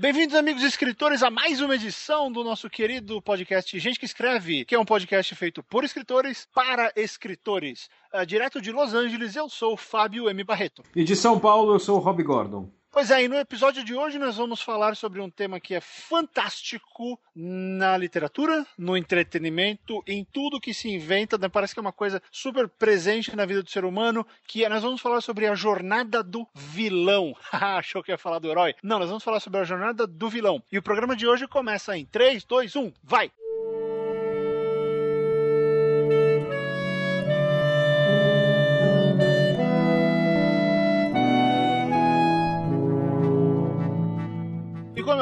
[0.00, 4.74] Bem-vindos, amigos escritores, a mais uma edição do nosso querido podcast Gente que Escreve, que
[4.74, 7.90] é um podcast feito por escritores para escritores.
[8.10, 10.42] Uh, direto de Los Angeles, eu sou Fábio M.
[10.42, 10.82] Barreto.
[10.96, 12.70] E de São Paulo, eu sou o Rob Gordon.
[12.92, 15.80] Pois é, e no episódio de hoje nós vamos falar sobre um tema que é
[15.80, 21.48] fantástico na literatura, no entretenimento, em tudo que se inventa, né?
[21.48, 24.82] parece que é uma coisa super presente na vida do ser humano, que é, nós
[24.82, 27.32] vamos falar sobre a jornada do vilão.
[27.52, 28.74] Achou que ia falar do herói?
[28.82, 30.60] Não, nós vamos falar sobre a jornada do vilão.
[30.72, 33.30] E o programa de hoje começa em 3, 2, 1, vai!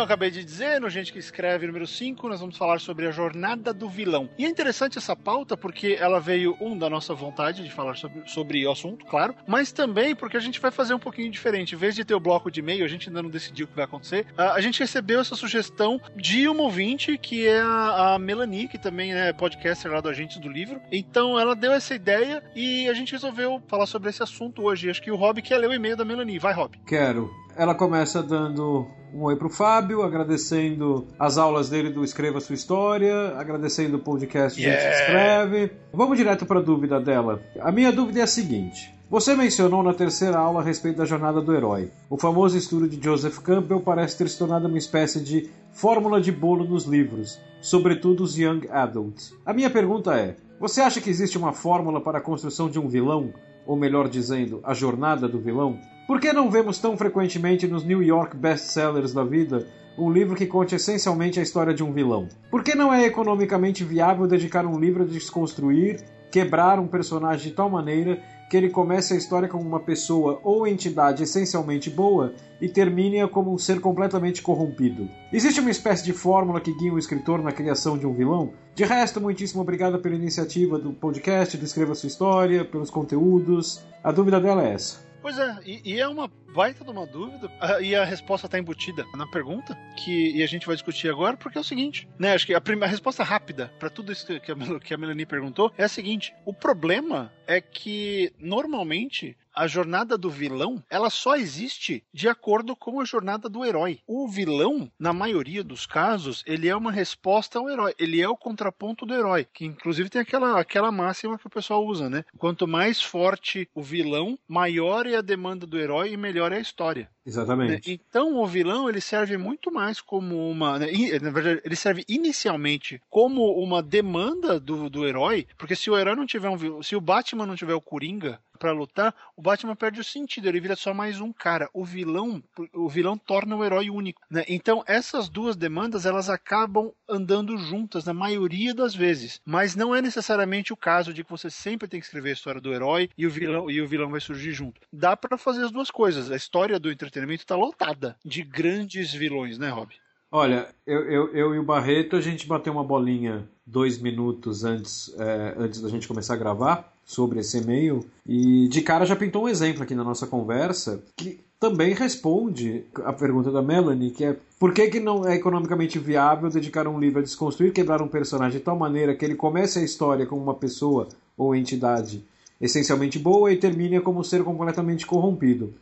[0.09, 3.75] Acabei de dizer, no Gente que Escreve número 5, nós vamos falar sobre a jornada
[3.75, 4.31] do vilão.
[4.39, 8.27] E é interessante essa pauta porque ela veio, um, da nossa vontade de falar sobre,
[8.27, 11.75] sobre o assunto, claro, mas também porque a gente vai fazer um pouquinho diferente.
[11.75, 13.77] Em vez de ter o bloco de e-mail, a gente ainda não decidiu o que
[13.77, 18.19] vai acontecer, a, a gente recebeu essa sugestão de uma ouvinte, que é a, a
[18.19, 20.81] Melanie, que também é podcaster lá do Agentes do Livro.
[20.91, 24.89] Então ela deu essa ideia e a gente resolveu falar sobre esse assunto hoje.
[24.89, 26.39] Acho que o Rob quer ler o e-mail da Melanie.
[26.39, 26.79] Vai, Rob.
[26.87, 27.31] Quero.
[27.59, 33.35] Ela começa dando um oi pro Fábio, agradecendo as aulas dele do Escreva Sua História,
[33.37, 34.81] agradecendo o podcast yeah.
[34.81, 35.73] Gente Escreve.
[35.93, 37.43] Vamos direto para a dúvida dela.
[37.61, 38.95] A minha dúvida é a seguinte.
[39.11, 41.91] Você mencionou na terceira aula a respeito da jornada do herói.
[42.09, 46.31] O famoso estudo de Joseph Campbell parece ter se tornado uma espécie de fórmula de
[46.31, 49.35] bolo nos livros, sobretudo os young adults.
[49.45, 52.87] A minha pergunta é: você acha que existe uma fórmula para a construção de um
[52.87, 53.33] vilão?
[53.69, 55.79] Ou melhor dizendo, a jornada do vilão?
[56.07, 59.67] Por que não vemos tão frequentemente nos New York best-sellers da vida
[59.99, 62.29] um livro que conte essencialmente a história de um vilão?
[62.51, 67.55] Por que não é economicamente viável dedicar um livro a desconstruir, quebrar um personagem de
[67.55, 72.69] tal maneira que ele comece a história como uma pessoa ou entidade essencialmente boa e
[72.69, 75.09] termine-a como um ser completamente corrompido.
[75.33, 78.53] Existe uma espécie de fórmula que guia o escritor na criação de um vilão?
[78.75, 83.85] De resto, muitíssimo obrigado pela iniciativa do podcast, do Escreva Sua História, pelos conteúdos.
[84.03, 85.07] A dúvida dela é essa.
[85.21, 87.49] Pois é, e, e, é uma baita de uma dúvida,
[87.81, 91.57] e a resposta está embutida na pergunta, que e a gente vai discutir agora, porque
[91.57, 92.33] é o seguinte, né?
[92.33, 95.25] Acho que a, primeira, a resposta rápida para tudo isso que a, que a Melanie
[95.25, 101.35] perguntou é a seguinte: o problema é que normalmente a jornada do vilão, ela só
[101.35, 103.99] existe de acordo com a jornada do herói.
[104.07, 107.93] O vilão, na maioria dos casos, ele é uma resposta ao herói.
[107.99, 111.85] Ele é o contraponto do herói, que inclusive tem aquela, aquela máxima que o pessoal
[111.85, 112.25] usa, né?
[112.39, 116.63] Quanto mais forte o vilão, maior é a demanda do herói e melhor é a
[116.63, 117.09] história.
[117.25, 117.91] Exatamente.
[117.91, 117.99] Né?
[118.09, 120.87] Então o vilão ele serve muito mais como uma, né?
[121.21, 126.17] na verdade ele serve inicialmente como uma demanda do, do herói, porque se o herói
[126.17, 130.01] não tiver um, se o Batman não tiver o Coringa para lutar, o Batman perde
[130.01, 131.71] o sentido, ele vira só mais um cara.
[131.73, 132.43] O vilão,
[132.75, 134.45] o vilão torna o herói único, né?
[134.49, 140.03] Então essas duas demandas elas acabam andando juntas na maioria das vezes, mas não é
[140.03, 143.27] necessariamente o caso de que você sempre tem que escrever a história do herói e
[143.27, 144.81] o vilão e o vilão vai surgir junto.
[144.93, 146.31] Dá para fazer as duas coisas.
[146.31, 149.95] A história do entretenimento está lotada de grandes vilões, né, Rob?
[150.31, 155.15] Olha, eu, eu, eu e o Barreto, a gente bateu uma bolinha dois minutos antes,
[155.19, 159.45] é, antes da gente começar a gravar sobre esse e-mail e de cara já pintou
[159.45, 164.37] um exemplo aqui na nossa conversa que também responde a pergunta da Melanie, que é
[164.61, 168.59] por que, que não é economicamente viável dedicar um livro a desconstruir, quebrar um personagem
[168.59, 172.23] de tal maneira que ele comece a história como uma pessoa ou entidade
[172.61, 175.73] essencialmente boa e termine como um ser completamente corrompido.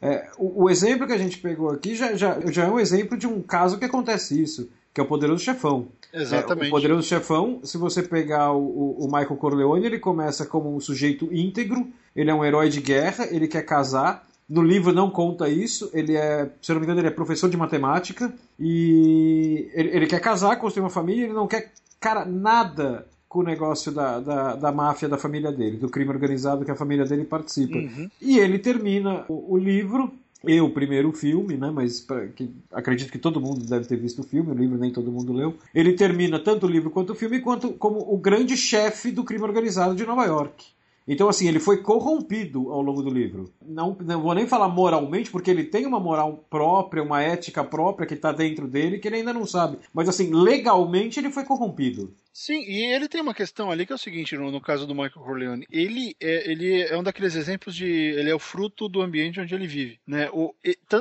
[0.00, 3.18] É, o, o, exemplo que a gente pegou aqui já, já, já é um exemplo
[3.18, 5.88] de um caso que acontece isso, que é o Poderoso Chefão.
[6.10, 6.64] Exatamente.
[6.64, 10.80] É, o Poderoso Chefão, se você pegar o, o, Michael Corleone, ele começa como um
[10.80, 14.26] sujeito íntegro, ele é um herói de guerra, ele quer casar.
[14.48, 17.50] No livro não conta isso, ele é, se eu não me engano, ele é professor
[17.50, 23.06] de matemática e ele, ele quer casar, construir uma família, ele não quer, cara, nada
[23.28, 26.76] com o negócio da, da, da, máfia da família dele, do crime organizado que a
[26.76, 27.76] família dele participa.
[27.76, 28.08] Uhum.
[28.22, 30.10] E ele termina o, o livro
[30.46, 31.70] e o primeiro filme, né?
[31.70, 34.92] Mas pra, que, acredito que todo mundo deve ter visto o filme, o livro nem
[34.92, 35.54] todo mundo leu.
[35.74, 39.44] Ele termina tanto o livro quanto o filme quanto como o grande chefe do crime
[39.44, 40.75] organizado de Nova York.
[41.06, 43.52] Então, assim, ele foi corrompido ao longo do livro.
[43.64, 48.06] Não, não vou nem falar moralmente, porque ele tem uma moral própria, uma ética própria
[48.06, 49.78] que está dentro dele, que ele ainda não sabe.
[49.94, 52.12] Mas, assim, legalmente ele foi corrompido.
[52.38, 54.94] Sim, e ele tem uma questão ali que é o seguinte, no, no, caso do
[54.94, 59.00] Michael Corleone, ele é, ele é um daqueles exemplos de, ele é o fruto do
[59.00, 60.28] ambiente onde ele vive, né?
[60.30, 60.54] O,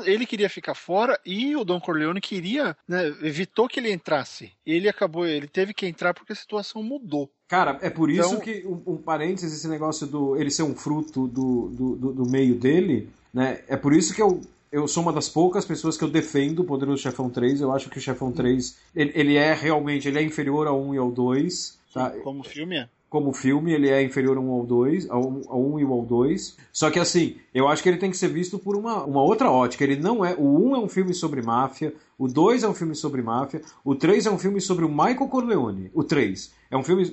[0.06, 4.54] ele queria ficar fora e o Don Corleone queria, né, evitou que ele entrasse.
[4.66, 7.30] Ele acabou, ele teve que entrar porque a situação mudou.
[7.48, 8.40] Cara, é por isso então...
[8.40, 12.30] que, um, um parênteses, esse negócio do ele ser um fruto do, do, do, do
[12.30, 13.62] meio dele, né?
[13.68, 16.64] É por isso que eu eu sou uma das poucas pessoas que eu defendo o
[16.66, 17.62] Poderoso Chefão 3.
[17.62, 20.96] Eu acho que o Chefão 3 ele, ele é realmente ele é inferior ao 1
[20.96, 21.80] e ao 2.
[21.94, 22.10] Tá?
[22.10, 22.90] Como filme é?
[23.16, 26.02] Como filme, ele é inferior a um ao 2, ao 1 ao um e ao
[26.02, 26.58] 2.
[26.70, 29.50] Só que assim, eu acho que ele tem que ser visto por uma, uma outra
[29.50, 29.86] ótica.
[29.86, 30.36] Ele não é.
[30.36, 33.62] O 1 um é um filme sobre máfia, o 2 é um filme sobre máfia,
[33.86, 35.90] o 3 é um filme sobre o Michael Corleone.
[35.94, 37.06] O 3 é um filme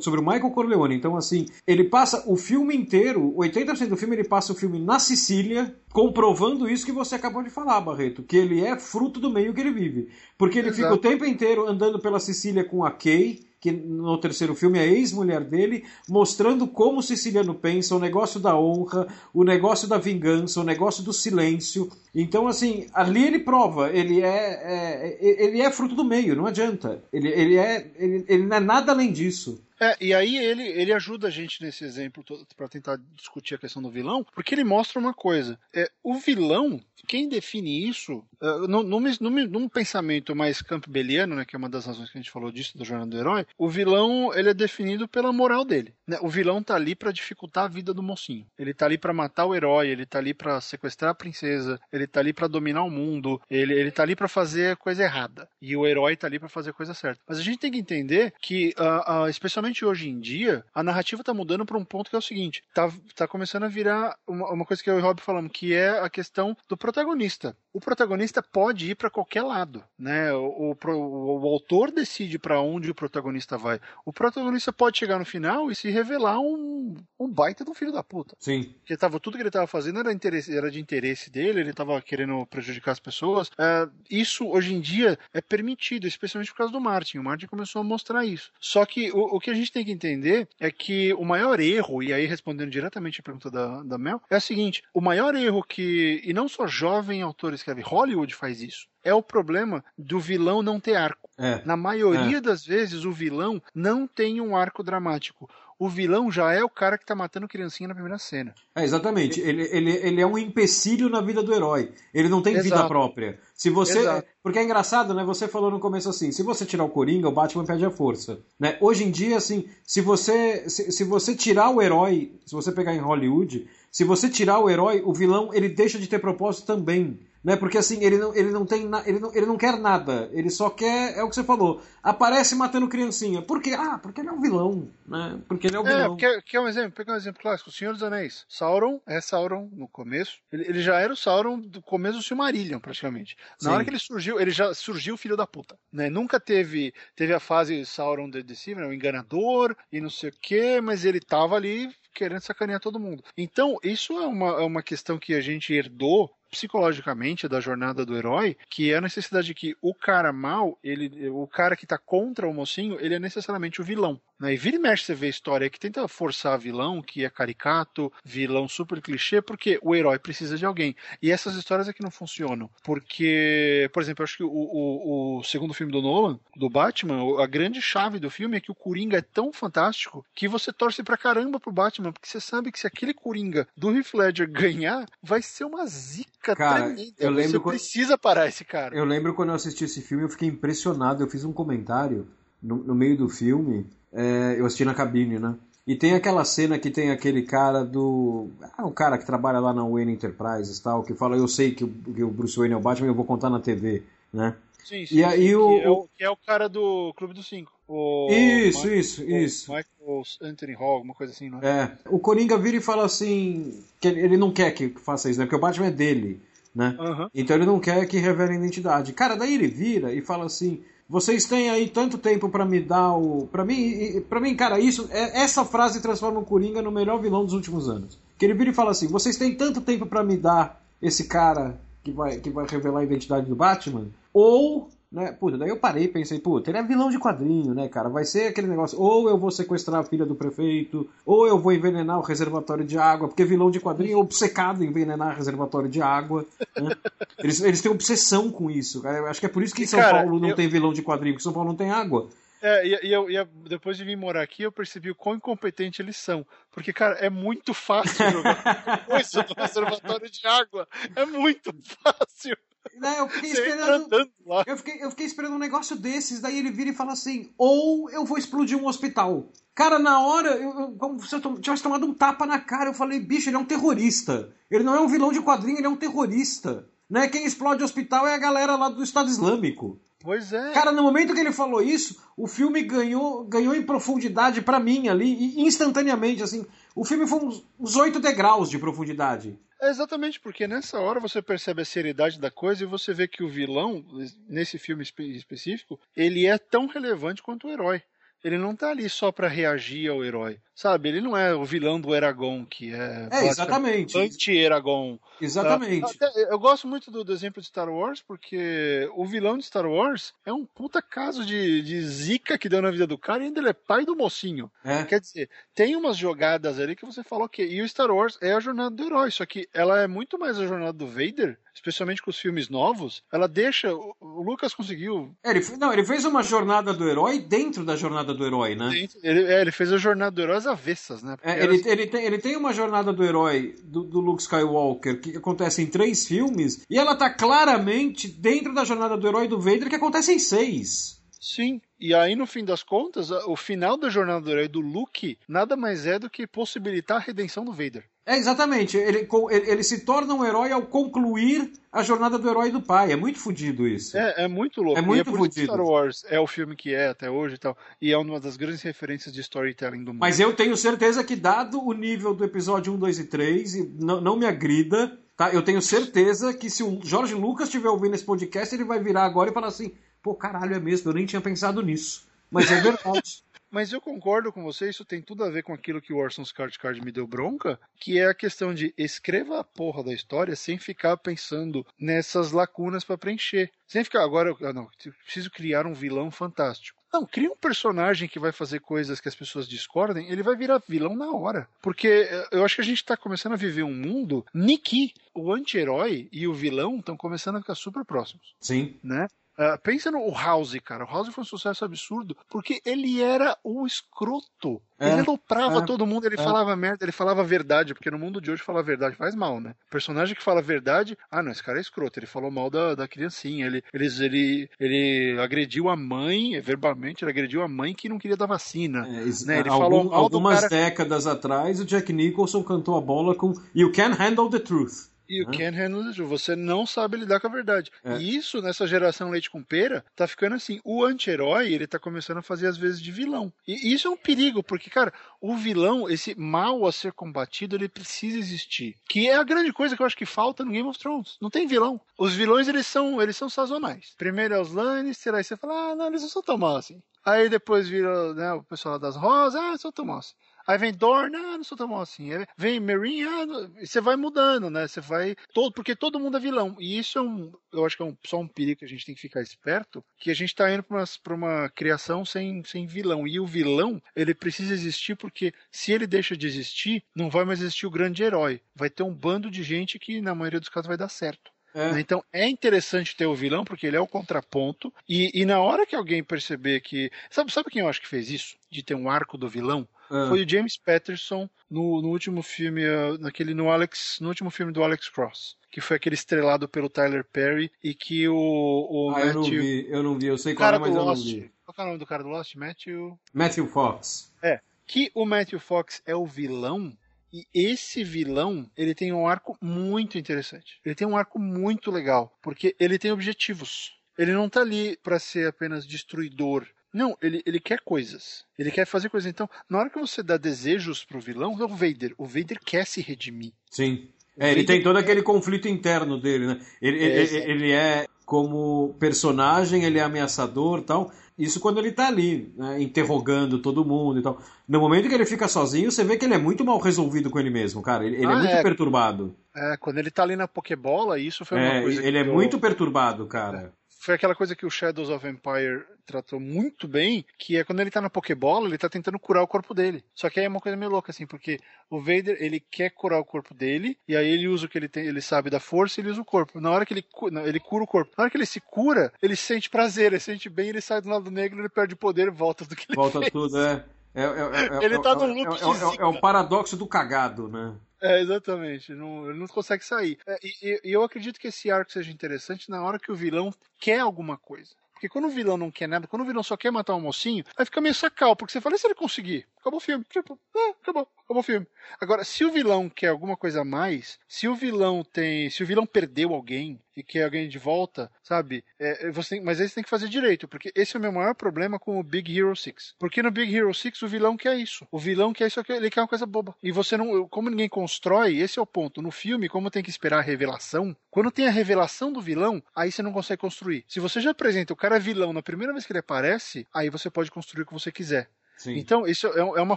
[0.00, 0.94] sobre o Michael Corleone.
[0.94, 4.98] Então, assim, ele passa o filme inteiro, 80% do filme ele passa o filme na
[4.98, 9.52] Sicília, comprovando isso que você acabou de falar, Barreto, que ele é fruto do meio
[9.52, 10.08] que ele vive.
[10.38, 10.82] Porque ele Exato.
[10.82, 14.86] fica o tempo inteiro andando pela Sicília com a Kay que no terceiro filme é
[14.86, 20.60] ex-mulher dele, mostrando como o siciliano pensa, o negócio da honra, o negócio da vingança,
[20.60, 21.90] o negócio do silêncio.
[22.14, 27.02] Então, assim, ali ele prova, ele é, é ele é fruto do meio, não adianta.
[27.10, 29.58] Ele, ele, é, ele, ele não é nada além disso.
[29.80, 32.24] É, e aí ele, ele ajuda a gente nesse exemplo
[32.56, 35.58] para tentar discutir a questão do vilão, porque ele mostra uma coisa.
[35.72, 39.00] É, o vilão, quem define isso, uh, num, num,
[39.48, 42.78] num, pensamento mais campbelliano, né, que é uma das razões que a gente falou disso,
[42.78, 45.94] da jornada do herói, o vilão ele é definido pela moral dele.
[46.06, 46.18] Né?
[46.22, 48.46] O vilão tá ali para dificultar a vida do mocinho.
[48.58, 52.06] Ele tá ali para matar o herói, ele tá ali para sequestrar a princesa, ele
[52.06, 55.48] tá ali para dominar o mundo, ele, ele tá ali para fazer coisa errada.
[55.60, 57.20] E o herói tá ali para fazer coisa certa.
[57.26, 60.82] Mas a gente tem que entender que, uh, uh, especialmente principalmente hoje em dia, a
[60.82, 64.16] narrativa está mudando para um ponto que é o seguinte: tá, tá começando a virar
[64.26, 67.56] uma, uma coisa que eu e o Rob falamos, que é a questão do protagonista.
[67.72, 70.32] O protagonista pode ir para qualquer lado, né?
[70.32, 73.80] O, o, o autor decide para onde o protagonista vai.
[74.04, 77.90] O protagonista pode chegar no final e se revelar um, um baita de um filho
[77.90, 78.36] da puta.
[78.38, 78.74] Sim.
[78.78, 82.00] Porque tava, tudo que ele estava fazendo era, interesse, era de interesse dele, ele estava
[82.00, 83.50] querendo prejudicar as pessoas.
[83.58, 87.18] É, isso hoje em dia é permitido, especialmente por causa do Martin.
[87.18, 88.52] O Martin começou a mostrar isso.
[88.60, 92.02] Só que o, o que a gente tem que entender é que o maior erro,
[92.02, 95.62] e aí respondendo diretamente a pergunta da, da Mel, é o seguinte: o maior erro
[95.62, 100.62] que, e não só jovem autor escreve, Hollywood faz isso é o problema do vilão
[100.62, 101.28] não ter arco.
[101.36, 102.40] É, Na maioria é.
[102.40, 105.48] das vezes, o vilão não tem um arco dramático
[105.78, 108.54] o vilão já é o cara que tá matando criancinha na primeira cena.
[108.74, 109.40] É, exatamente.
[109.40, 111.92] Ele, ele, ele é um empecilho na vida do herói.
[112.12, 112.68] Ele não tem Exato.
[112.68, 113.38] vida própria.
[113.54, 113.98] Se você.
[113.98, 114.28] Exato.
[114.42, 115.24] Porque é engraçado, né?
[115.24, 118.40] Você falou no começo assim: se você tirar o Coringa, o Batman perde a força.
[118.58, 118.76] Né?
[118.80, 122.94] Hoje em dia, assim, se você, se, se você tirar o herói, se você pegar
[122.94, 127.18] em Hollywood, se você tirar o herói, o vilão ele deixa de ter propósito também
[127.44, 127.56] né?
[127.56, 130.70] Porque assim, ele não, ele não tem ele não, ele não quer nada, ele só
[130.70, 133.42] quer, é o que você falou, aparece matando criancinha.
[133.42, 133.74] Por quê?
[133.78, 135.38] Ah, porque ele é um vilão, né?
[135.46, 136.16] Porque ele é um é, vilão.
[136.16, 136.92] Quer, quer um exemplo?
[136.92, 138.46] Pegar um exemplo clássico, o Senhor dos Anéis.
[138.48, 140.38] Sauron é Sauron no começo.
[140.50, 143.36] Ele, ele já era o Sauron do começo do Silmarillion, praticamente.
[143.60, 143.74] Na Sim.
[143.74, 146.08] hora que ele surgiu, ele já surgiu filho da puta, né?
[146.08, 148.88] Nunca teve teve a fase Sauron de Deceiver, né?
[148.88, 153.24] o enganador e não sei o quê, mas ele tava ali querendo sacanear todo mundo.
[153.36, 158.16] Então, isso é uma, é uma questão que a gente herdou psicologicamente da jornada do
[158.16, 161.98] herói, que é a necessidade de que o cara mal, ele, o cara que tá
[161.98, 164.20] contra o mocinho, ele é necessariamente o vilão.
[164.38, 164.54] Né?
[164.54, 168.68] E vira e mexe você vê história que tenta forçar vilão, que é caricato, vilão
[168.68, 170.94] super clichê, porque o herói precisa de alguém.
[171.20, 172.70] E essas histórias é que não funcionam.
[172.84, 177.42] Porque, por exemplo, eu acho que o, o, o segundo filme do Nolan, do Batman,
[177.42, 181.02] a grande chave do filme é que o Coringa é tão fantástico que você torce
[181.02, 185.06] pra caramba pro Batman, porque você sabe que se aquele Coringa do Heath Ledger ganhar,
[185.22, 187.14] vai ser uma zica cara, tremenda.
[187.18, 187.76] Eu lembro você quando...
[187.76, 188.96] precisa parar esse cara.
[188.96, 191.22] Eu lembro quando eu assisti esse filme, eu fiquei impressionado.
[191.22, 192.26] Eu fiz um comentário
[192.62, 195.56] no, no meio do filme é, eu assisti na cabine, né?
[195.86, 198.48] E tem aquela cena que tem aquele cara do.
[198.78, 201.84] Ah, o cara que trabalha lá na Wayne Enterprises tal, que fala, eu sei que
[201.84, 204.02] o, que o Bruce Wayne é o Batman, eu vou contar na TV,
[204.32, 204.54] né?
[204.84, 205.16] Sim, sim.
[205.16, 207.72] E aí sim, o, que, é o, que é o cara do Clube dos Cinco.
[207.88, 209.72] O isso, Michael, isso, isso.
[209.72, 211.66] Michael Anthony Hall, alguma coisa assim, não é?
[211.66, 211.98] É.
[212.08, 213.82] O Coringa vira e fala assim.
[214.00, 215.46] que ele não quer que faça isso, né?
[215.46, 216.40] Porque o Batman é dele,
[216.74, 216.96] né?
[216.98, 217.28] Uhum.
[217.34, 219.12] Então ele não quer que revele a identidade.
[219.12, 223.12] Cara, daí ele vira e fala assim vocês têm aí tanto tempo para me dar
[223.12, 223.46] o.
[223.46, 225.06] para mim, para mim, cara, isso.
[225.10, 228.18] É, essa frase transforma o Coringa no melhor vilão dos últimos anos.
[228.38, 231.78] Que ele vira e fala assim: vocês têm tanto tempo para me dar esse cara
[232.02, 234.06] que vai, que vai revelar a identidade do Batman?
[234.34, 235.30] Ou né?
[235.30, 238.08] Puta, daí eu parei e pensei, puta, ele é vilão de quadrinho, né, cara?
[238.08, 241.72] Vai ser aquele negócio, ou eu vou sequestrar a filha do prefeito, ou eu vou
[241.72, 245.88] envenenar o reservatório de água, porque vilão de quadrinho é obcecado em envenenar o reservatório
[245.88, 246.44] de água.
[246.76, 246.90] Né?
[247.38, 249.18] Eles, eles têm obsessão com isso, cara.
[249.18, 250.54] Eu acho que é por isso que em São cara, Paulo não eu...
[250.54, 252.28] tem vilão de quadrinho, porque São Paulo não tem água.
[252.62, 256.16] É, e, eu, e, depois de vir morar aqui, eu percebi o quão incompetente eles
[256.16, 256.46] são.
[256.72, 260.88] Porque, cara, é muito fácil jogar coisa do reservatório de água.
[261.14, 262.56] É muito fácil.
[263.04, 264.30] Né, eu fiquei esperando.
[264.66, 268.10] Eu fiquei, eu fiquei esperando um negócio desses, daí ele vira e fala assim: ou
[268.10, 269.52] eu vou explodir um hospital.
[269.74, 272.94] Cara, na hora, eu, eu, como se eu tivesse tomado um tapa na cara, eu
[272.94, 274.48] falei, bicho, ele é um terrorista.
[274.70, 276.86] Ele não é um vilão de quadrinho, ele é um terrorista.
[277.10, 277.28] Né?
[277.28, 280.00] Quem explode o hospital é a galera lá do Estado Islâmico.
[280.24, 280.72] Pois é.
[280.72, 285.08] Cara, no momento que ele falou isso, o filme ganhou, ganhou em profundidade para mim
[285.08, 286.64] ali, instantaneamente, assim.
[286.94, 287.40] O filme foi
[287.78, 289.58] uns oito degraus de profundidade.
[289.80, 293.42] É exatamente, porque nessa hora você percebe a seriedade da coisa e você vê que
[293.42, 294.04] o vilão,
[294.48, 298.02] nesse filme específico, ele é tão relevante quanto o herói.
[298.44, 300.60] Ele não tá ali só para reagir ao herói.
[300.74, 303.28] Sabe, ele não é o vilão do Eragon, que é.
[303.32, 304.18] É, exatamente.
[304.18, 305.18] Anti-Eragon.
[305.40, 306.18] Exatamente.
[306.18, 306.30] Tá?
[306.50, 310.34] eu gosto muito do, do, exemplo de Star Wars, porque o vilão de Star Wars
[310.44, 313.60] é um puta caso de, de zica que deu na vida do cara e ainda
[313.60, 314.70] ele é pai do mocinho.
[314.84, 315.04] É.
[315.04, 317.64] Quer dizer, tem umas jogadas ali que você falou que.
[317.64, 320.58] E o Star Wars é a jornada do herói, só que ela é muito mais
[320.58, 323.22] a jornada do Vader, especialmente com os filmes novos.
[323.32, 323.94] Ela deixa.
[323.94, 325.34] O, o Lucas conseguiu.
[325.44, 329.06] É, ele, não, ele fez uma jornada do herói dentro da jornada do herói, né?
[329.22, 331.36] Ele, é, ele fez a jornada do herói avessas, né?
[331.42, 335.36] É, ele, ele, tem, ele tem uma jornada do herói do, do, Luke Skywalker que
[335.36, 339.88] acontece em três filmes e ela tá claramente dentro da jornada do herói do Vader
[339.88, 341.20] que acontece em seis.
[341.44, 345.38] Sim, e aí no fim das contas, o final da jornada do herói do Luke
[345.46, 348.02] nada mais é do que possibilitar a redenção do Vader.
[348.24, 348.96] É, exatamente.
[348.96, 353.12] Ele, ele, se torna um herói ao concluir a jornada do herói do pai.
[353.12, 354.16] É muito fodido isso.
[354.16, 354.98] É, é muito louco.
[354.98, 355.66] É muito e é fodido.
[355.66, 357.76] Star Wars é o filme que é até hoje e tal.
[358.00, 360.20] E é uma das grandes referências de storytelling do mundo.
[360.20, 363.94] Mas eu tenho certeza que, dado o nível do episódio 1, 2 e 3, e
[364.00, 365.52] não, não me agrida, tá?
[365.52, 369.26] Eu tenho certeza que se o Jorge Lucas estiver ouvindo esse podcast, ele vai virar
[369.26, 369.92] agora e falar assim:
[370.24, 372.26] pô, caralho, é mesmo, eu nem tinha pensado nisso.
[372.50, 373.44] Mas é verdade.
[373.70, 376.44] Mas eu concordo com você, isso tem tudo a ver com aquilo que o Orson
[376.44, 380.54] Scott Card me deu bronca, que é a questão de escreva a porra da história
[380.54, 383.72] sem ficar pensando nessas lacunas para preencher.
[383.84, 384.88] Sem ficar, agora, eu, não,
[385.24, 387.02] preciso criar um vilão fantástico.
[387.12, 390.80] Não, cria um personagem que vai fazer coisas que as pessoas discordem, ele vai virar
[390.88, 391.68] vilão na hora.
[391.82, 395.52] Porque eh, eu acho que a gente tá começando a viver um mundo Niki, o
[395.52, 398.54] anti-herói e o vilão estão começando a ficar super próximos.
[398.60, 398.96] Sim.
[399.02, 399.26] Né?
[399.58, 401.04] Uh, pensa no House, cara.
[401.04, 404.82] O House foi um sucesso absurdo porque ele era o escroto.
[404.98, 406.42] É, ele aloprava é, todo mundo, ele é.
[406.42, 409.74] falava merda, ele falava verdade, porque no mundo de hoje falar verdade faz mal, né?
[409.90, 413.08] personagem que fala verdade, ah, não, esse cara é escroto, ele falou mal da, da
[413.08, 418.18] criancinha, ele, ele, ele, ele agrediu a mãe, verbalmente, ele agrediu a mãe que não
[418.18, 419.06] queria dar vacina.
[419.06, 419.60] É, né?
[419.60, 420.68] Ele algum, falou mal algumas cara...
[420.68, 425.13] décadas atrás, o Jack Nicholson cantou a bola com You Can't Handle the Truth.
[425.28, 426.28] E o can't handle the truth.
[426.28, 427.90] Você não sabe lidar com a verdade.
[428.02, 428.18] É.
[428.18, 430.80] E isso, nessa geração leite com pera, tá ficando assim.
[430.84, 433.52] O anti-herói, ele tá começando a fazer às vezes de vilão.
[433.66, 437.88] E isso é um perigo, porque, cara, o vilão, esse mal a ser combatido, ele
[437.88, 438.94] precisa existir.
[439.08, 441.36] Que é a grande coisa que eu acho que falta no Game of Thrones.
[441.40, 442.00] Não tem vilão.
[442.18, 444.14] Os vilões, eles são, eles são sazonais.
[444.16, 447.02] Primeiro é os Lannister, aí você fala, ah, não, eles não são tão mal assim.
[447.24, 450.34] Aí depois vira né, o pessoal das rosas, ah, são tão mal assim.
[450.66, 452.32] Aí vem Dorn, ah, não sou tão bom assim.
[452.32, 453.70] Aí vem Marine, ah, não...
[453.74, 454.86] você vai mudando, né?
[454.86, 455.36] Você vai.
[455.52, 455.72] Todo...
[455.72, 456.76] Porque todo mundo é vilão.
[456.78, 457.52] E isso é um.
[457.72, 458.16] Eu acho que é um...
[458.24, 460.04] só um perigo que a gente tem que ficar esperto.
[460.18, 461.04] Que a gente está indo para uma...
[461.36, 462.62] uma criação sem...
[462.64, 463.26] sem vilão.
[463.26, 467.60] E o vilão, ele precisa existir porque se ele deixa de existir, não vai mais
[467.60, 468.60] existir o grande herói.
[468.74, 471.53] Vai ter um bando de gente que, na maioria dos casos, vai dar certo.
[471.74, 471.98] É.
[471.98, 474.92] Então é interessante ter o vilão, porque ele é o contraponto.
[475.08, 477.10] E, e na hora que alguém perceber que.
[477.28, 478.56] Sabe, sabe quem eu acho que fez isso?
[478.70, 479.86] De ter um arco do vilão?
[480.10, 480.26] Ah.
[480.28, 484.72] Foi o James Patterson no, no último filme, uh, naquele no Alex, no último filme
[484.72, 489.18] do Alex Cross, que foi aquele estrelado pelo Tyler Perry e que o, o ah,
[489.18, 491.32] Matthew, eu não vi, eu não vi, eu sei qual é, mas eu Lost, não
[491.32, 491.52] vi.
[491.64, 492.54] Qual é o nome do cara do Lost?
[492.54, 494.32] Matthew Matthew Fox.
[494.42, 496.96] É, que o Matthew Fox é o vilão
[497.34, 500.78] e esse vilão, ele tem um arco muito interessante.
[500.84, 503.92] Ele tem um arco muito legal, porque ele tem objetivos.
[504.16, 506.64] Ele não tá ali para ser apenas destruidor.
[506.92, 508.44] Não, ele, ele quer coisas.
[508.56, 509.28] Ele quer fazer coisas.
[509.28, 512.14] Então, na hora que você dá desejos pro vilão, é o Vader.
[512.16, 513.52] O Vader quer se redimir.
[513.68, 514.08] Sim.
[514.38, 516.60] É, ele tem todo aquele conflito interno dele, né?
[516.80, 521.12] Ele é, ele, ele é como personagem, ele é ameaçador tal.
[521.36, 524.38] Isso quando ele tá ali, né, interrogando todo mundo e tal.
[524.68, 527.40] No momento que ele fica sozinho, você vê que ele é muito mal resolvido com
[527.40, 528.06] ele mesmo, cara.
[528.06, 528.62] Ele, ele é ah, é muito é.
[528.62, 529.34] perturbado.
[529.54, 532.32] É, quando ele tá ali na Pokébola, isso foi uma é, coisa Ele é eu...
[532.32, 533.72] muito perturbado, cara.
[534.04, 537.80] É foi aquela coisa que o Shadows of Empire tratou muito bem, que é quando
[537.80, 540.04] ele tá na Pokébola, ele tá tentando curar o corpo dele.
[540.14, 541.58] Só que aí é uma coisa meio louca, assim, porque
[541.88, 544.88] o Vader, ele quer curar o corpo dele, e aí ele usa o que ele
[544.88, 546.60] tem, ele sabe da força e ele usa o corpo.
[546.60, 547.04] Na hora que ele,
[547.46, 548.12] ele cura o corpo.
[548.18, 551.08] Na hora que ele se cura, ele sente prazer, ele sente bem, ele sai do
[551.08, 553.32] lado negro, ele perde o poder volta do que ele Volta fez.
[553.32, 553.84] tudo, é.
[554.14, 557.74] É, é, é, ele tá num loop é, é, o paradoxo do cagado, né?
[558.04, 558.92] É, exatamente.
[558.92, 560.18] Não, ele não consegue sair.
[560.26, 563.50] É, e, e, eu acredito que esse arco seja interessante na hora que o vilão
[563.80, 564.74] quer alguma coisa.
[564.92, 567.44] Porque quando o vilão não quer nada, quando o vilão só quer matar um mocinho,
[567.56, 569.46] aí fica meio sacal, porque você fala, e se ele conseguir?
[569.58, 570.04] Acabou o filme.
[570.04, 571.66] Tipo, ah, acabou, acabou o filme.
[571.98, 575.48] Agora, se o vilão quer alguma coisa a mais, se o vilão tem.
[575.48, 578.64] Se o vilão perdeu alguém, e quer alguém de volta, sabe?
[578.78, 581.12] É, você tem, mas aí você tem que fazer direito, porque esse é o meu
[581.12, 582.94] maior problema com o Big Hero 6.
[582.98, 584.86] Porque no Big Hero 6 o vilão quer isso.
[584.90, 586.54] O vilão quer isso, ele quer uma coisa boba.
[586.62, 587.28] E você não.
[587.28, 589.02] Como ninguém constrói, esse é o ponto.
[589.02, 592.90] No filme, como tem que esperar a revelação, quando tem a revelação do vilão, aí
[592.90, 593.84] você não consegue construir.
[593.88, 597.10] Se você já apresenta o cara vilão na primeira vez que ele aparece, aí você
[597.10, 598.28] pode construir o que você quiser.
[598.56, 598.76] Sim.
[598.78, 599.76] Então, isso é, é uma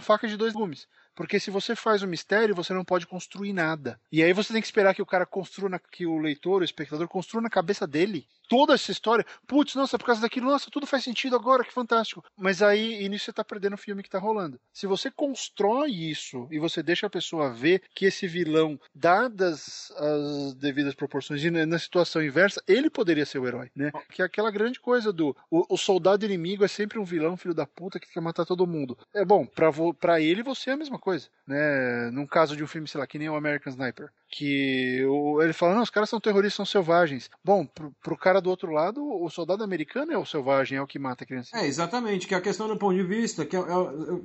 [0.00, 0.86] faca de dois gumes.
[1.18, 4.00] Porque se você faz um mistério, você não pode construir nada.
[4.12, 6.64] E aí você tem que esperar que o cara construa, na, que o leitor, o
[6.64, 9.24] espectador, construa na cabeça dele toda essa história.
[9.46, 12.24] Putz, nossa, por causa daquilo, nossa, tudo faz sentido agora, que fantástico.
[12.36, 14.58] Mas aí, e nisso você tá perdendo o filme que tá rolando.
[14.72, 20.54] Se você constrói isso e você deixa a pessoa ver que esse vilão, dadas as
[20.54, 23.90] devidas proporções, e na situação inversa, ele poderia ser o herói, né?
[24.10, 27.54] Que é aquela grande coisa do o, o soldado inimigo é sempre um vilão, filho
[27.54, 28.96] da puta, que quer matar todo mundo.
[29.14, 32.10] É bom, pra, pra ele você é a mesma coisa, né?
[32.10, 35.52] Num caso de um filme, sei lá, que nem o American Sniper, que o, ele
[35.52, 37.30] fala, não, os caras são terroristas, são selvagens.
[37.42, 40.86] Bom, pro, pro cara do outro lado, o soldado americano é o selvagem, é o
[40.86, 41.56] que mata a criança.
[41.56, 43.64] É, exatamente, que é a questão do ponto de vista, que é, é,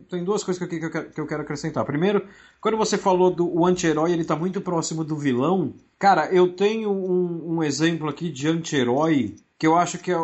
[0.10, 1.86] tem duas coisas que eu, que, eu, que eu quero acrescentar.
[1.86, 2.28] Primeiro,
[2.60, 7.56] quando você falou do anti-herói, ele tá muito próximo do vilão, cara, eu tenho um,
[7.56, 10.16] um exemplo aqui de anti-herói que eu acho que é,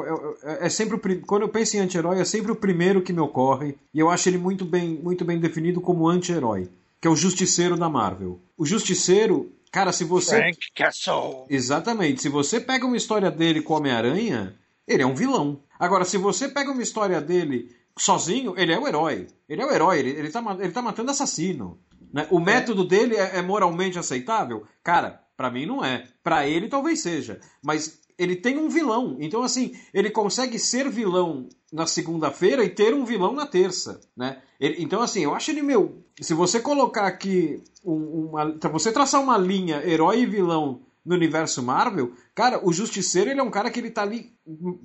[0.43, 3.21] é, é sempre o, quando eu penso em anti-herói é sempre o primeiro que me
[3.21, 6.67] ocorre e eu acho ele muito bem muito bem definido como anti-herói
[6.99, 11.45] que é o Justiceiro da Marvel o Justiceiro cara se você Frank Castle.
[11.49, 12.21] Exatamente.
[12.21, 14.55] Se você pega uma história dele com Homem-Aranha
[14.87, 15.61] ele é um vilão.
[15.77, 19.27] Agora se você pega uma história dele sozinho ele é o herói.
[19.47, 19.99] Ele é o herói.
[19.99, 21.79] Ele, ele, tá, ele tá matando assassino
[22.11, 22.27] né?
[22.31, 24.65] o método dele é, é moralmente aceitável?
[24.83, 26.05] Cara para mim não é.
[26.21, 27.39] Para ele talvez seja.
[27.63, 29.15] Mas ele tem um vilão.
[29.19, 34.41] Então, assim, ele consegue ser vilão na segunda-feira e ter um vilão na terça, né?
[34.59, 36.03] Ele, então, assim, eu acho ele, meu...
[36.19, 38.57] Se você colocar aqui um, uma...
[38.69, 43.43] você traçar uma linha herói e vilão no universo Marvel, cara, o Justiceiro, ele é
[43.43, 44.33] um cara que ele tá ali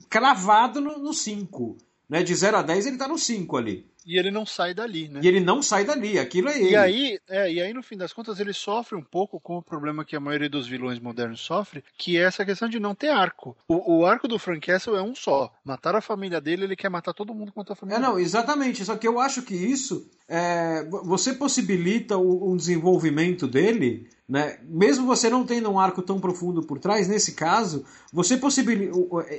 [0.09, 1.77] cravado no 5,
[2.09, 2.23] né?
[2.23, 3.87] De 0 a 10 ele tá no 5 ali.
[4.07, 5.21] E ele não sai dali, né?
[5.23, 6.71] E ele não sai dali, aquilo é ele.
[6.71, 9.63] E aí, é, e aí, no fim das contas, ele sofre um pouco com o
[9.63, 13.09] problema que a maioria dos vilões modernos sofre, que é essa questão de não ter
[13.09, 13.57] arco.
[13.67, 15.51] O, o arco do Frank Castle é um só.
[15.65, 18.85] Matar a família dele, ele quer matar todo mundo quanto a família É, não, exatamente.
[18.85, 24.59] Só que eu acho que isso, é, você possibilita o, o desenvolvimento dele né?
[24.65, 28.97] Mesmo você não tendo um arco tão profundo por trás, nesse caso, você possibilita.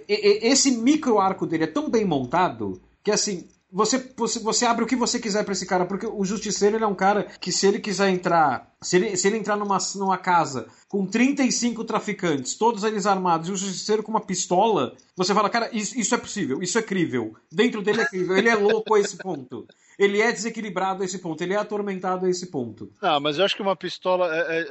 [0.08, 4.96] Esse micro arco dele é tão bem montado que assim, você, você, abre o que
[4.96, 8.10] você quiser para esse cara, porque o Justiceiro é um cara que se ele quiser
[8.10, 13.50] entrar, se ele, se ele entrar numa, numa casa com 35 traficantes, todos eles armados,
[13.50, 16.82] e o Justiceiro com uma pistola, você fala, cara, isso, isso é possível, isso é
[16.82, 17.36] crível.
[17.52, 19.68] Dentro dele é crível, ele é louco a esse ponto.
[19.98, 22.92] Ele é desequilibrado a esse ponto, ele é atormentado a esse ponto.
[23.02, 24.66] Ah, mas eu acho que uma pistola é, é,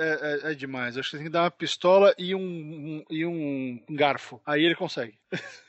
[0.48, 0.96] é, é demais.
[0.96, 4.40] Eu acho que tem que dar uma pistola e um, um, e um garfo.
[4.44, 5.14] Aí ele consegue.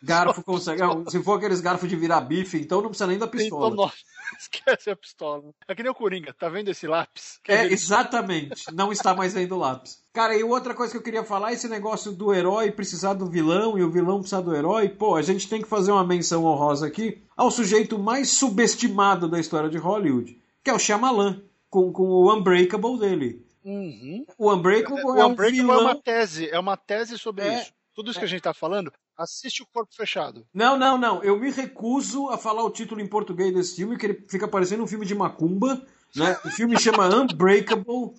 [0.02, 0.82] Garfo consegue.
[1.10, 3.68] Se for aqueles garfos de virar bife, então não precisa nem da pistola.
[3.68, 3.98] Então, nossa.
[4.40, 5.44] Esquece a pistola.
[5.68, 7.40] É que nem o Coringa, tá vendo esse lápis?
[7.44, 8.74] Quer é, exatamente.
[8.74, 10.04] Não está mais vendo lápis.
[10.14, 13.78] Cara, e outra coisa que eu queria falar, esse negócio do herói precisar do vilão
[13.78, 16.88] e o vilão precisar do herói, pô, a gente tem que fazer uma menção honrosa
[16.88, 22.04] aqui ao sujeito mais subestimado da história de Hollywood, que é o Shyamalan, com, com
[22.04, 23.46] o Unbreakable dele.
[23.64, 24.26] Uhum.
[24.38, 25.80] O Unbreakable é, é um Unbreakable vilão...
[25.80, 27.74] é uma tese, é uma tese sobre é, isso.
[27.94, 28.22] Tudo isso é.
[28.22, 30.46] que a gente tá falando Assiste o Corpo Fechado.
[30.54, 31.24] Não, não, não.
[31.24, 34.84] Eu me recuso a falar o título em português desse filme, que ele fica parecendo
[34.84, 35.82] um filme de macumba.
[36.16, 36.38] Né?
[36.46, 38.14] O filme chama Unbreakable.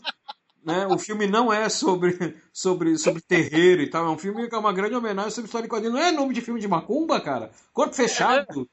[0.64, 0.86] Né?
[0.86, 4.06] O filme não é sobre, sobre, sobre terreiro e tal.
[4.06, 5.94] É um filme que é uma grande homenagem sobre história de quadrinhos.
[5.94, 7.50] Não é nome de filme de macumba, cara.
[7.72, 8.68] Corpo Fechado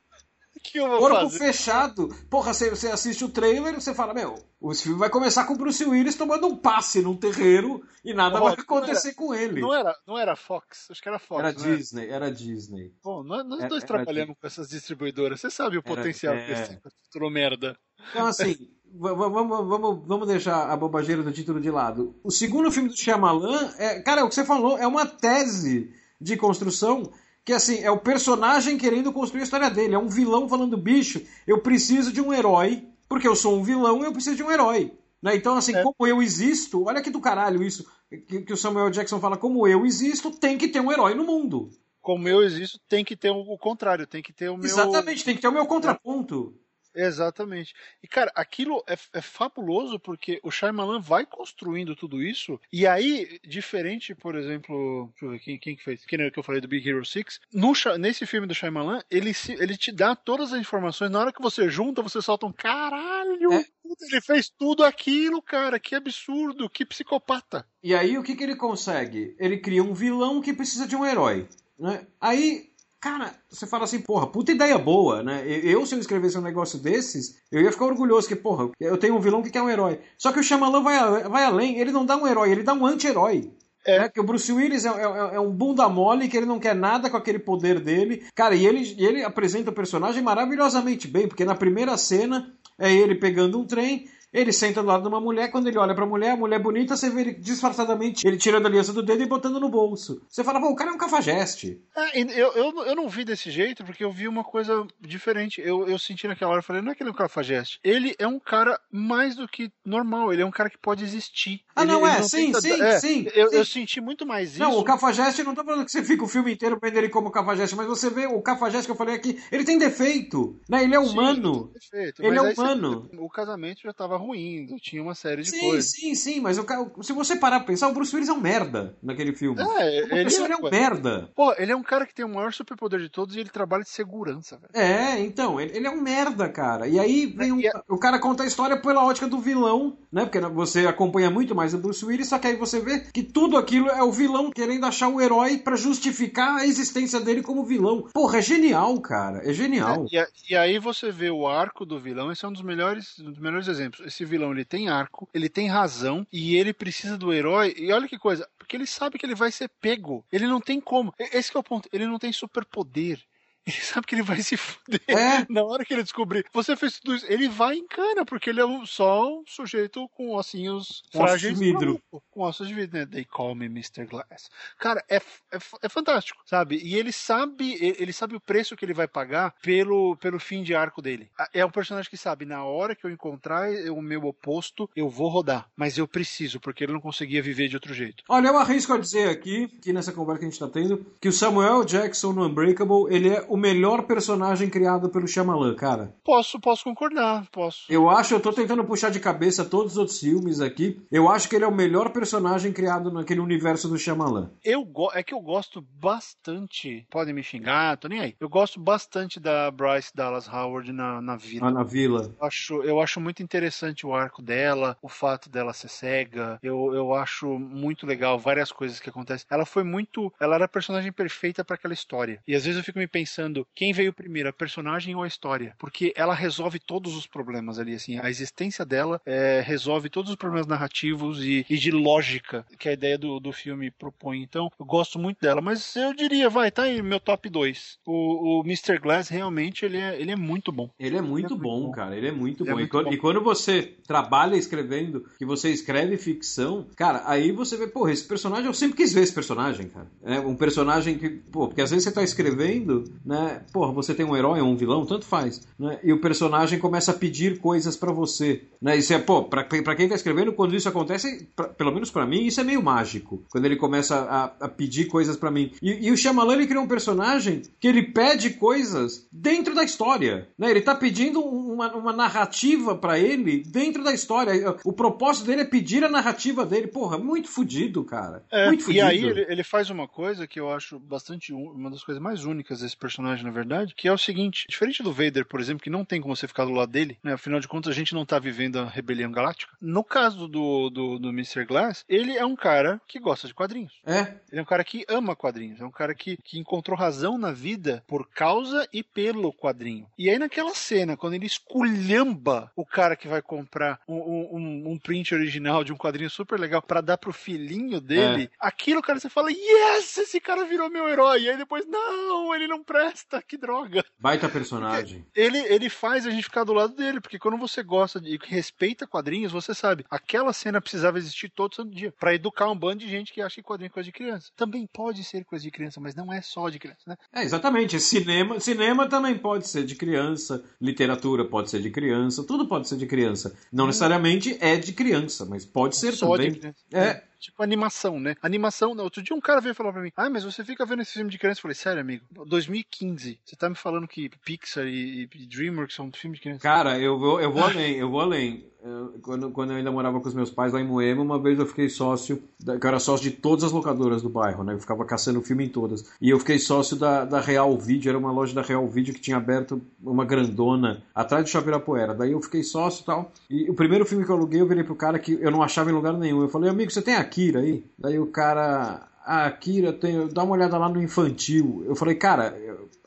[0.63, 1.39] que eu vou Corpo fazer?
[1.39, 2.07] fechado.
[2.29, 5.53] Porra, você, você assiste o trailer e você fala, meu, o filme vai começar com
[5.53, 9.61] o Bruce Willis tomando um passe num terreiro e nada vai acontecer era, com ele.
[9.61, 10.87] Não era, não era Fox?
[10.91, 11.39] Acho que era Fox.
[11.39, 12.27] Era Disney, era?
[12.27, 12.93] era Disney.
[13.03, 15.41] Bom, nós, nós era, dois trabalhamos com essas distribuidoras.
[15.41, 16.45] Você sabe o potencial é...
[16.45, 17.77] que esse título merda.
[18.09, 18.55] Então, assim,
[18.93, 22.15] vamos, vamos, vamos deixar a bobageira do título de lado.
[22.23, 26.37] O segundo filme do Shyamalan, é, cara, o que você falou, é uma tese de
[26.37, 27.11] construção
[27.45, 29.95] que assim, é o personagem querendo construir a história dele.
[29.95, 34.01] É um vilão falando, bicho, eu preciso de um herói, porque eu sou um vilão
[34.01, 34.93] e eu preciso de um herói.
[35.21, 35.35] Né?
[35.35, 35.83] Então, assim, é.
[35.83, 39.67] como eu existo, olha que do caralho isso, que, que, o Samuel Jackson fala, como
[39.67, 41.69] eu existo, tem que ter um herói no mundo.
[42.01, 44.65] Como eu existo, tem que ter o contrário, tem que ter o meu.
[44.65, 46.53] Exatamente, tem que ter o meu contraponto.
[46.95, 47.73] Exatamente.
[48.01, 53.39] E, cara, aquilo é, é, fabuloso porque o Shyamalan vai construindo tudo isso, e aí,
[53.43, 56.05] diferente, por exemplo, deixa eu ver, quem, quem que fez?
[56.05, 57.39] Quem que eu falei do Big Hero 6?
[57.53, 61.33] No, nesse filme do Shyamalan, ele, se, ele te dá todas as informações, na hora
[61.33, 63.53] que você junta, você solta um caralho!
[63.53, 63.65] É.
[64.09, 67.67] Ele fez tudo aquilo, cara, que absurdo, que psicopata.
[67.81, 69.35] E aí, o que, que ele consegue?
[69.37, 71.47] Ele cria um vilão que precisa de um herói.
[71.77, 72.07] Né?
[72.19, 72.72] Aí
[73.03, 75.43] Cara, você fala assim, porra, puta ideia boa, né?
[75.45, 79.17] Eu, se eu escrevesse um negócio desses, eu ia ficar orgulhoso, que, porra, eu tenho
[79.17, 79.99] um vilão que quer um herói.
[80.17, 82.85] Só que o Shyamalan vai, vai além, ele não dá um herói, ele dá um
[82.85, 83.51] anti-herói.
[83.85, 83.99] É.
[83.99, 84.07] Né?
[84.07, 87.09] Que o Bruce Willis é, é, é, um bunda mole, que ele não quer nada
[87.09, 88.25] com aquele poder dele.
[88.33, 93.15] Cara, e ele, ele apresenta o personagem maravilhosamente bem, porque na primeira cena é ele
[93.15, 96.31] pegando um trem, ele senta do lado de uma mulher, quando ele olha pra mulher,
[96.31, 99.59] a mulher bonita, você vê ele disfarçadamente, ele tirando a aliança do dedo e botando
[99.59, 100.21] no bolso.
[100.27, 101.81] Você fala, pô, o cara é um cafajeste.
[101.95, 105.61] É, eu, eu, eu não vi desse jeito, porque eu vi uma coisa diferente.
[105.61, 107.79] Eu, eu senti naquela hora, eu falei, não é que ele é um cafajeste.
[107.83, 111.61] Ele é um cara mais do que normal, ele é um cara que pode existir.
[111.75, 112.19] Ah, ele, não é?
[112.19, 112.61] Não sim, tenta...
[112.61, 113.55] sim, é, sim, eu, sim.
[113.57, 114.59] Eu senti muito mais isso.
[114.59, 117.31] Não, o cafajeste, não tô falando que você fica o filme inteiro vendo ele como
[117.31, 120.83] cafajeste, mas você vê o cafajeste que eu falei aqui, ele tem defeito, né?
[120.83, 121.71] Ele é humano.
[121.79, 123.07] Sim, defeito, ele é humano.
[123.09, 125.91] Você, o casamento já tava ruim, tinha uma série de sim, coisas.
[125.91, 126.65] Sim, sim, mas o,
[127.01, 129.61] se você parar pra pensar, o Bruce Willis é um merda naquele filme.
[129.61, 131.29] É, o ele, é, é um merda.
[131.35, 133.83] Pô, ele é um cara que tem o maior superpoder de todos e ele trabalha
[133.83, 134.71] de segurança, velho.
[134.73, 136.87] É, então, ele, ele, é um merda, cara.
[136.87, 140.23] E aí vem um, o cara conta a história pela ótica do vilão, né?
[140.25, 143.57] Porque você acompanha muito mais o Bruce Willis, só que aí você vê que tudo
[143.57, 148.07] aquilo é o vilão querendo achar o herói para justificar a existência dele como vilão.
[148.13, 149.41] Porra, é genial, cara.
[149.49, 150.05] É genial.
[150.11, 153.19] É, e, e, aí você vê o arco do vilão, esse é um dos melhores,
[153.19, 154.05] um dos melhores exemplos.
[154.13, 157.73] Esse vilão, ele tem arco, ele tem razão e ele precisa do herói.
[157.75, 160.23] E olha que coisa, porque ele sabe que ele vai ser pego.
[160.31, 161.11] Ele não tem como.
[161.17, 161.89] Esse é o ponto.
[161.91, 163.19] Ele não tem superpoder.
[163.65, 165.45] Ele sabe que ele vai se fuder é.
[165.49, 166.45] na hora que ele descobrir.
[166.53, 167.25] Você fez tudo isso.
[167.29, 171.57] Ele vai em cana, porque ele é um, só um sujeito com ossinhos frágeis.
[171.57, 172.01] de vidro.
[172.29, 173.05] Com ossos de vidro, né?
[173.05, 174.05] They call me Mr.
[174.05, 174.49] Glass.
[174.77, 176.77] Cara, é, é, é, fantástico, sabe?
[176.83, 180.75] E ele sabe ele sabe o preço que ele vai pagar pelo, pelo fim de
[180.75, 181.29] arco dele.
[181.53, 185.29] É um personagem que sabe, na hora que eu encontrar o meu oposto, eu vou
[185.29, 185.69] rodar.
[185.75, 188.23] Mas eu preciso, porque ele não conseguia viver de outro jeito.
[188.27, 191.29] Olha, eu arrisco a dizer aqui, que nessa conversa que a gente tá tendo, que
[191.29, 196.15] o Samuel Jackson no Unbreakable, ele é o melhor personagem criado pelo Shyamalan, cara.
[196.23, 197.85] Posso, posso concordar, posso.
[197.87, 200.99] Eu acho, eu tô tentando puxar de cabeça todos os outros filmes aqui.
[201.11, 204.49] Eu acho que ele é o melhor personagem criado naquele universo do Shyamalan.
[204.65, 207.05] Eu é que eu gosto bastante.
[207.11, 208.35] Podem me xingar, tô nem aí.
[208.39, 211.67] Eu gosto bastante da Bryce Dallas Howard na, na Vila.
[211.67, 212.33] Ah, na Vila.
[212.39, 216.57] Eu acho, eu acho muito interessante o arco dela, o fato dela ser cega.
[216.63, 219.45] Eu, eu acho muito legal várias coisas que acontecem.
[219.47, 222.41] Ela foi muito, ela era a personagem perfeita para aquela história.
[222.47, 223.42] E às vezes eu fico me pensando,
[223.75, 225.75] quem veio primeiro, a personagem ou a história?
[225.77, 228.19] Porque ela resolve todos os problemas ali, assim.
[228.19, 232.93] A existência dela é, resolve todos os problemas narrativos e, e, de lógica que a
[232.93, 234.41] ideia do, do filme propõe.
[234.41, 235.61] Então, eu gosto muito dela.
[235.61, 237.99] Mas eu diria, vai, tá aí meu top 2.
[238.05, 238.99] O, o Mr.
[238.99, 240.89] Glass, realmente, ele é, ele é muito bom.
[240.99, 242.15] Ele é muito, ele é bom, muito bom, cara.
[242.15, 242.77] Ele é muito, ele bom.
[242.77, 243.13] É muito e, quando, bom.
[243.13, 248.27] e quando você trabalha escrevendo, que você escreve ficção, cara, aí você vê, pô, esse
[248.27, 250.07] personagem, eu sempre quis ver esse personagem, cara.
[250.23, 253.32] É um personagem que, pô, porque às vezes você tá escrevendo, né,
[253.71, 255.99] porra, você tem um herói ou um vilão, tanto faz, né?
[256.03, 258.97] E o personagem começa a pedir coisas para você, né?
[258.97, 262.25] Isso é, pô, pra, pra quem tá escrevendo, quando isso acontece, pra, pelo menos para
[262.25, 263.43] mim, isso é meio mágico.
[263.49, 265.71] Quando ele começa a, a pedir coisas para mim.
[265.81, 270.47] E, e, o Shyamalan, ele criou um personagem que ele pede coisas dentro da história,
[270.57, 270.69] né?
[270.69, 274.75] Ele tá pedindo uma, uma narrativa para ele dentro da história.
[274.83, 276.87] O propósito dele é pedir a narrativa dele.
[276.87, 278.43] Porra, muito fodido, cara.
[278.51, 279.05] É, muito fudido.
[279.05, 282.45] E aí ele, ele faz uma coisa que eu acho bastante uma das coisas mais
[282.45, 285.89] únicas desse personagem, na verdade, que é o seguinte: diferente do Vader, por exemplo, que
[285.89, 287.33] não tem como você ficar do lado dele, né?
[287.33, 289.73] Afinal de contas, a gente não tá vivendo a rebelião galáctica.
[289.81, 291.65] No caso do, do, do Mr.
[291.65, 294.01] Glass, ele é um cara que gosta de quadrinhos.
[294.05, 294.35] É.
[294.51, 295.79] Ele é um cara que ama quadrinhos.
[295.79, 300.07] É um cara que, que encontrou razão na vida por causa e pelo quadrinho.
[300.17, 304.97] E aí, naquela cena, quando ele esculhamba o cara que vai comprar um, um, um
[304.97, 308.55] print original de um quadrinho super legal para dar pro filhinho dele, é.
[308.59, 311.43] aquilo, cara, você fala, yes, esse cara virou meu herói.
[311.43, 313.12] E aí depois, não, ele não presta,
[313.47, 314.03] que droga.
[314.19, 315.25] Baita personagem.
[315.35, 319.07] Ele, ele faz a gente ficar do lado dele, porque quando você gosta e respeita
[319.07, 323.09] quadrinhos, você sabe, aquela cena precisava existir todo santo dia, para educar um bando de
[323.09, 324.51] gente que acha que quadrinho é coisa de criança.
[324.55, 327.17] Também pode ser coisa de criança, mas não é só de criança, né?
[327.33, 327.99] É, exatamente.
[327.99, 332.97] Cinema, cinema também pode ser de criança, literatura pode ser de criança, tudo pode ser
[332.97, 333.55] de criança.
[333.71, 336.59] Não necessariamente é de criança, mas pode ser só também.
[336.91, 338.35] É, tipo animação, né?
[338.41, 341.13] Animação, outro dia um cara veio falar pra mim, ah, mas você fica vendo esse
[341.13, 341.59] filme de criança.
[341.59, 346.11] Eu falei, sério, amigo, 2015, você tá me falando que Pixar e, e DreamWorks são
[346.11, 346.61] filmes de criança?
[346.61, 348.65] Cara, eu vou, eu vou além, eu vou além.
[348.83, 351.57] Eu, quando, quando eu ainda morava com os meus pais lá em Moema, uma vez
[351.57, 354.73] eu fiquei sócio, da, que eu era sócio de todas as locadoras do bairro, né?
[354.73, 356.11] Eu ficava caçando filme em todas.
[356.19, 359.21] E eu fiquei sócio da, da Real Video, era uma loja da Real Video que
[359.21, 362.13] tinha aberto uma grandona atrás do Shopping Irapuera.
[362.13, 363.31] Daí eu fiquei sócio e tal.
[363.49, 365.89] E o primeiro filme que eu aluguei, eu virei pro cara que eu não achava
[365.89, 366.41] em lugar nenhum.
[366.41, 367.85] Eu falei, amigo, você tem Akira aí?
[367.97, 371.85] Daí o cara, a Akira tem, dá uma olhada lá no infantil.
[371.87, 372.53] Eu falei, cara,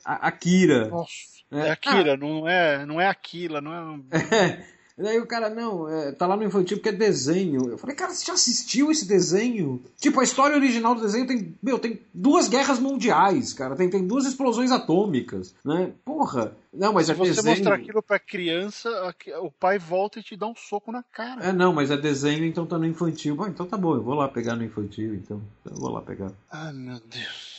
[0.02, 0.88] a Akira.
[0.88, 1.36] Nossa.
[1.50, 4.10] É, é Akira, ah, não é, não é Aquila, não é.
[4.34, 7.68] é Daí o cara, não, é, tá lá no infantil porque é desenho.
[7.68, 9.82] Eu falei, cara, você já assistiu esse desenho?
[9.98, 13.76] Tipo, a história original do desenho tem, meu, tem duas guerras mundiais, cara.
[13.76, 15.92] Tem, tem duas explosões atômicas, né?
[16.02, 16.56] Porra.
[16.72, 17.56] Não, mas Se é você desenho.
[17.56, 18.88] mostrar aquilo pra criança,
[19.42, 21.44] o pai volta e te dá um soco na cara.
[21.44, 23.36] É, não, mas é desenho, então tá no infantil.
[23.36, 25.42] Bom, então tá bom, eu vou lá pegar no infantil, então.
[25.64, 26.32] Eu vou lá pegar.
[26.50, 27.55] Ai, meu Deus.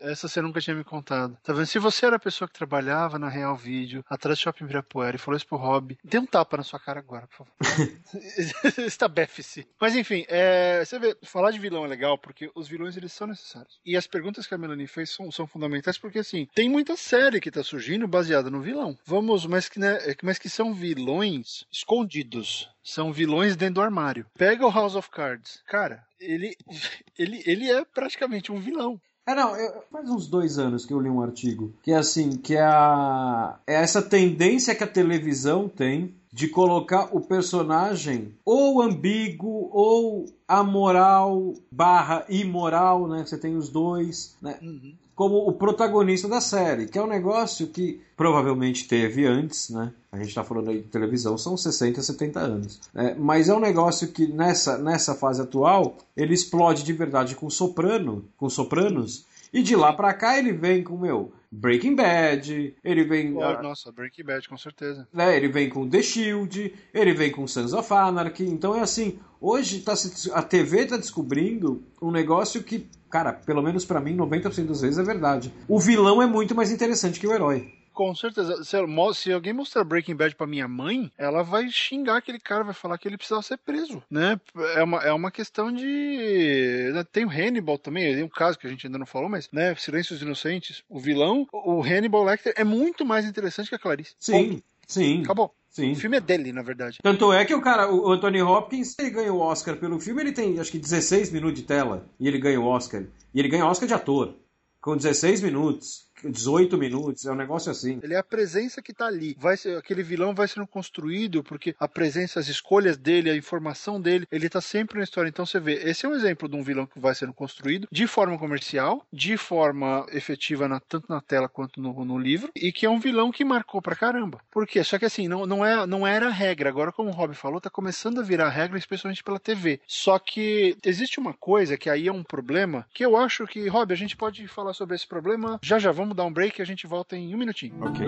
[0.00, 1.36] Essa você nunca tinha me contado.
[1.42, 1.66] Tá vendo?
[1.66, 5.18] Se você era a pessoa que trabalhava na Real Video, atrás do Shopping Virapuera, e
[5.18, 7.52] falou isso pro Rob, dê um tapa na sua cara agora, por favor.
[8.86, 9.66] Estabefe-se.
[9.80, 13.26] Mas enfim, é, você vê, falar de vilão é legal porque os vilões eles são
[13.26, 13.80] necessários.
[13.84, 17.40] E as perguntas que a Melanie fez são, são fundamentais porque, assim, tem muita série
[17.40, 18.96] que tá surgindo baseada no vilão.
[19.04, 24.26] Vamos, mas que, né, mas que são vilões escondidos são vilões dentro do armário.
[24.34, 25.62] Pega o House of Cards.
[25.66, 26.56] Cara, ele,
[27.18, 29.00] ele, ele é praticamente um vilão.
[29.26, 32.30] É, não, eu, faz uns dois anos que eu li um artigo que é assim,
[32.30, 38.82] que é, a, é essa tendência que a televisão tem de colocar o personagem ou
[38.82, 43.24] ambíguo ou amoral barra imoral, né?
[43.24, 44.58] Você tem os dois, né?
[44.62, 44.94] Uhum.
[45.14, 49.92] Como o protagonista da série, que é um negócio que provavelmente teve antes, né?
[50.10, 52.80] A gente está falando aí de televisão, são 60, 70 anos.
[52.94, 57.48] É, mas é um negócio que nessa, nessa fase atual ele explode de verdade com
[57.50, 63.04] soprano, com sopranos, e de lá para cá ele vem com meu Breaking Bad, ele
[63.04, 63.36] vem.
[63.36, 65.06] Oh, nossa, Breaking Bad, com certeza.
[65.12, 68.44] Né, ele vem com The Shield, ele vem com Sons of Anarchy.
[68.44, 69.92] Então é assim, hoje tá,
[70.32, 74.98] a TV está descobrindo um negócio que, cara, pelo menos para mim, 90% das vezes
[74.98, 75.52] é verdade.
[75.68, 77.70] O vilão é muito mais interessante que o herói.
[77.92, 78.62] Com certeza.
[78.64, 78.76] Se,
[79.14, 82.98] se, alguém mostrar Breaking Bad pra minha mãe, ela vai xingar aquele cara, vai falar
[82.98, 84.40] que ele precisava ser preso, né?
[84.74, 86.90] É uma, é uma questão de...
[86.92, 87.04] Né?
[87.12, 89.74] Tem o Hannibal também, tem um caso que a gente ainda não falou, mas, né?
[89.74, 90.82] Silêncios Inocentes.
[90.88, 94.14] O vilão, o Hannibal Lecter, é muito mais interessante que a Clarice.
[94.18, 95.22] Sim, sim.
[95.22, 95.54] Acabou.
[95.72, 95.92] Sim.
[95.92, 96.98] O filme é dele, na verdade.
[97.02, 100.32] Tanto é que o cara, o Anthony Hopkins, ele ganha o Oscar pelo filme, ele
[100.32, 103.04] tem acho que 16 minutos de tela e ele ganha o Oscar.
[103.34, 104.34] E ele ganha o Oscar de ator,
[104.82, 106.11] com 16 minutos.
[106.30, 108.00] 18 minutos, é um negócio assim.
[108.02, 109.36] Ele é a presença que tá ali.
[109.38, 114.00] Vai ser, aquele vilão vai sendo construído porque a presença, as escolhas dele, a informação
[114.00, 115.28] dele, ele tá sempre na história.
[115.28, 118.06] Então você vê, esse é um exemplo de um vilão que vai sendo construído de
[118.06, 122.86] forma comercial, de forma efetiva na, tanto na tela quanto no, no, livro, e que
[122.86, 124.40] é um vilão que marcou pra caramba.
[124.50, 124.82] Por quê?
[124.84, 126.68] Só que assim, não, não, é, não era regra.
[126.68, 129.80] Agora, como o Rob falou, tá começando a virar regra, especialmente pela TV.
[129.86, 133.92] Só que existe uma coisa que aí é um problema que eu acho que, Rob,
[133.92, 135.92] a gente pode falar sobre esse problema já já.
[135.92, 137.74] Vamos dar um break e a gente volta em um minutinho.
[137.80, 138.06] Ok.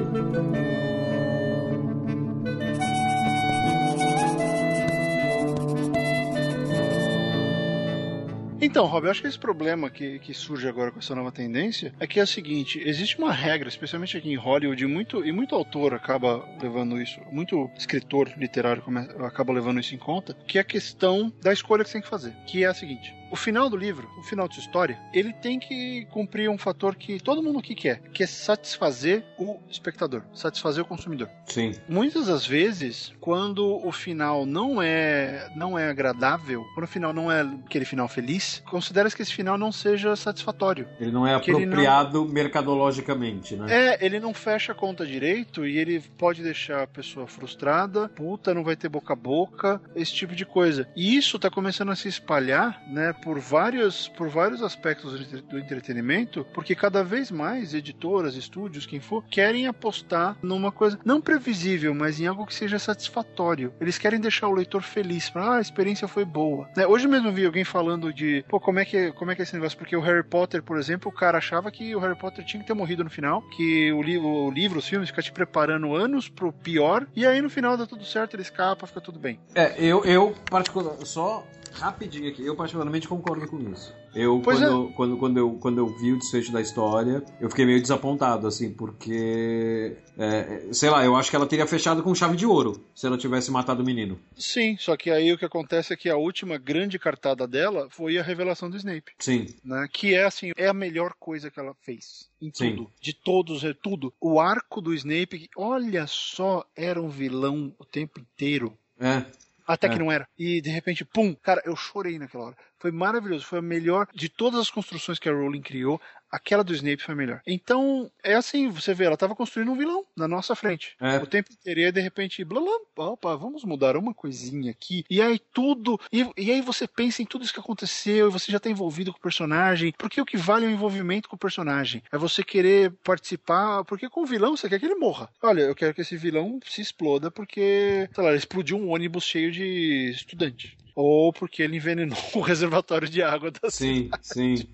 [8.64, 11.92] Então, Rob, eu acho que esse problema que, que surge agora com essa nova tendência
[12.00, 15.30] é que é o seguinte: existe uma regra, especialmente aqui em Hollywood, e muito, e
[15.30, 18.82] muito autor acaba levando isso, muito escritor literário
[19.20, 22.08] acaba levando isso em conta, que é a questão da escolha que você tem que
[22.08, 22.32] fazer.
[22.46, 25.58] Que é a seguinte: o final do livro, o final de sua história, ele tem
[25.58, 30.84] que cumprir um fator que todo mundo aqui quer, que é satisfazer o espectador, satisfazer
[30.84, 31.28] o consumidor.
[31.46, 31.72] Sim.
[31.88, 37.30] Muitas das vezes, quando o final não é não é agradável, quando o final não
[37.30, 40.86] é aquele final feliz, considera-se que esse final não seja satisfatório.
[41.00, 42.32] Ele não é apropriado não...
[42.32, 43.66] mercadologicamente, né?
[43.68, 48.54] É, ele não fecha a conta direito e ele pode deixar a pessoa frustrada, puta,
[48.54, 50.86] não vai ter boca a boca, esse tipo de coisa.
[50.94, 56.46] E isso tá começando a se espalhar, né, por vários, por vários aspectos do entretenimento,
[56.52, 62.20] porque cada vez mais editoras, estúdios, quem for, querem apostar numa coisa não previsível, mas
[62.20, 63.72] em algo que seja satisfatório.
[63.80, 66.68] Eles querem deixar o leitor feliz, para ah, a experiência foi boa.
[66.76, 66.86] Né?
[66.86, 69.54] Hoje mesmo vi alguém falando de, pô, como é que como é que é esse
[69.54, 69.78] negócio?
[69.78, 72.66] Porque o Harry Potter, por exemplo, o cara achava que o Harry Potter tinha que
[72.66, 76.28] ter morrido no final, que o, li o livro, os filmes, fica te preparando anos
[76.28, 79.40] pro pior, e aí no final dá tudo certo, ele escapa, fica tudo bem.
[79.54, 82.44] É, eu, eu particular, só rapidinho aqui.
[82.44, 83.94] Eu particularmente concordo com isso.
[84.14, 84.92] Eu, quando, é.
[84.92, 88.72] quando, quando, eu, quando eu vi o desfecho da história, eu fiquei meio desapontado, assim,
[88.72, 89.96] porque.
[90.16, 93.18] É, sei lá, eu acho que ela teria fechado com chave de ouro se ela
[93.18, 94.18] tivesse matado o menino.
[94.36, 98.16] Sim, só que aí o que acontece é que a última grande cartada dela foi
[98.18, 99.12] a revelação do Snape.
[99.18, 99.46] Sim.
[99.64, 102.28] Né, que é, assim, é a melhor coisa que ela fez.
[102.40, 102.82] Em tudo.
[102.82, 102.88] Sim.
[103.00, 104.12] De todos, é tudo.
[104.20, 108.76] O arco do Snape, olha só, era um vilão o tempo inteiro.
[109.00, 109.24] É.
[109.66, 109.90] Até é.
[109.90, 110.26] que não era.
[110.38, 112.56] E de repente, pum, cara, eu chorei naquela hora.
[112.84, 115.98] Foi maravilhoso, foi a melhor de todas as construções que a Rowling criou.
[116.30, 117.40] Aquela do Snape foi a melhor.
[117.46, 120.94] Então, é assim, você vê, ela estava construindo um vilão na nossa frente.
[121.00, 121.16] É.
[121.16, 125.02] O tempo inteiro, e de repente, blá, blá, opa, vamos mudar uma coisinha aqui.
[125.08, 128.52] E aí tudo, e, e aí você pensa em tudo isso que aconteceu, e você
[128.52, 129.94] já está envolvido com o personagem.
[129.96, 132.02] Porque o que vale é o envolvimento com o personagem.
[132.12, 135.30] É você querer participar, porque com o vilão você quer que ele morra.
[135.40, 139.50] Olha, eu quero que esse vilão se exploda porque, sei lá, explodiu um ônibus cheio
[139.50, 144.26] de estudante ou porque ele envenenou o reservatório de água da sim, cidade.
[144.26, 144.68] Sim, sim.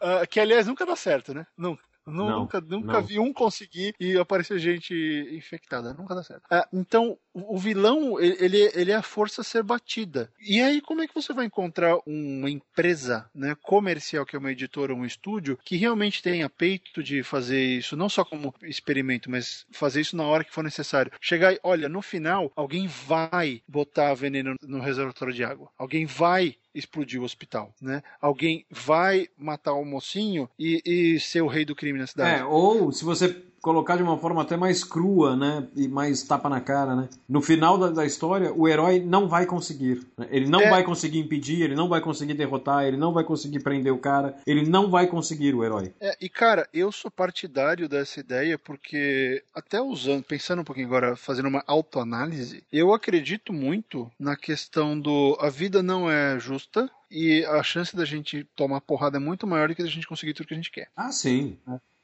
[0.00, 1.46] Uh, que aliás nunca dá certo, né?
[1.56, 1.84] Nunca.
[2.10, 3.02] Não, nunca nunca não.
[3.02, 4.94] vi um conseguir e aparecer gente
[5.32, 5.94] infectada.
[5.94, 6.42] Nunca dá certo.
[6.50, 10.30] É, então, o vilão, ele, ele é a força a ser batida.
[10.40, 14.52] E aí, como é que você vai encontrar uma empresa né, comercial, que é uma
[14.52, 19.66] editora, um estúdio, que realmente tenha peito de fazer isso, não só como experimento, mas
[19.70, 21.12] fazer isso na hora que for necessário?
[21.20, 25.70] Chegar e, olha, no final, alguém vai botar veneno no reservatório de água.
[25.78, 28.02] Alguém vai explodir o hospital, né?
[28.20, 32.40] Alguém vai matar o mocinho e, e ser o rei do crime na cidade.
[32.40, 33.28] É, ou se você
[33.60, 35.66] colocar de uma forma até mais crua, né?
[35.76, 37.08] E mais tapa na cara, né?
[37.28, 40.06] No final da, da história, o herói não vai conseguir.
[40.16, 40.28] Né?
[40.30, 40.70] Ele não é.
[40.70, 44.36] vai conseguir impedir, ele não vai conseguir derrotar, ele não vai conseguir prender o cara,
[44.46, 45.92] ele não vai conseguir o herói.
[46.00, 51.16] É, e cara, eu sou partidário dessa ideia porque, até usando, pensando um pouquinho agora,
[51.16, 57.44] fazendo uma autoanálise, eu acredito muito na questão do a vida não é justa, e
[57.46, 60.46] a chance da gente tomar porrada é muito maior do que a gente conseguir tudo
[60.46, 60.88] que a gente quer.
[60.96, 61.58] Ah, sim.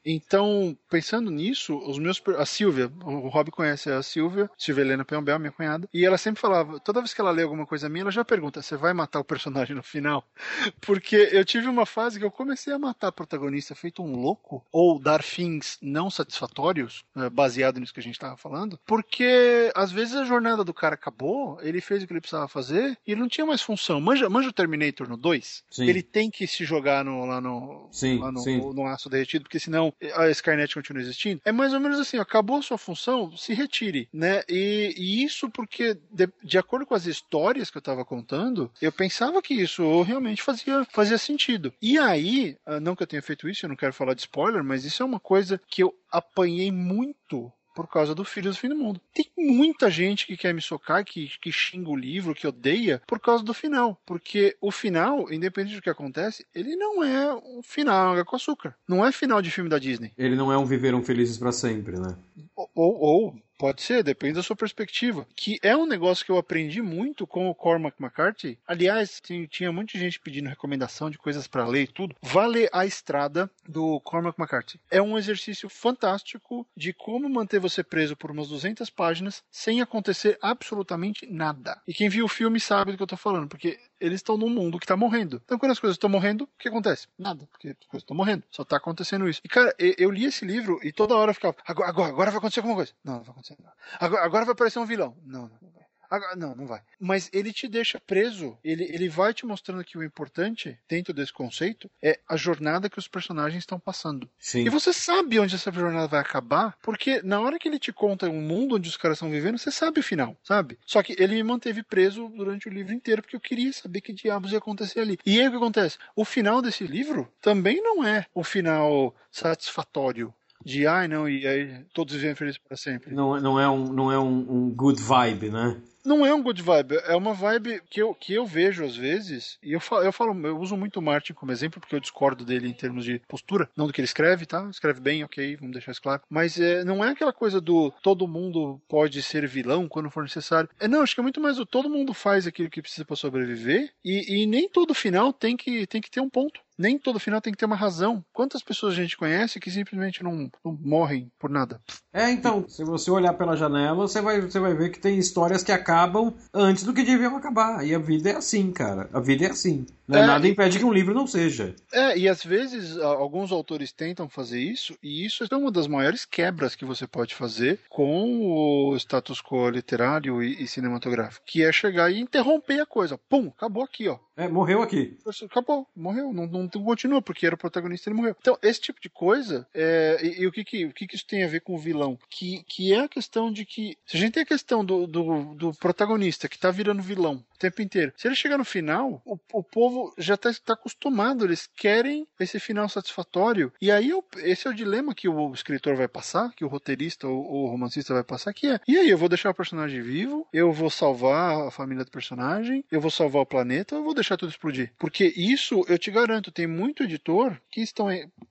[0.09, 5.37] Então, pensando nisso, os meus a Silvia, o Rob conhece a Silvia, Silvia Helena Peombel,
[5.37, 8.11] minha cunhada, e ela sempre falava, toda vez que ela lê alguma coisa minha, ela
[8.11, 10.23] já pergunta: "Você vai matar o personagem no final?"
[10.79, 14.65] Porque eu tive uma fase que eu comecei a matar a protagonista feito um louco
[14.71, 19.91] ou dar fins não satisfatórios, né, baseado nisso que a gente estava falando, porque às
[19.91, 23.19] vezes a jornada do cara acabou, ele fez o que ele precisava fazer e ele
[23.19, 23.99] não tinha mais função.
[23.99, 25.63] Manja, manja o Terminator no 2?
[25.69, 25.85] Sim.
[25.85, 29.59] Ele tem que se jogar no, lá no, sim, lá no, no aço derretido, porque
[29.59, 34.07] senão a Skynet continua existindo, é mais ou menos assim, acabou sua função, se retire,
[34.13, 34.43] né?
[34.47, 38.91] E, e isso porque, de, de, acordo com as histórias que eu estava contando, eu
[38.91, 41.73] pensava que isso realmente fazia, fazia sentido.
[41.81, 44.63] E aí, ah, não que eu tenha feito isso, eu não quero falar de spoiler,
[44.63, 48.69] mas isso é uma coisa que eu apanhei muito por causa do Filhos do Fim
[48.69, 48.99] do Mundo.
[49.13, 53.19] Tem muita gente que quer me socar, que, que xinga o livro, que odeia, por
[53.19, 54.01] causa do final.
[54.03, 58.73] Porque o final, independente do que acontece, ele não é um final água com açúcar.
[58.87, 60.11] Não é final de filme da Disney.
[60.17, 62.17] Ele não é um Viveram Felizes para Sempre, né?
[62.55, 65.27] Ou, ou, Pode ser, depende da sua perspectiva.
[65.35, 68.59] Que é um negócio que eu aprendi muito com o Cormac McCarthy.
[68.67, 72.15] Aliás, tinha muita gente pedindo recomendação de coisas para ler e tudo.
[72.21, 74.79] Vá ler A Estrada do Cormac McCarthy.
[74.91, 80.37] É um exercício fantástico de como manter você preso por umas 200 páginas sem acontecer
[80.41, 81.81] absolutamente nada.
[81.87, 84.49] E quem viu o filme sabe do que eu tô falando, porque eles estão num
[84.49, 85.41] mundo que tá morrendo.
[85.43, 87.07] Então, quando as coisas estão morrendo, o que acontece?
[87.17, 88.43] Nada, porque as coisas estão morrendo.
[88.49, 89.41] Só tá acontecendo isso.
[89.43, 92.59] E, cara, eu li esse livro e toda hora eu ficava, agora, agora, vai acontecer
[92.59, 92.93] alguma coisa.
[93.03, 93.75] Não, não vai acontecer nada.
[93.99, 95.17] Agora, agora vai aparecer um vilão.
[95.25, 95.86] Não, não, não vai.
[96.09, 96.81] Agora, não, não vai.
[96.99, 98.57] Mas ele te deixa preso.
[98.63, 102.99] Ele, ele vai te mostrando que o importante, dentro desse conceito, é a jornada que
[102.99, 104.29] os personagens estão passando.
[104.39, 104.65] Sim.
[104.65, 108.29] E você sabe onde essa jornada vai acabar, porque na hora que ele te conta
[108.29, 110.77] um mundo onde os caras estão vivendo, você sabe o final, sabe?
[110.85, 114.13] Só que ele me manteve preso durante o livro inteiro, porque eu queria saber que
[114.13, 115.17] diabos ia acontecer ali.
[115.25, 115.97] E aí o que acontece?
[116.15, 121.85] O final desse livro também não é o final satisfatório de ai não, e aí
[121.93, 123.13] todos vivem felizes para sempre.
[123.13, 125.77] Não, não é, um, não é um, um good vibe, né?
[126.07, 129.59] Não é um good vibe, é uma vibe que eu, que eu vejo às vezes,
[129.61, 132.45] e eu falo, eu falo, eu uso muito o Martin como exemplo, porque eu discordo
[132.45, 134.67] dele em termos de postura, não do que ele escreve, tá?
[134.69, 136.21] Escreve bem, ok, vamos deixar isso claro.
[136.29, 140.69] Mas é, não é aquela coisa do todo mundo pode ser vilão quando for necessário.
[140.79, 143.15] É, não, acho que é muito mais o todo mundo faz aquilo que precisa para
[143.15, 147.19] sobreviver, e, e nem todo final tem que, tem que ter um ponto nem todo
[147.19, 148.23] final tem que ter uma razão.
[148.33, 151.81] Quantas pessoas a gente conhece que simplesmente não, não morrem por nada?
[152.13, 155.63] É, então, se você olhar pela janela, você vai, você vai ver que tem histórias
[155.63, 157.85] que acabam antes do que deviam acabar.
[157.85, 159.09] E a vida é assim, cara.
[159.13, 159.85] A vida é assim.
[160.07, 160.21] Né?
[160.21, 161.75] É, Nada impede que um livro não seja.
[161.91, 166.25] É, e às vezes alguns autores tentam fazer isso, e isso é uma das maiores
[166.25, 171.71] quebras que você pode fazer com o status quo literário e, e cinematográfico, que é
[171.71, 173.17] chegar e interromper a coisa.
[173.29, 174.17] Pum, acabou aqui, ó.
[174.37, 175.17] É, morreu aqui.
[175.43, 176.31] Acabou, morreu.
[176.31, 178.35] Não, não continua, porque era o protagonista e ele morreu.
[178.39, 181.25] Então, esse tipo de coisa, é, e, e, o, que, que, o que, que isso
[181.25, 182.19] tem a ver com o vilão?
[182.29, 183.97] Que, que é a questão de que.
[184.05, 187.57] Se a gente tem a questão do, do, do protagonista que tá virando vilão o
[187.57, 191.67] tempo inteiro, se ele chegar no final, o, o povo já está tá acostumado, eles
[191.75, 193.73] querem esse final satisfatório.
[193.81, 197.63] E aí, esse é o dilema que o escritor vai passar, que o roteirista ou
[197.63, 200.71] o romancista vai passar, que é: e aí, eu vou deixar o personagem vivo, eu
[200.71, 204.49] vou salvar a família do personagem, eu vou salvar o planeta, eu vou deixar tudo
[204.49, 204.91] explodir.
[204.97, 208.07] Porque isso, eu te garanto, tem muito editor que estão.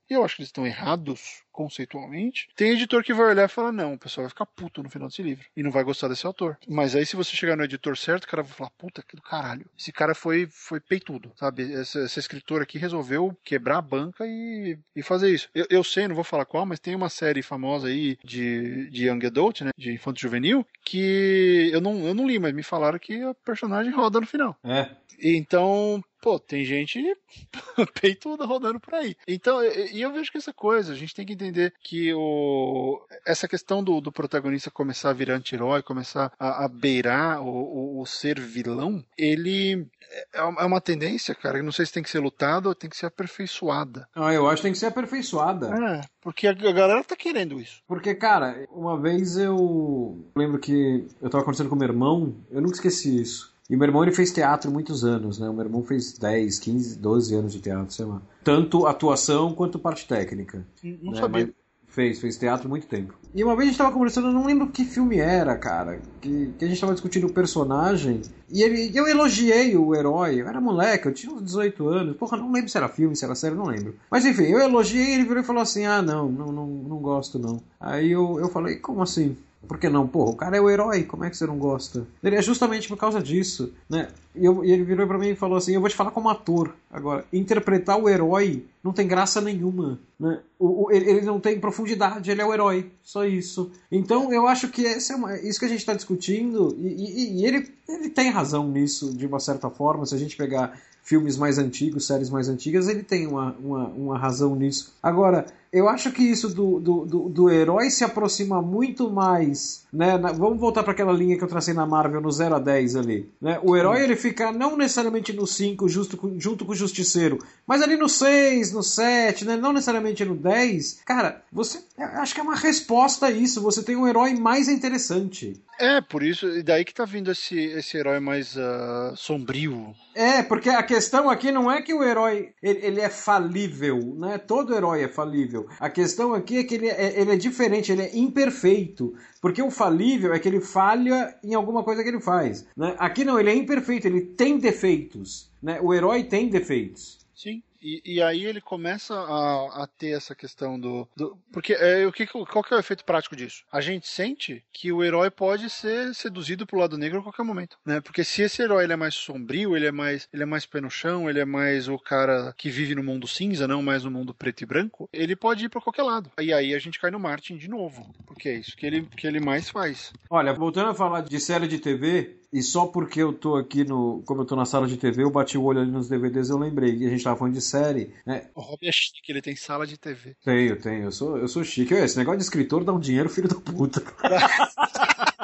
[0.08, 2.48] Eu acho que eles estão errados conceitualmente.
[2.54, 5.08] Tem editor que vai olhar e falar: não, o pessoal vai ficar puto no final
[5.08, 6.58] desse livro e não vai gostar desse autor.
[6.68, 9.22] Mas aí, se você chegar no editor certo, o cara vai falar: puta que do
[9.22, 9.66] caralho.
[9.78, 11.72] Esse cara foi, foi peitudo, sabe?
[11.72, 15.48] Essa, essa escritora aqui resolveu quebrar a banca e, e fazer isso.
[15.54, 19.06] Eu, eu sei, não vou falar qual, mas tem uma série famosa aí de, de
[19.08, 19.70] Young Adult, né?
[19.76, 23.92] De infanto juvenil, que eu não, eu não li, mas me falaram que a personagem
[23.92, 24.56] roda no final.
[24.62, 24.90] É.
[25.22, 27.00] Então, pô, tem gente
[28.00, 29.16] peituda rodando por aí.
[29.26, 33.48] Então, e eu vejo que essa coisa, a gente tem que entender que o, essa
[33.48, 38.40] questão do, do protagonista começar a virar anti-herói, começar a, a beirar o, o, ser
[38.40, 39.86] vilão, ele
[40.32, 41.62] é, é uma tendência, cara.
[41.62, 44.08] Não sei se tem que ser lutada ou tem que ser aperfeiçoada.
[44.14, 45.68] Ah, eu acho que tem que ser aperfeiçoada.
[45.68, 47.82] É, porque a galera tá querendo isso.
[47.86, 52.74] Porque, cara, uma vez eu lembro que eu tava conversando com meu irmão, eu nunca
[52.74, 53.55] esqueci isso.
[53.68, 55.48] E meu irmão ele fez teatro muitos anos, né?
[55.48, 58.22] O meu irmão fez 10, 15, 12 anos de teatro, sei lá.
[58.44, 60.64] Tanto atuação quanto parte técnica.
[60.82, 61.20] Não né?
[61.20, 61.46] sabia.
[61.46, 63.14] Mas fez, fez teatro muito tempo.
[63.34, 66.52] E uma vez a gente tava conversando, eu não lembro que filme era, cara, que,
[66.58, 70.60] que a gente tava discutindo o personagem, e ele, eu elogiei o herói, eu era
[70.60, 73.54] moleque, eu tinha uns 18 anos, porra, não lembro se era filme, se era série,
[73.54, 73.94] não lembro.
[74.10, 77.38] Mas enfim, eu elogiei, ele virou e falou assim, ah, não, não, não, não gosto
[77.38, 77.62] não.
[77.80, 79.34] Aí eu, eu falei, como assim?
[79.66, 80.06] Por que não?
[80.06, 82.06] Porra, o cara é o herói, como é que você não gosta?
[82.22, 84.08] Ele é justamente por causa disso, né?
[84.36, 86.28] E, eu, e ele virou para mim e falou assim: Eu vou te falar como
[86.28, 86.74] ator.
[86.90, 90.40] Agora, interpretar o herói não tem graça nenhuma, né?
[90.58, 93.70] O, o, ele, ele, não tem profundidade, ele é o herói, só isso.
[93.90, 97.40] Então, eu acho que esse é uma, isso que a gente está discutindo, e, e,
[97.40, 101.36] e ele, ele tem razão nisso, de uma certa forma, se a gente pegar filmes
[101.36, 104.92] mais antigos, séries mais antigas, ele tem uma, uma, uma razão nisso.
[105.00, 109.86] Agora, eu acho que isso do, do, do, do herói se aproxima muito mais.
[109.92, 110.18] Né?
[110.18, 112.96] Na, vamos voltar para aquela linha que eu tracei na Marvel no 0 a 10
[112.96, 113.30] ali.
[113.40, 113.60] Né?
[113.62, 117.80] O herói ele fica não necessariamente no 5 justo com, junto com o Justiceiro, mas
[117.80, 119.56] ali no 6, no 7, né?
[119.56, 121.02] não necessariamente no 10.
[121.04, 123.62] Cara, você acho que é uma resposta a isso.
[123.62, 125.60] Você tem um herói mais interessante.
[125.78, 129.94] É, por isso, e daí que tá vindo esse, esse herói mais uh, sombrio.
[130.14, 134.38] É, porque a questão aqui não é que o herói ele, ele, é falível, né?
[134.38, 135.68] Todo herói é falível.
[135.78, 139.14] A questão aqui é que ele é, ele é diferente, ele é imperfeito.
[139.46, 142.66] Porque o falível é que ele falha em alguma coisa que ele faz.
[142.76, 142.96] Né?
[142.98, 145.48] Aqui não, ele é imperfeito, ele tem defeitos.
[145.62, 145.78] Né?
[145.80, 147.24] O herói tem defeitos.
[147.32, 147.62] Sim.
[147.80, 151.08] E, e aí ele começa a, a ter essa questão do.
[151.16, 153.64] do porque é, o que, qual que é o efeito prático disso?
[153.70, 157.78] A gente sente que o herói pode ser seduzido pro lado negro a qualquer momento.
[157.84, 158.00] Né?
[158.00, 160.80] Porque se esse herói ele é mais sombrio, ele é mais, ele é mais pé
[160.80, 164.10] no chão, ele é mais o cara que vive no mundo cinza, não mais no
[164.10, 166.30] mundo preto e branco, ele pode ir para qualquer lado.
[166.40, 168.14] E aí a gente cai no Martin de novo.
[168.26, 170.12] Porque é isso que ele, que ele mais faz.
[170.30, 174.22] Olha, voltando a falar de série de TV, e só porque eu tô aqui no.
[174.26, 176.58] Como eu tô na sala de TV, eu bati o olho ali nos DVDs eu
[176.58, 176.96] lembrei.
[176.96, 178.14] que a gente tava falando de série.
[178.24, 178.48] Né?
[178.54, 180.36] O Rob é chique, ele tem sala de TV.
[180.44, 181.04] Tenho, tenho.
[181.04, 181.94] Eu sou, eu sou chique.
[181.94, 184.02] Esse negócio de escritor dá um dinheiro, filho da puta.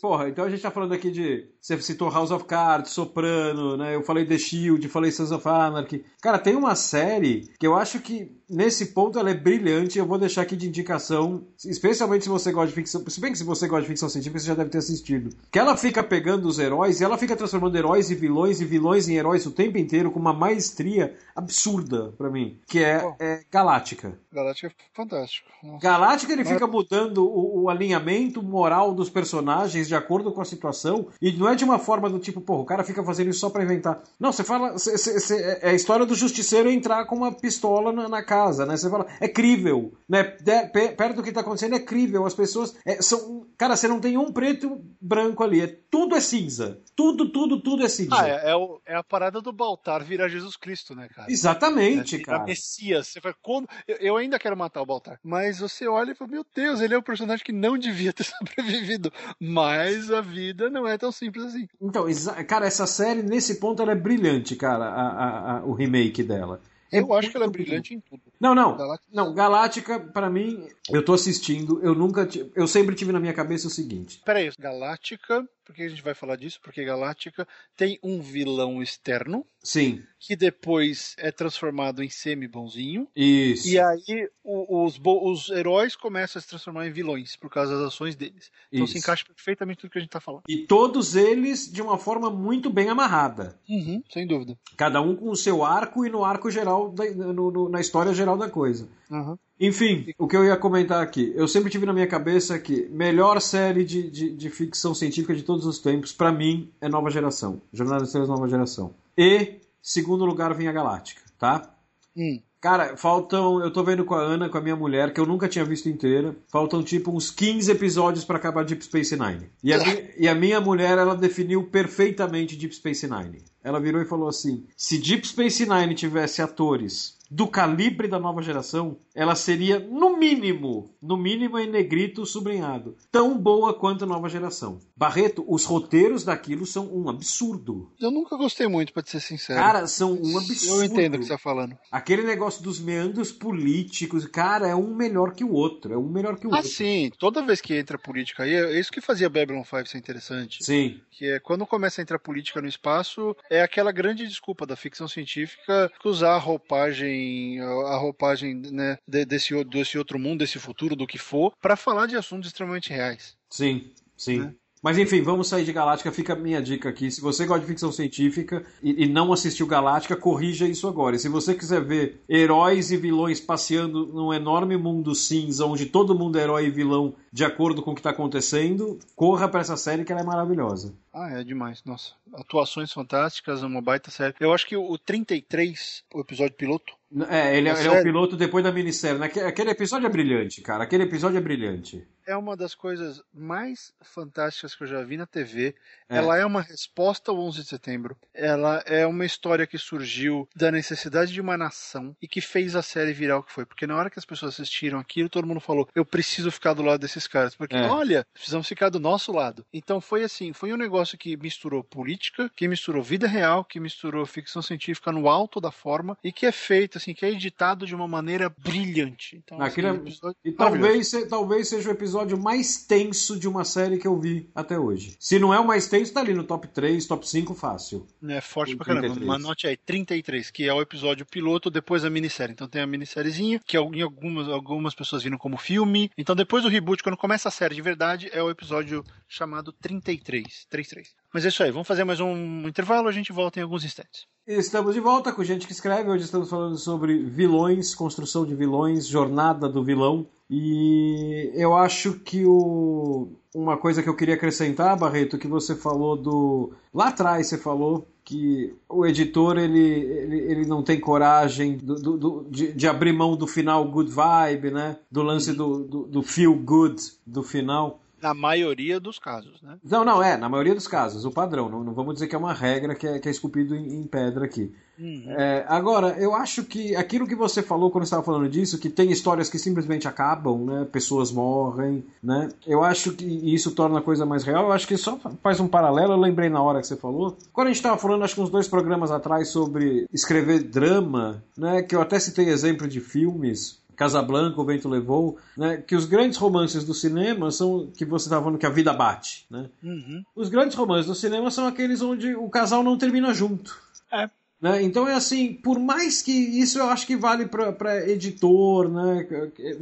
[0.00, 1.48] porra, então a gente tá falando aqui de.
[1.60, 3.94] Você citou House of Cards, Soprano, né?
[3.94, 6.04] Eu falei The Shield, falei Sons of Anarchy.
[6.20, 9.98] Cara, tem uma série que eu acho que nesse ponto ela é brilhante.
[9.98, 13.04] Eu vou deixar aqui de indicação, especialmente se você gosta de ficção.
[13.08, 15.34] Se bem que se você gosta de ficção científica, você já deve ter assistido.
[15.50, 19.08] Que ela fica pegando os heróis e ela fica transformando heróis e vilões e vilões
[19.08, 22.58] em heróis o tempo inteiro com uma maestria absurda para mim.
[22.66, 23.14] Que é, oh.
[23.18, 24.18] é, Galáctica.
[24.32, 25.48] Galáctica é fantástico.
[25.62, 25.78] Nossa.
[25.78, 31.08] Galáctica ele fica mudando o, o alinhamento moral dos personagens de acordo com a situação.
[31.20, 33.50] E não é de uma forma do tipo, pô, o cara fica fazendo isso só
[33.50, 34.02] pra inventar.
[34.18, 34.78] Não, você fala.
[34.78, 38.64] Cê, cê, cê, é a história do justiceiro entrar com uma pistola na, na casa,
[38.64, 38.76] né?
[38.76, 40.24] Você fala, é crível, né?
[40.24, 42.24] Perto do que tá acontecendo é crível.
[42.24, 42.74] As pessoas.
[42.84, 45.60] É, são, cara, você não tem um preto branco ali.
[45.60, 46.80] É, tudo é cinza.
[46.96, 48.16] Tudo, tudo, tudo é cinza.
[48.18, 51.30] Ah, é, é, o, é a parada do Baltar virar Jesus Cristo, né, cara?
[51.30, 52.44] Exatamente, é, cara.
[52.44, 53.08] Messias.
[53.08, 55.18] Você fala, quando, eu, eu, ainda quero matar o Baltar.
[55.22, 58.24] Mas você olha e fala, meu Deus, ele é um personagem que não devia ter
[58.24, 59.12] sobrevivido.
[59.38, 61.68] Mas a vida não é tão simples assim.
[61.80, 62.06] Então,
[62.46, 66.60] cara, essa série, nesse ponto, ela é brilhante, cara, a, a, a, o remake dela.
[66.92, 68.22] É eu acho que ela é brilhante em tudo.
[68.40, 68.76] Não, não.
[68.76, 69.12] Galáctica.
[69.14, 72.28] Não, Galáctica, para mim, eu tô assistindo, eu nunca.
[72.54, 74.20] Eu sempre tive na minha cabeça o seguinte.
[74.24, 76.58] Peraí, Galáctica, por que a gente vai falar disso?
[76.60, 77.46] Porque Galáctica
[77.76, 79.46] tem um vilão externo.
[79.62, 80.02] Sim.
[80.18, 83.06] Que depois é transformado em semi-bonzinho.
[83.14, 83.68] Isso.
[83.68, 88.16] E aí os, os heróis começam a se transformar em vilões por causa das ações
[88.16, 88.50] deles.
[88.72, 88.94] Então Isso.
[88.94, 90.42] se encaixa perfeitamente tudo que a gente tá falando.
[90.48, 93.56] E todos eles de uma forma muito bem amarrada.
[93.68, 94.58] Uhum, sem dúvida.
[94.76, 98.12] Cada um com o seu arco e no arco geral, da, no, no, na história
[98.12, 98.88] geral da coisa.
[99.08, 99.38] Uhum.
[99.60, 101.32] Enfim, o que eu ia comentar aqui.
[101.36, 105.42] Eu sempre tive na minha cabeça que melhor série de, de, de ficção científica de
[105.42, 107.60] todos os tempos, para mim, é Nova Geração.
[107.70, 108.94] Jornada das Estrelas Nova Geração.
[109.18, 111.74] E, segundo lugar, vem a Galáctica, tá?
[112.16, 112.40] Hum.
[112.60, 113.60] Cara, faltam.
[113.62, 115.88] Eu tô vendo com a Ana, com a minha mulher, que eu nunca tinha visto
[115.88, 116.36] inteira.
[116.48, 119.50] Faltam tipo uns 15 episódios para acabar Deep Space Nine.
[119.64, 119.78] E a,
[120.18, 123.42] e a minha mulher, ela definiu perfeitamente Deep Space Nine.
[123.64, 128.42] Ela virou e falou assim: se Deep Space Nine tivesse atores do calibre da nova
[128.42, 134.28] geração, ela seria, no mínimo, no mínimo em negrito sublinhado, tão boa quanto a nova
[134.28, 134.80] geração.
[134.96, 137.92] Barreto, os roteiros daquilo são um absurdo.
[138.00, 139.58] Eu nunca gostei muito, pra ser sincero.
[139.58, 140.82] Cara, são um absurdo.
[140.82, 141.76] Eu entendo o que você tá falando.
[141.90, 145.92] Aquele negócio dos meandros políticos, cara, é um melhor que o outro.
[145.92, 146.70] É um melhor que o ah, outro.
[146.70, 147.10] Ah, sim.
[147.18, 150.64] Toda vez que entra política aí, é isso que fazia Babylon 5 ser interessante.
[150.64, 151.00] Sim.
[151.10, 155.08] Que é quando começa a entrar política no espaço, é aquela grande desculpa da ficção
[155.08, 161.06] científica que usar a roupagem, a roupagem né, desse, desse outro mundo, desse futuro, do
[161.06, 163.36] que for, para falar de assuntos extremamente reais.
[163.48, 164.40] Sim, sim.
[164.40, 164.54] Né?
[164.82, 166.10] Mas enfim, vamos sair de Galáctica.
[166.10, 167.10] Fica a minha dica aqui.
[167.10, 171.16] Se você gosta de ficção científica e, e, não assistiu Galáctica, corrija isso agora.
[171.16, 176.18] E se você quiser ver heróis e vilões passeando num enorme mundo cinza, onde todo
[176.18, 179.76] mundo é herói e vilão de acordo com o que está acontecendo, corra para essa
[179.76, 180.94] série que ela é maravilhosa.
[181.12, 181.82] Ah, é demais.
[181.84, 182.14] Nossa.
[182.34, 184.34] Atuações fantásticas, uma baita série.
[184.40, 186.92] Eu acho que o 33, o episódio piloto,
[187.28, 189.18] é, ele, é, ele é o piloto depois da minissérie.
[189.18, 189.26] Né?
[189.26, 190.84] Aquele episódio é brilhante, cara.
[190.84, 192.06] Aquele episódio é brilhante.
[192.24, 195.74] É uma das coisas mais fantásticas que eu já vi na TV.
[196.08, 196.18] É.
[196.18, 198.16] Ela é uma resposta ao 11 de setembro.
[198.32, 202.82] Ela é uma história que surgiu da necessidade de uma nação e que fez a
[202.82, 203.66] série virar o que foi.
[203.66, 206.82] Porque na hora que as pessoas assistiram aquilo, todo mundo falou: eu preciso ficar do
[206.82, 207.56] lado desses caras.
[207.56, 207.88] Porque, é.
[207.88, 209.66] olha, precisamos ficar do nosso lado.
[209.72, 212.19] Então foi assim: foi um negócio que misturou política,
[212.54, 216.52] que misturou vida real, que misturou ficção científica no alto da forma e que é
[216.52, 219.36] feito assim, que é editado de uma maneira brilhante.
[219.36, 220.48] Então, Aquilo assim, é...
[220.48, 224.78] E talvez, talvez seja o episódio mais tenso de uma série que eu vi até
[224.78, 225.16] hoje.
[225.18, 228.06] Se não é o mais tenso, tá ali no top 3, top 5 fácil.
[228.28, 229.20] É forte pra caramba.
[229.20, 232.52] Uma note aí, 33, que é o episódio piloto depois da minissérie.
[232.52, 236.10] Então tem a minissériezinha, que algumas, algumas pessoas viram como filme.
[236.16, 240.66] Então depois do reboot, quando começa a série de verdade, é o episódio chamado 33.
[240.68, 241.19] 33.
[241.32, 244.26] Mas é isso aí, vamos fazer mais um intervalo, a gente volta em alguns instantes.
[244.44, 246.10] Estamos de volta com gente que escreve.
[246.10, 250.26] Hoje estamos falando sobre vilões, construção de vilões, jornada do vilão.
[250.50, 253.28] E eu acho que o...
[253.54, 256.72] uma coisa que eu queria acrescentar, Barreto, que você falou do.
[256.92, 262.16] Lá atrás você falou que o editor ele, ele, ele não tem coragem do, do,
[262.18, 264.96] do de, de, abrir mão do final good vibe, né?
[265.08, 268.00] Do lance do, do, do feel good do final.
[268.20, 269.78] Na maioria dos casos, né?
[269.82, 271.68] Não, não, é, na maioria dos casos, o padrão.
[271.68, 274.06] Não, não vamos dizer que é uma regra que é, que é esculpido em, em
[274.06, 274.72] pedra aqui.
[275.00, 275.24] Uhum.
[275.28, 279.10] É, agora, eu acho que aquilo que você falou quando estava falando disso, que tem
[279.10, 280.86] histórias que simplesmente acabam, né?
[280.92, 282.50] Pessoas morrem, né?
[282.66, 284.66] Eu acho que isso torna a coisa mais real.
[284.66, 287.36] Eu acho que só faz um paralelo, eu lembrei na hora que você falou.
[287.50, 291.82] Quando a gente estava falando, acho que uns dois programas atrás, sobre escrever drama, né?
[291.82, 293.79] Que eu até citei exemplo de filmes.
[294.00, 298.42] Casablanca, O Vento Levou, né, que os grandes romances do cinema são que você estava
[298.42, 299.44] falando que a vida bate.
[299.50, 299.68] Né?
[299.82, 300.24] Uhum.
[300.34, 303.78] Os grandes romances do cinema são aqueles onde o casal não termina junto.
[304.10, 304.30] É.
[304.58, 304.82] Né?
[304.82, 309.26] Então é assim, por mais que isso eu acho que vale para editor, né?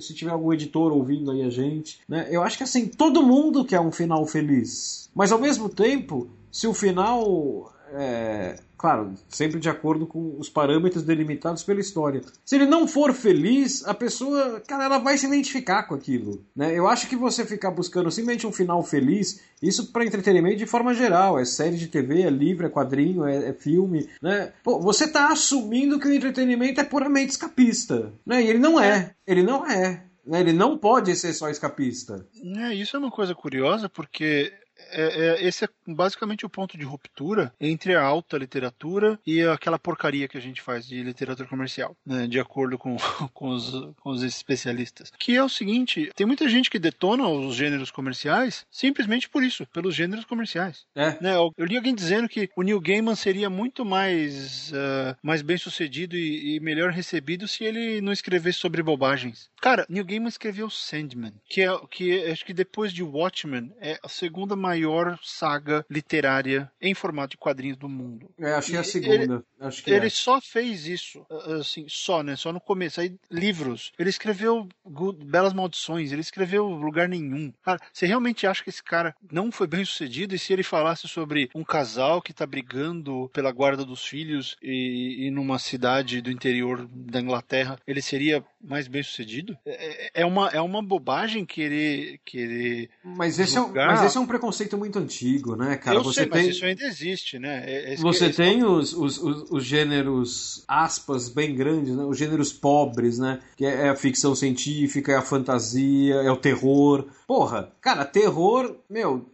[0.01, 2.27] Se tiver algum editor ouvindo aí a gente, né?
[2.29, 5.09] Eu acho que assim, todo mundo quer um final feliz.
[5.15, 11.03] Mas ao mesmo tempo, se o final é, claro, sempre de acordo com os parâmetros
[11.03, 12.21] delimitados pela história.
[12.45, 16.45] Se ele não for feliz, a pessoa, cara, ela vai se identificar com aquilo.
[16.55, 16.77] Né?
[16.77, 20.95] Eu acho que você ficar buscando simplesmente um final feliz, isso para entretenimento de forma
[20.95, 24.53] geral, é série de TV, é livro, é quadrinho, é, é filme, né?
[24.63, 28.43] Pô, você está assumindo que o entretenimento é puramente escapista, né?
[28.43, 30.05] E ele não é, ele não é.
[30.29, 30.41] Né?
[30.41, 32.27] Ele não pode ser só escapista.
[32.59, 34.53] É, isso é uma coisa curiosa, porque
[34.91, 39.79] é, é, esse é basicamente o ponto de ruptura entre a alta literatura e aquela
[39.79, 42.97] porcaria que a gente faz de literatura comercial, né, de acordo com,
[43.33, 43.71] com, os,
[44.01, 45.13] com os especialistas.
[45.19, 49.67] Que é o seguinte: tem muita gente que detona os gêneros comerciais simplesmente por isso,
[49.67, 50.85] pelos gêneros comerciais.
[50.95, 51.17] É.
[51.21, 55.43] Né, eu, eu li alguém dizendo que o Neil Gaiman seria muito mais, uh, mais
[55.43, 59.51] bem sucedido e, e melhor recebido se ele não escrevesse sobre bobagens.
[59.61, 64.09] Cara, Neil Gaiman escreveu Sandman, que é que acho que depois de Watchmen é a
[64.09, 68.31] segunda maior saga literária em formato de quadrinhos do mundo.
[68.39, 69.15] É, acho que é a segunda.
[69.15, 70.11] Ele, acho que ele é.
[70.11, 71.27] só fez isso,
[71.59, 72.37] assim, só, né?
[72.37, 73.01] Só no começo.
[73.01, 73.93] Aí, livros.
[73.99, 77.53] Ele escreveu Good, Belas Maldições, ele escreveu Lugar Nenhum.
[77.63, 80.35] Cara, você realmente acha que esse cara não foi bem sucedido?
[80.35, 85.27] E se ele falasse sobre um casal que tá brigando pela guarda dos filhos e,
[85.27, 89.48] e numa cidade do interior da Inglaterra, ele seria mais bem sucedido?
[89.67, 92.21] É, é, uma, é uma bobagem querer.
[92.25, 95.99] querer mas, esse é, um, mas esse é um preconceito muito antigo, né, cara?
[95.99, 97.65] Eu você sei, tem, mas isso ainda existe, né?
[97.67, 102.05] É, é você que, tem os, os, os, os, gêneros, aspas, bem grandes, né?
[102.05, 103.41] Os gêneros pobres, né?
[103.57, 107.07] Que é, é a ficção científica, é a fantasia, é o terror.
[107.27, 109.27] Porra, cara, terror, meu,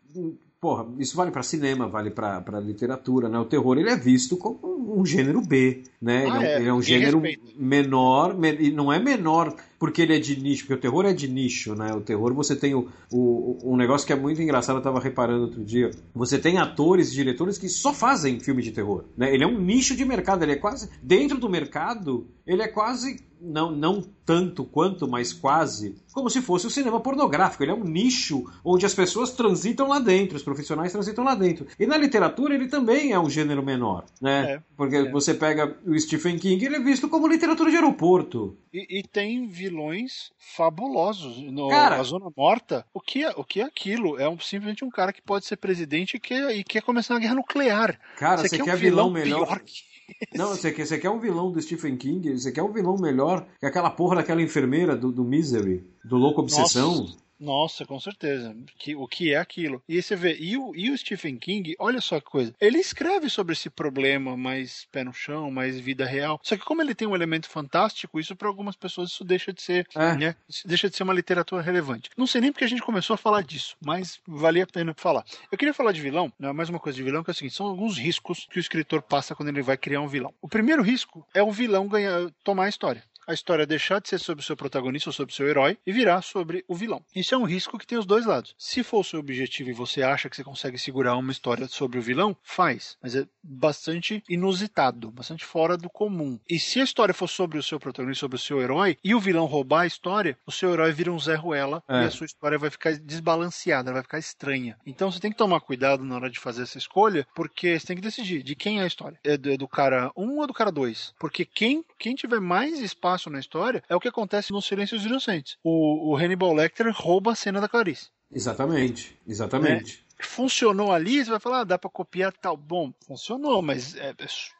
[0.64, 3.38] porra, isso vale para cinema, vale para literatura, né?
[3.38, 4.58] O terror ele é visto como
[4.98, 6.24] um gênero B, né?
[6.26, 7.22] Ah, ele, é, é, ele é um gênero
[7.54, 11.28] menor, e não é menor porque ele é de nicho, porque o terror é de
[11.28, 11.92] nicho, né?
[11.92, 15.42] O terror você tem o, o, um negócio que é muito engraçado, eu tava reparando
[15.42, 15.90] outro dia.
[16.14, 19.34] Você tem atores e diretores que só fazem filme de terror, né?
[19.34, 23.22] Ele é um nicho de mercado, ele é quase dentro do mercado, ele é quase
[23.44, 27.62] não, não tanto quanto, mas quase, como se fosse o cinema pornográfico.
[27.62, 31.66] Ele é um nicho onde as pessoas transitam lá dentro, os profissionais transitam lá dentro.
[31.78, 34.52] E na literatura ele também é um gênero menor, né?
[34.54, 35.10] É, Porque é.
[35.10, 38.56] você pega o Stephen King, ele é visto como literatura de aeroporto.
[38.72, 41.36] E, e tem vilões fabulosos.
[41.52, 44.18] No, Cara- a Zona Morta, o que, é, o que é aquilo?
[44.18, 47.20] É um- simplesmente um cara que pode ser presidente e quer, e quer começar uma
[47.20, 47.98] guerra nuclear.
[48.16, 49.46] Cara, Você você quer quer um vilão vilão melhor?
[49.46, 49.93] pior que
[50.34, 52.36] Não, você quer, você quer um vilão do Stephen King?
[52.36, 56.40] Você quer um vilão melhor que aquela porra daquela enfermeira do, do Misery, do Louco
[56.40, 56.96] Obsessão?
[56.96, 58.54] Nossa, nossa, com certeza.
[58.78, 59.82] Que, o que é aquilo?
[59.88, 62.54] E aí você vê, e o, e o Stephen King, olha só que coisa.
[62.60, 66.40] Ele escreve sobre esse problema mais pé no chão, mais vida real.
[66.42, 69.62] Só que como ele tem um elemento fantástico, isso para algumas pessoas isso deixa de
[69.62, 70.14] ser, É.
[70.16, 70.36] né?
[70.64, 72.10] Deixa de ser uma literatura relevante.
[72.16, 75.24] Não sei nem porque a gente começou a falar disso, mas valia a pena falar.
[75.50, 77.54] Eu queria falar de vilão, né, mais uma coisa de vilão, que é o seguinte:
[77.54, 80.32] são alguns riscos que o escritor passa quando ele vai criar um vilão.
[80.40, 84.18] O primeiro risco é o vilão ganhar, tomar a história a história deixar de ser
[84.18, 87.04] sobre o seu protagonista ou sobre o seu herói e virar sobre o vilão.
[87.14, 88.54] Isso é um risco que tem os dois lados.
[88.58, 91.98] Se for o seu objetivo e você acha que você consegue segurar uma história sobre
[91.98, 92.96] o vilão, faz.
[93.02, 96.38] Mas é bastante inusitado, bastante fora do comum.
[96.48, 99.20] E se a história for sobre o seu protagonista, sobre o seu herói, e o
[99.20, 102.02] vilão roubar a história, o seu herói vira um Zé Ruela É.
[102.02, 104.76] e a sua história vai ficar desbalanceada, vai ficar estranha.
[104.86, 107.96] Então você tem que tomar cuidado na hora de fazer essa escolha, porque você tem
[107.96, 109.18] que decidir de quem é a história.
[109.24, 111.14] É do, é do cara 1 um ou do cara 2?
[111.18, 115.06] Porque quem, quem tiver mais espaço na história é o que acontece no Silêncio dos
[115.06, 115.56] Inocentes.
[115.62, 118.08] O, o Hannibal Lecter rouba a cena da Clarice.
[118.32, 120.04] Exatamente, exatamente.
[120.26, 122.56] Funcionou ali, você vai falar, ah, dá pra copiar tal.
[122.56, 124.14] Bom, funcionou, mas é,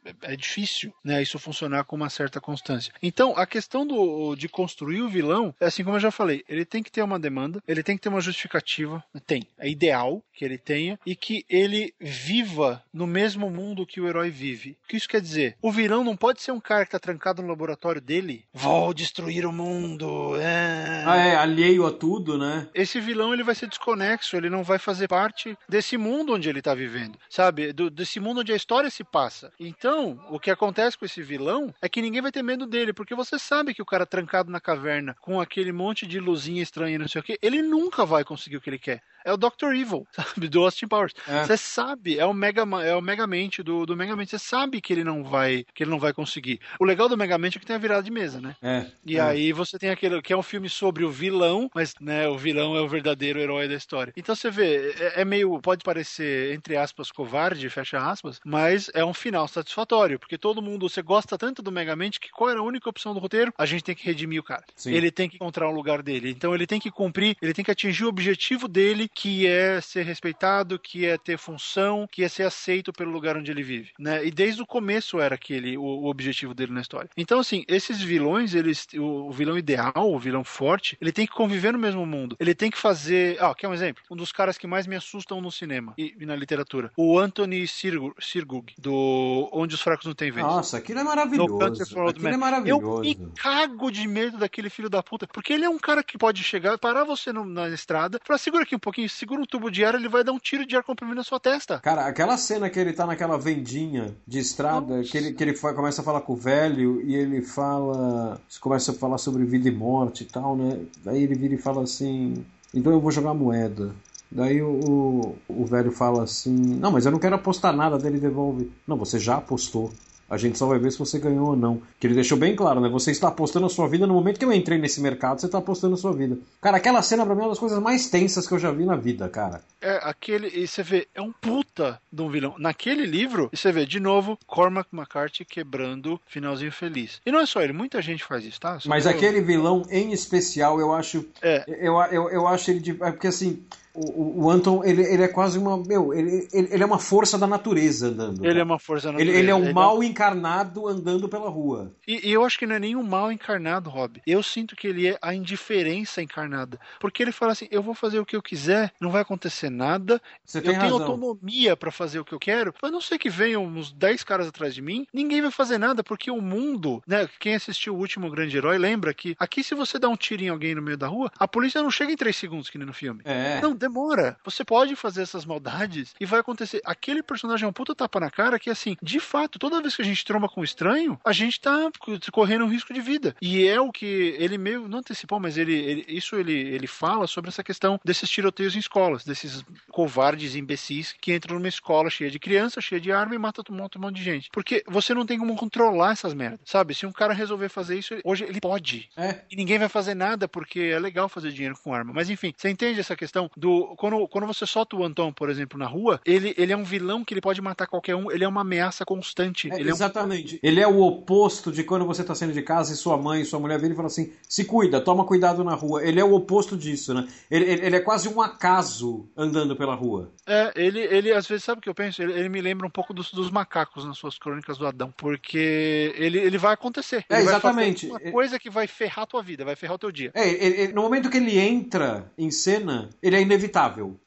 [0.05, 1.23] é- é difícil, né?
[1.23, 2.93] Isso funcionar com uma certa constância.
[3.03, 6.65] Então, a questão do, de construir o vilão é assim como eu já falei, ele
[6.65, 9.47] tem que ter uma demanda, ele tem que ter uma justificativa, tem.
[9.59, 14.31] É ideal que ele tenha e que ele viva no mesmo mundo que o herói
[14.31, 14.77] vive.
[14.85, 15.57] O que isso quer dizer?
[15.62, 18.45] O vilão não pode ser um cara que tá trancado no laboratório dele.
[18.53, 20.37] Vou destruir o mundo.
[20.37, 21.03] É...
[21.07, 22.69] Ah, é, alheio a tudo, né?
[22.75, 26.62] Esse vilão ele vai ser desconexo, ele não vai fazer parte desse mundo onde ele
[26.62, 27.72] tá vivendo, sabe?
[27.72, 29.52] Do- desse mundo onde a história se passa.
[29.59, 33.14] Então, o que acontece com esse vilão é que ninguém vai ter medo dele, porque
[33.14, 37.09] você sabe que o cara trancado na caverna com aquele monte de luzinha estranha não
[37.09, 39.02] sei o que, ele nunca vai conseguir o que ele quer.
[39.25, 39.72] É o Dr.
[39.75, 40.49] Evil, sabe?
[40.49, 41.14] Do Austin Powers.
[41.27, 41.45] É.
[41.45, 44.31] Você sabe, é o Mega é o Megamente do, do Megamente.
[44.31, 46.61] Você sabe que ele não vai que ele não vai conseguir.
[46.79, 48.57] O legal do Megamente é que tem a virada de mesa, né?
[48.62, 48.87] É.
[49.05, 49.20] E é.
[49.20, 52.77] aí você tem aquele que é um filme sobre o vilão, mas né, o vilão
[52.77, 54.12] é o verdadeiro herói da história.
[54.16, 59.05] Então você vê, é, é meio, pode parecer entre aspas covarde, fecha aspas, mas é
[59.05, 62.62] um final satisfatório, porque todo mundo, você gosta tanto do Megamente que qual era a
[62.62, 63.53] única opção do roteiro?
[63.57, 64.64] A gente tem que redimir o cara.
[64.75, 64.93] Sim.
[64.93, 66.31] Ele tem que encontrar um lugar dele.
[66.31, 70.03] Então ele tem que cumprir, ele tem que atingir o objetivo dele, que é ser
[70.05, 74.25] respeitado, que é ter função, que é ser aceito pelo lugar onde ele vive, né?
[74.27, 77.09] E desde o começo era aquele o, o objetivo dele na história.
[77.17, 81.33] Então assim, esses vilões, eles o, o vilão ideal, o vilão forte, ele tem que
[81.33, 82.37] conviver no mesmo mundo.
[82.41, 84.03] Ele tem que fazer, ah, quer um exemplo?
[84.11, 87.67] Um dos caras que mais me assustam no cinema e, e na literatura, o Anthony
[87.69, 90.47] Sirgu- Sirgug, do Onde os fracos não têm vez.
[90.47, 91.83] Nossa, aquilo é maravilhoso.
[92.09, 92.97] Aquilo é maravilhoso.
[92.97, 95.27] Eu me cago de medo daquele filho da puta.
[95.27, 98.62] Porque ele é um cara que pode chegar, parar você no- na estrada, falar, segura
[98.65, 100.76] aqui um pouquinho, assim, segura um tubo de ar, ele vai dar um tiro de
[100.76, 101.78] ar comprimido na sua testa.
[101.80, 106.00] Cara, aquela cena que ele tá naquela vendinha de estrada, que ele, que ele começa
[106.02, 108.40] a falar com o velho e ele fala.
[108.61, 110.80] Começa a falar sobre vida e morte e tal, né?
[111.05, 112.44] Daí ele vira e fala assim.
[112.72, 113.94] Então eu vou jogar moeda.
[114.30, 117.98] Daí o, o, o velho fala assim: Não, mas eu não quero apostar nada.
[117.98, 119.92] Daí ele devolve: Não, você já apostou.
[120.35, 121.80] A gente só vai ver se você ganhou ou não.
[121.99, 122.89] Que ele deixou bem claro, né?
[122.89, 125.59] Você está apostando a sua vida no momento que eu entrei nesse mercado, você está
[125.59, 126.37] apostando a sua vida.
[126.61, 128.85] Cara, aquela cena pra mim é uma das coisas mais tensas que eu já vi
[128.85, 129.62] na vida, cara.
[129.80, 130.49] É, aquele.
[130.49, 132.55] E você vê, é um puta de um vilão.
[132.59, 137.20] Naquele livro, você vê, de novo, Cormac McCarthy quebrando finalzinho feliz.
[137.24, 138.80] E não é só ele, muita gente faz isso, tá?
[138.80, 141.24] Só Mas aquele vilão em especial, eu acho.
[141.43, 141.64] É.
[141.68, 142.91] Eu, eu, eu acho ele de.
[142.93, 143.62] É porque assim
[143.95, 145.76] o, o Anton, ele, ele é quase uma.
[145.76, 148.38] Meu, ele, ele, ele é uma força da natureza andando.
[148.40, 148.59] Ele cara.
[148.59, 149.38] é uma força da natureza.
[149.38, 150.07] Ele, ele é um ele mal é...
[150.07, 151.92] encarnado andando pela rua.
[152.07, 154.20] E, e, eu acho que não é nem um mal encarnado, Rob.
[154.26, 156.80] Eu sinto que ele é a indiferença encarnada.
[156.99, 160.20] Porque ele fala assim: eu vou fazer o que eu quiser, não vai acontecer nada.
[160.45, 161.01] Você eu tenho razão.
[161.01, 162.74] autonomia para fazer o que eu quero.
[162.82, 166.03] A não sei que venham uns 10 caras atrás de mim, ninguém vai fazer nada,
[166.03, 167.28] porque o mundo, né?
[167.38, 170.49] Quem assistiu o último grande herói lembra que aqui, se você dá um tiro em
[170.49, 172.92] alguém no meio da rua, a polícia não chega em 3 segundos, que nem no
[172.92, 173.22] filme.
[173.24, 173.61] É.
[173.61, 174.37] Não, demora.
[174.45, 176.80] Você pode fazer essas maldades e vai acontecer.
[176.85, 180.03] Aquele personagem é um puta tapa na cara que, assim, de fato, toda vez que
[180.03, 181.91] a gente tromba com um estranho, a gente tá
[182.32, 183.35] correndo um risco de vida.
[183.41, 187.26] E é o que ele meio, não antecipou, mas ele, ele isso ele, ele fala
[187.26, 192.30] sobre essa questão desses tiroteios em escolas, desses covardes imbecis que entram numa escola cheia
[192.30, 194.49] de criança, cheia de arma e mata um monte, um monte de gente.
[194.53, 196.95] Porque você não tem como controlar essas merdas, sabe?
[196.95, 199.09] Se um cara resolver fazer isso, hoje ele pode.
[199.16, 199.41] É.
[199.51, 202.12] E ninguém vai fazer nada porque é legal fazer dinheiro com arma.
[202.12, 203.74] Mas enfim, você entende essa questão do.
[203.97, 206.85] Quando quando, quando você solta o Anton, por exemplo, na rua, ele, ele é um
[206.85, 209.70] vilão que ele pode matar qualquer um, ele é uma ameaça constante.
[209.70, 210.57] É, ele exatamente.
[210.62, 210.70] É um...
[210.70, 213.59] Ele é o oposto de quando você está saindo de casa e sua mãe, sua
[213.59, 216.05] mulher vem e fala assim: se cuida, toma cuidado na rua.
[216.05, 217.27] Ele é o oposto disso, né?
[217.51, 220.33] Ele, ele, ele é quase um acaso andando pela rua.
[220.47, 222.22] É, ele, ele às vezes, sabe o que eu penso?
[222.22, 226.12] Ele, ele me lembra um pouco dos, dos, macacos nas suas crônicas do Adão, porque
[226.16, 227.25] ele, ele vai acontecer.
[227.29, 228.07] É, exatamente.
[228.07, 230.31] uma coisa que vai ferrar a tua vida, vai ferrar o teu dia.
[230.35, 233.64] É, ele, no momento que ele entra em cena, ele é inevitável.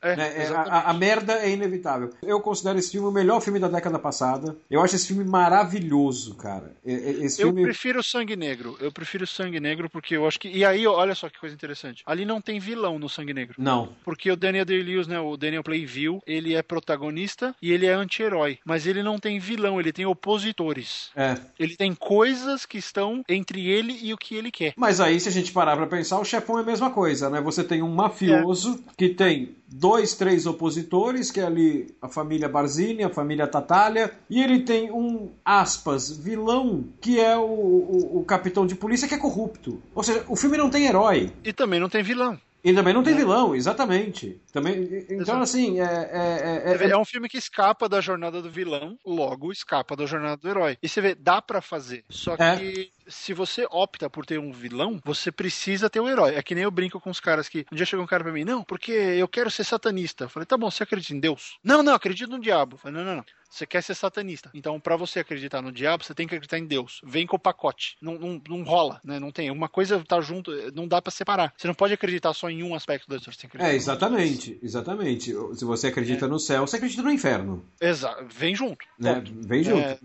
[0.01, 0.43] É, né?
[0.43, 2.11] É, a, a, merda é inevitável.
[2.21, 4.55] Eu considero esse filme o melhor filme da década passada.
[4.69, 6.75] Eu acho esse filme maravilhoso, cara.
[6.85, 7.63] Esse eu filme...
[7.63, 8.77] prefiro Sangue Negro.
[8.79, 10.49] Eu prefiro Sangue Negro porque eu acho que.
[10.49, 12.03] E aí, olha só que coisa interessante.
[12.05, 13.55] Ali não tem vilão no Sangue Negro.
[13.57, 13.89] Não.
[14.03, 18.59] Porque o Daniel Day-Lewis, né, o Daniel Playville, ele é protagonista e ele é anti-herói.
[18.65, 21.09] Mas ele não tem vilão, ele tem opositores.
[21.15, 21.35] É.
[21.59, 24.73] Ele tem coisas que estão entre ele e o que ele quer.
[24.75, 27.41] Mas aí, se a gente parar pra pensar, o chefão é a mesma coisa, né?
[27.41, 28.91] Você tem um mafioso é.
[28.97, 29.26] que tem
[29.67, 34.91] dois, três opositores, que é ali a família Barzini, a família Tatalha, e ele tem
[34.91, 39.81] um, aspas, vilão, que é o, o, o capitão de polícia que é corrupto.
[39.93, 41.31] Ou seja, o filme não tem herói.
[41.43, 42.39] E também não tem vilão.
[42.63, 43.17] E também não tem é.
[43.17, 44.41] vilão, exatamente.
[44.51, 48.49] Também, então, assim, é, é, é, é, é, um filme que escapa da jornada do
[48.49, 50.77] vilão, logo escapa da jornada do herói.
[50.81, 52.03] E você vê, dá para fazer.
[52.09, 52.57] Só é.
[52.57, 56.35] que se você opta por ter um vilão, você precisa ter um herói.
[56.35, 57.65] É que nem eu brinco com os caras que.
[57.71, 60.25] Um dia chegou um cara pra mim, não, porque eu quero ser satanista.
[60.25, 61.57] Eu falei, tá bom, você acredita em Deus?
[61.63, 62.75] Não, não, acredito no diabo.
[62.75, 63.25] Eu falei, não, não, não.
[63.49, 64.49] Você quer ser satanista.
[64.53, 67.01] Então, para você acreditar no diabo, você tem que acreditar em Deus.
[67.03, 67.97] Vem com o pacote.
[68.01, 69.19] Não, não, não rola, né?
[69.19, 69.49] Não tem.
[69.49, 71.53] Uma coisa tá junto, não dá para separar.
[71.57, 74.59] Você não pode acreditar só em um aspecto da você É, exatamente.
[74.61, 75.33] Exatamente.
[75.55, 76.27] Se você acredita é.
[76.27, 77.65] no céu, você acredita no inferno.
[77.79, 78.25] Exato.
[78.29, 78.85] Vem junto.
[78.99, 79.23] Né?
[79.25, 79.79] Vem junto.
[79.79, 79.97] É,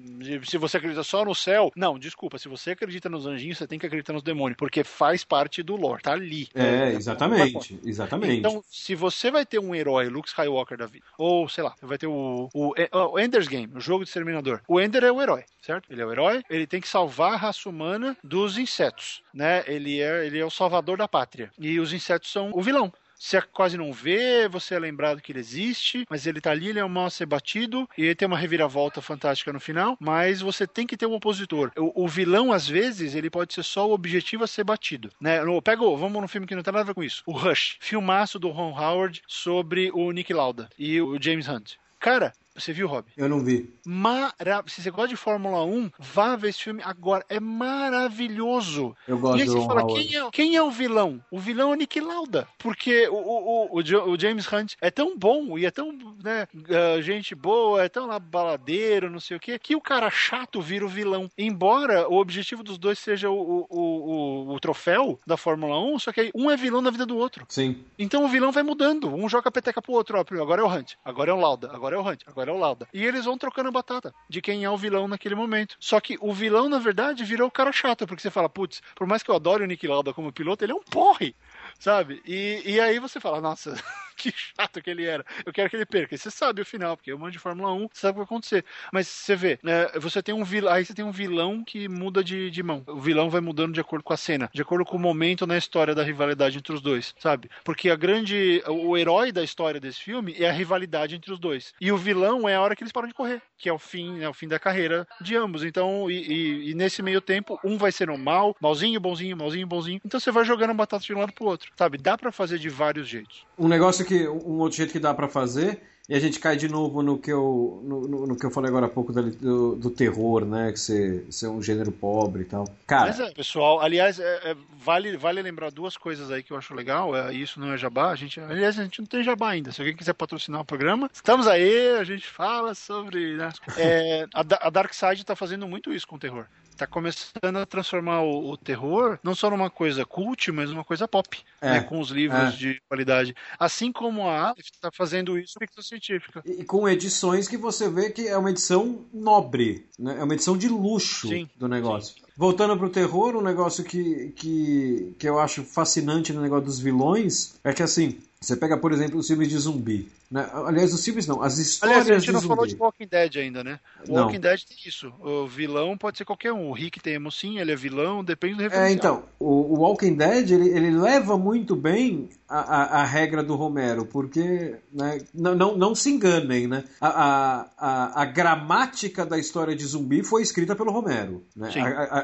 [0.45, 2.39] se você acredita só no céu, não, desculpa.
[2.39, 5.77] Se você acredita nos anjinhos, você tem que acreditar nos demônios, porque faz parte do
[5.77, 6.49] lore, tá ali.
[6.55, 6.95] É, né?
[6.95, 7.81] exatamente.
[7.85, 8.39] Exatamente.
[8.39, 11.99] Então, se você vai ter um herói, Luke Skywalker da vida, ou sei lá, vai
[11.99, 12.75] ter o, o,
[13.13, 14.61] o Ender's Game, o jogo de exterminador.
[14.67, 15.91] O Ender é o herói, certo?
[15.91, 19.63] Ele é o herói, ele tem que salvar a raça humana dos insetos, né?
[19.67, 21.51] Ele é, ele é o salvador da pátria.
[21.59, 22.93] E os insetos são o vilão.
[23.23, 26.81] Você quase não vê, você é lembrado que ele existe, mas ele tá ali, ele
[26.81, 30.41] é um mal a ser batido, e ele tem uma reviravolta fantástica no final, mas
[30.41, 31.71] você tem que ter um opositor.
[31.79, 35.09] O, o vilão, às vezes, ele pode ser só o objetivo a ser batido.
[35.21, 35.39] Né?
[35.63, 37.23] Pega, vamos num filme que não tem nada a ver com isso.
[37.25, 41.75] O Rush, filmaço do Ron Howard sobre o Nick Lauda e o James Hunt.
[42.01, 43.07] Cara, você viu, Rob?
[43.17, 43.73] Eu não vi.
[43.87, 44.63] Mara...
[44.67, 47.25] Se você gosta de Fórmula 1, vá ver esse filme agora.
[47.29, 48.95] É maravilhoso.
[49.07, 51.23] Eu gosto e aí você fala, quem é, quem é o vilão?
[51.31, 52.47] O vilão é o Nick Lauda.
[52.59, 55.93] Porque o, o, o, o James Hunt é tão bom e é tão,
[56.23, 60.11] né, uh, gente boa, é tão lá baladeiro, não sei o quê, que o cara
[60.11, 61.31] chato vira o vilão.
[61.37, 66.21] Embora o objetivo dos dois seja o, o, o, troféu da Fórmula 1, só que
[66.21, 67.47] aí um é vilão na vida do outro.
[67.49, 67.85] Sim.
[67.99, 69.15] Então o vilão vai mudando.
[69.15, 70.19] Um joga a peteca pro outro.
[70.19, 72.55] Ó, agora é o Hunt, agora é o Lauda, agora é o Hunt, agora é
[72.55, 72.89] o Lauda.
[72.93, 75.77] E eles vão trocando batata de quem é o vilão naquele momento.
[75.79, 79.07] Só que o vilão, na verdade, virou o cara chato, porque você fala, putz, por
[79.07, 81.35] mais que eu adore o Nick Lauda como piloto, ele é um porre,
[81.79, 82.23] sabe?
[82.27, 83.75] E, e aí você fala, nossa,
[84.17, 85.25] que chato que ele era.
[85.45, 86.15] Eu quero que ele perca.
[86.15, 88.25] E você sabe o final, porque eu mando de Fórmula 1, sabe o que vai
[88.25, 88.65] acontecer.
[88.93, 92.23] Mas você vê, né, você tem um vilão, aí você tem um vilão que muda
[92.23, 92.85] de, de mão.
[92.87, 95.57] O vilão vai mudando de acordo com a cena, de acordo com o momento na
[95.57, 97.51] história da rivalidade entre os dois, sabe?
[97.65, 98.63] Porque a grande.
[98.69, 101.73] O herói da história desse filme é a rivalidade entre os dois.
[101.81, 104.23] E o vilão é a hora que eles param de correr, que é o fim,
[104.23, 105.65] é o fim da carreira de ambos.
[105.65, 109.67] Então, e, e, e nesse meio tempo, um vai ser o mal, malzinho, bonzinho, malzinho,
[109.67, 110.01] bonzinho.
[110.05, 111.99] Então você vai jogando batata de um lado pro outro, sabe?
[111.99, 113.47] Dá para fazer de vários jeitos.
[113.59, 114.27] Um negócio que.
[114.29, 117.33] Um outro jeito que dá para fazer e a gente cai de novo no que
[117.33, 120.73] eu, no, no, no que eu falei agora há pouco do, do, do terror, né?
[120.73, 122.67] Que ser, ser um gênero pobre e tal.
[122.87, 123.07] Cara.
[123.07, 126.75] Mas é, pessoal, aliás, é, é, vale, vale lembrar duas coisas aí que eu acho
[126.75, 127.15] legal.
[127.17, 128.11] É, isso não é jabá.
[128.11, 129.71] A gente, aliás, a gente não tem jabá ainda.
[129.71, 133.37] Se alguém quiser patrocinar o programa, estamos aí, a gente fala sobre.
[133.37, 133.53] Né?
[133.77, 136.47] É, a, a Dark Side tá fazendo muito isso com o terror
[136.77, 141.07] tá começando a transformar o, o, terror não só numa coisa cult, mas numa coisa
[141.07, 142.57] pop, é, né, com os livros é.
[142.57, 143.35] de qualidade.
[143.59, 146.43] Assim como a Aleph está fazendo isso com ficção científica.
[146.45, 150.19] E, com edições que você vê que é uma edição nobre, né?
[150.19, 152.15] é uma edição de luxo sim, do negócio.
[152.15, 152.32] Sim.
[152.37, 157.55] Voltando pro terror, um negócio que, que, que eu acho fascinante no negócio dos vilões
[157.63, 160.09] é que assim, você pega, por exemplo, os filmes de zumbi.
[160.29, 160.49] Né?
[160.53, 162.55] Aliás, os filmes não, as histórias Aliás, a gente não zumbi.
[162.55, 163.79] falou de Walking Dead ainda, né?
[164.09, 165.13] O Walking Dead tem isso.
[165.21, 166.71] O vilão pode ser qualquer um.
[166.71, 168.89] O Rick tem sim, ele é vilão, depende do referencial.
[168.89, 173.43] É, então, o, o Walking Dead, ele, ele leva muito bem a, a, a regra
[173.43, 176.85] do Romero, porque né, não, não, não se enganem, né?
[177.01, 181.45] A, a, a, gramática da história de zumbi foi escrita pelo Romero.
[181.55, 181.71] Né?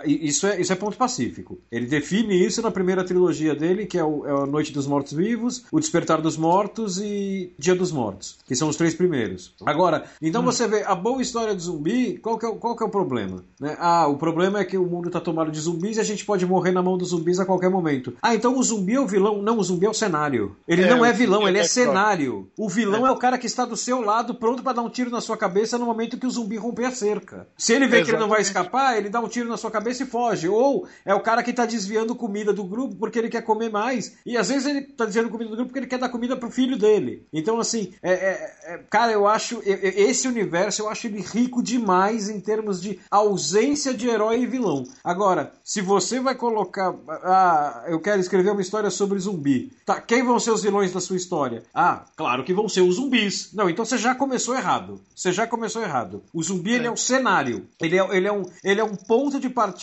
[0.05, 1.59] Isso, é, isso é ponto pacífico.
[1.71, 5.65] Ele define isso na primeira trilogia dele, que é, o, é a Noite dos Mortos-Vivos,
[5.71, 9.55] O Despertar dos Mortos e Dia dos Mortos, que são os três primeiros.
[9.65, 10.45] Agora, então hum.
[10.45, 13.45] você vê a boa história de zumbi, qual que é, qual que é o problema?
[13.61, 13.77] Né?
[13.79, 16.47] Ah, o problema é que o mundo está tomado de zumbis e a gente pode
[16.47, 18.15] morrer na mão dos zumbis a qualquer momento.
[18.23, 19.43] Ah, então o zumbi é o vilão?
[19.43, 20.57] Não, o zumbi é o cenário.
[20.67, 22.51] Ele é, não é vilão, ele é, é cenário.
[22.57, 23.11] O vilão é.
[23.11, 23.13] é.
[23.13, 25.79] o cara que está do seu lado, pronto para dar um tiro na sua cabeça
[25.79, 27.47] no momento que o zumbi romper a cerca.
[27.57, 28.05] Se ele vê Exatamente.
[28.05, 30.49] que ele não vai escapar, ele dá um tiro na sua cabeça e foge.
[30.49, 34.17] Ou é o cara que está desviando comida do grupo porque ele quer comer mais.
[34.25, 36.51] E às vezes ele está desviando comida do grupo porque ele quer dar comida pro
[36.51, 37.27] filho dele.
[37.33, 39.63] Então, assim, é, é, é cara, eu acho.
[39.65, 44.85] esse universo eu acho ele rico demais em termos de ausência de herói e vilão.
[45.03, 46.95] Agora, se você vai colocar.
[47.25, 49.73] Ah, eu quero escrever uma história sobre zumbi.
[49.85, 51.63] Tá, quem vão ser os vilões da sua história?
[51.75, 53.53] Ah, claro que vão ser os zumbis.
[53.53, 55.01] Não, então você já começou errado.
[55.15, 56.23] Você já começou errado.
[56.33, 56.77] O zumbi é.
[56.77, 57.67] ele é um cenário.
[57.81, 59.78] Ele é, ele, é um, ele é um ponto de partida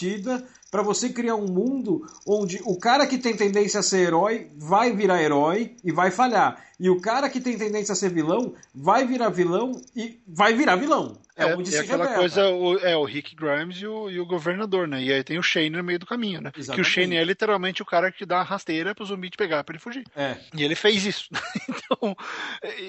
[0.71, 4.91] para você criar um mundo onde o cara que tem tendência a ser herói vai
[4.91, 6.61] virar herói e vai falhar.
[6.79, 10.75] E o cara que tem tendência a ser vilão vai virar vilão e vai virar
[10.75, 11.17] vilão.
[11.35, 12.19] É, é, onde é aquela revela.
[12.19, 15.03] coisa, o, é o Rick Grimes e o, e o, governador, né?
[15.03, 16.51] E aí tem o Shane no meio do caminho, né?
[16.55, 16.75] Exatamente.
[16.75, 19.63] Que o Shane é literalmente o cara que dá a rasteira pro zumbi te pegar
[19.63, 20.05] pra ele fugir.
[20.15, 20.37] É.
[20.53, 21.27] E ele fez isso.
[21.67, 22.15] então,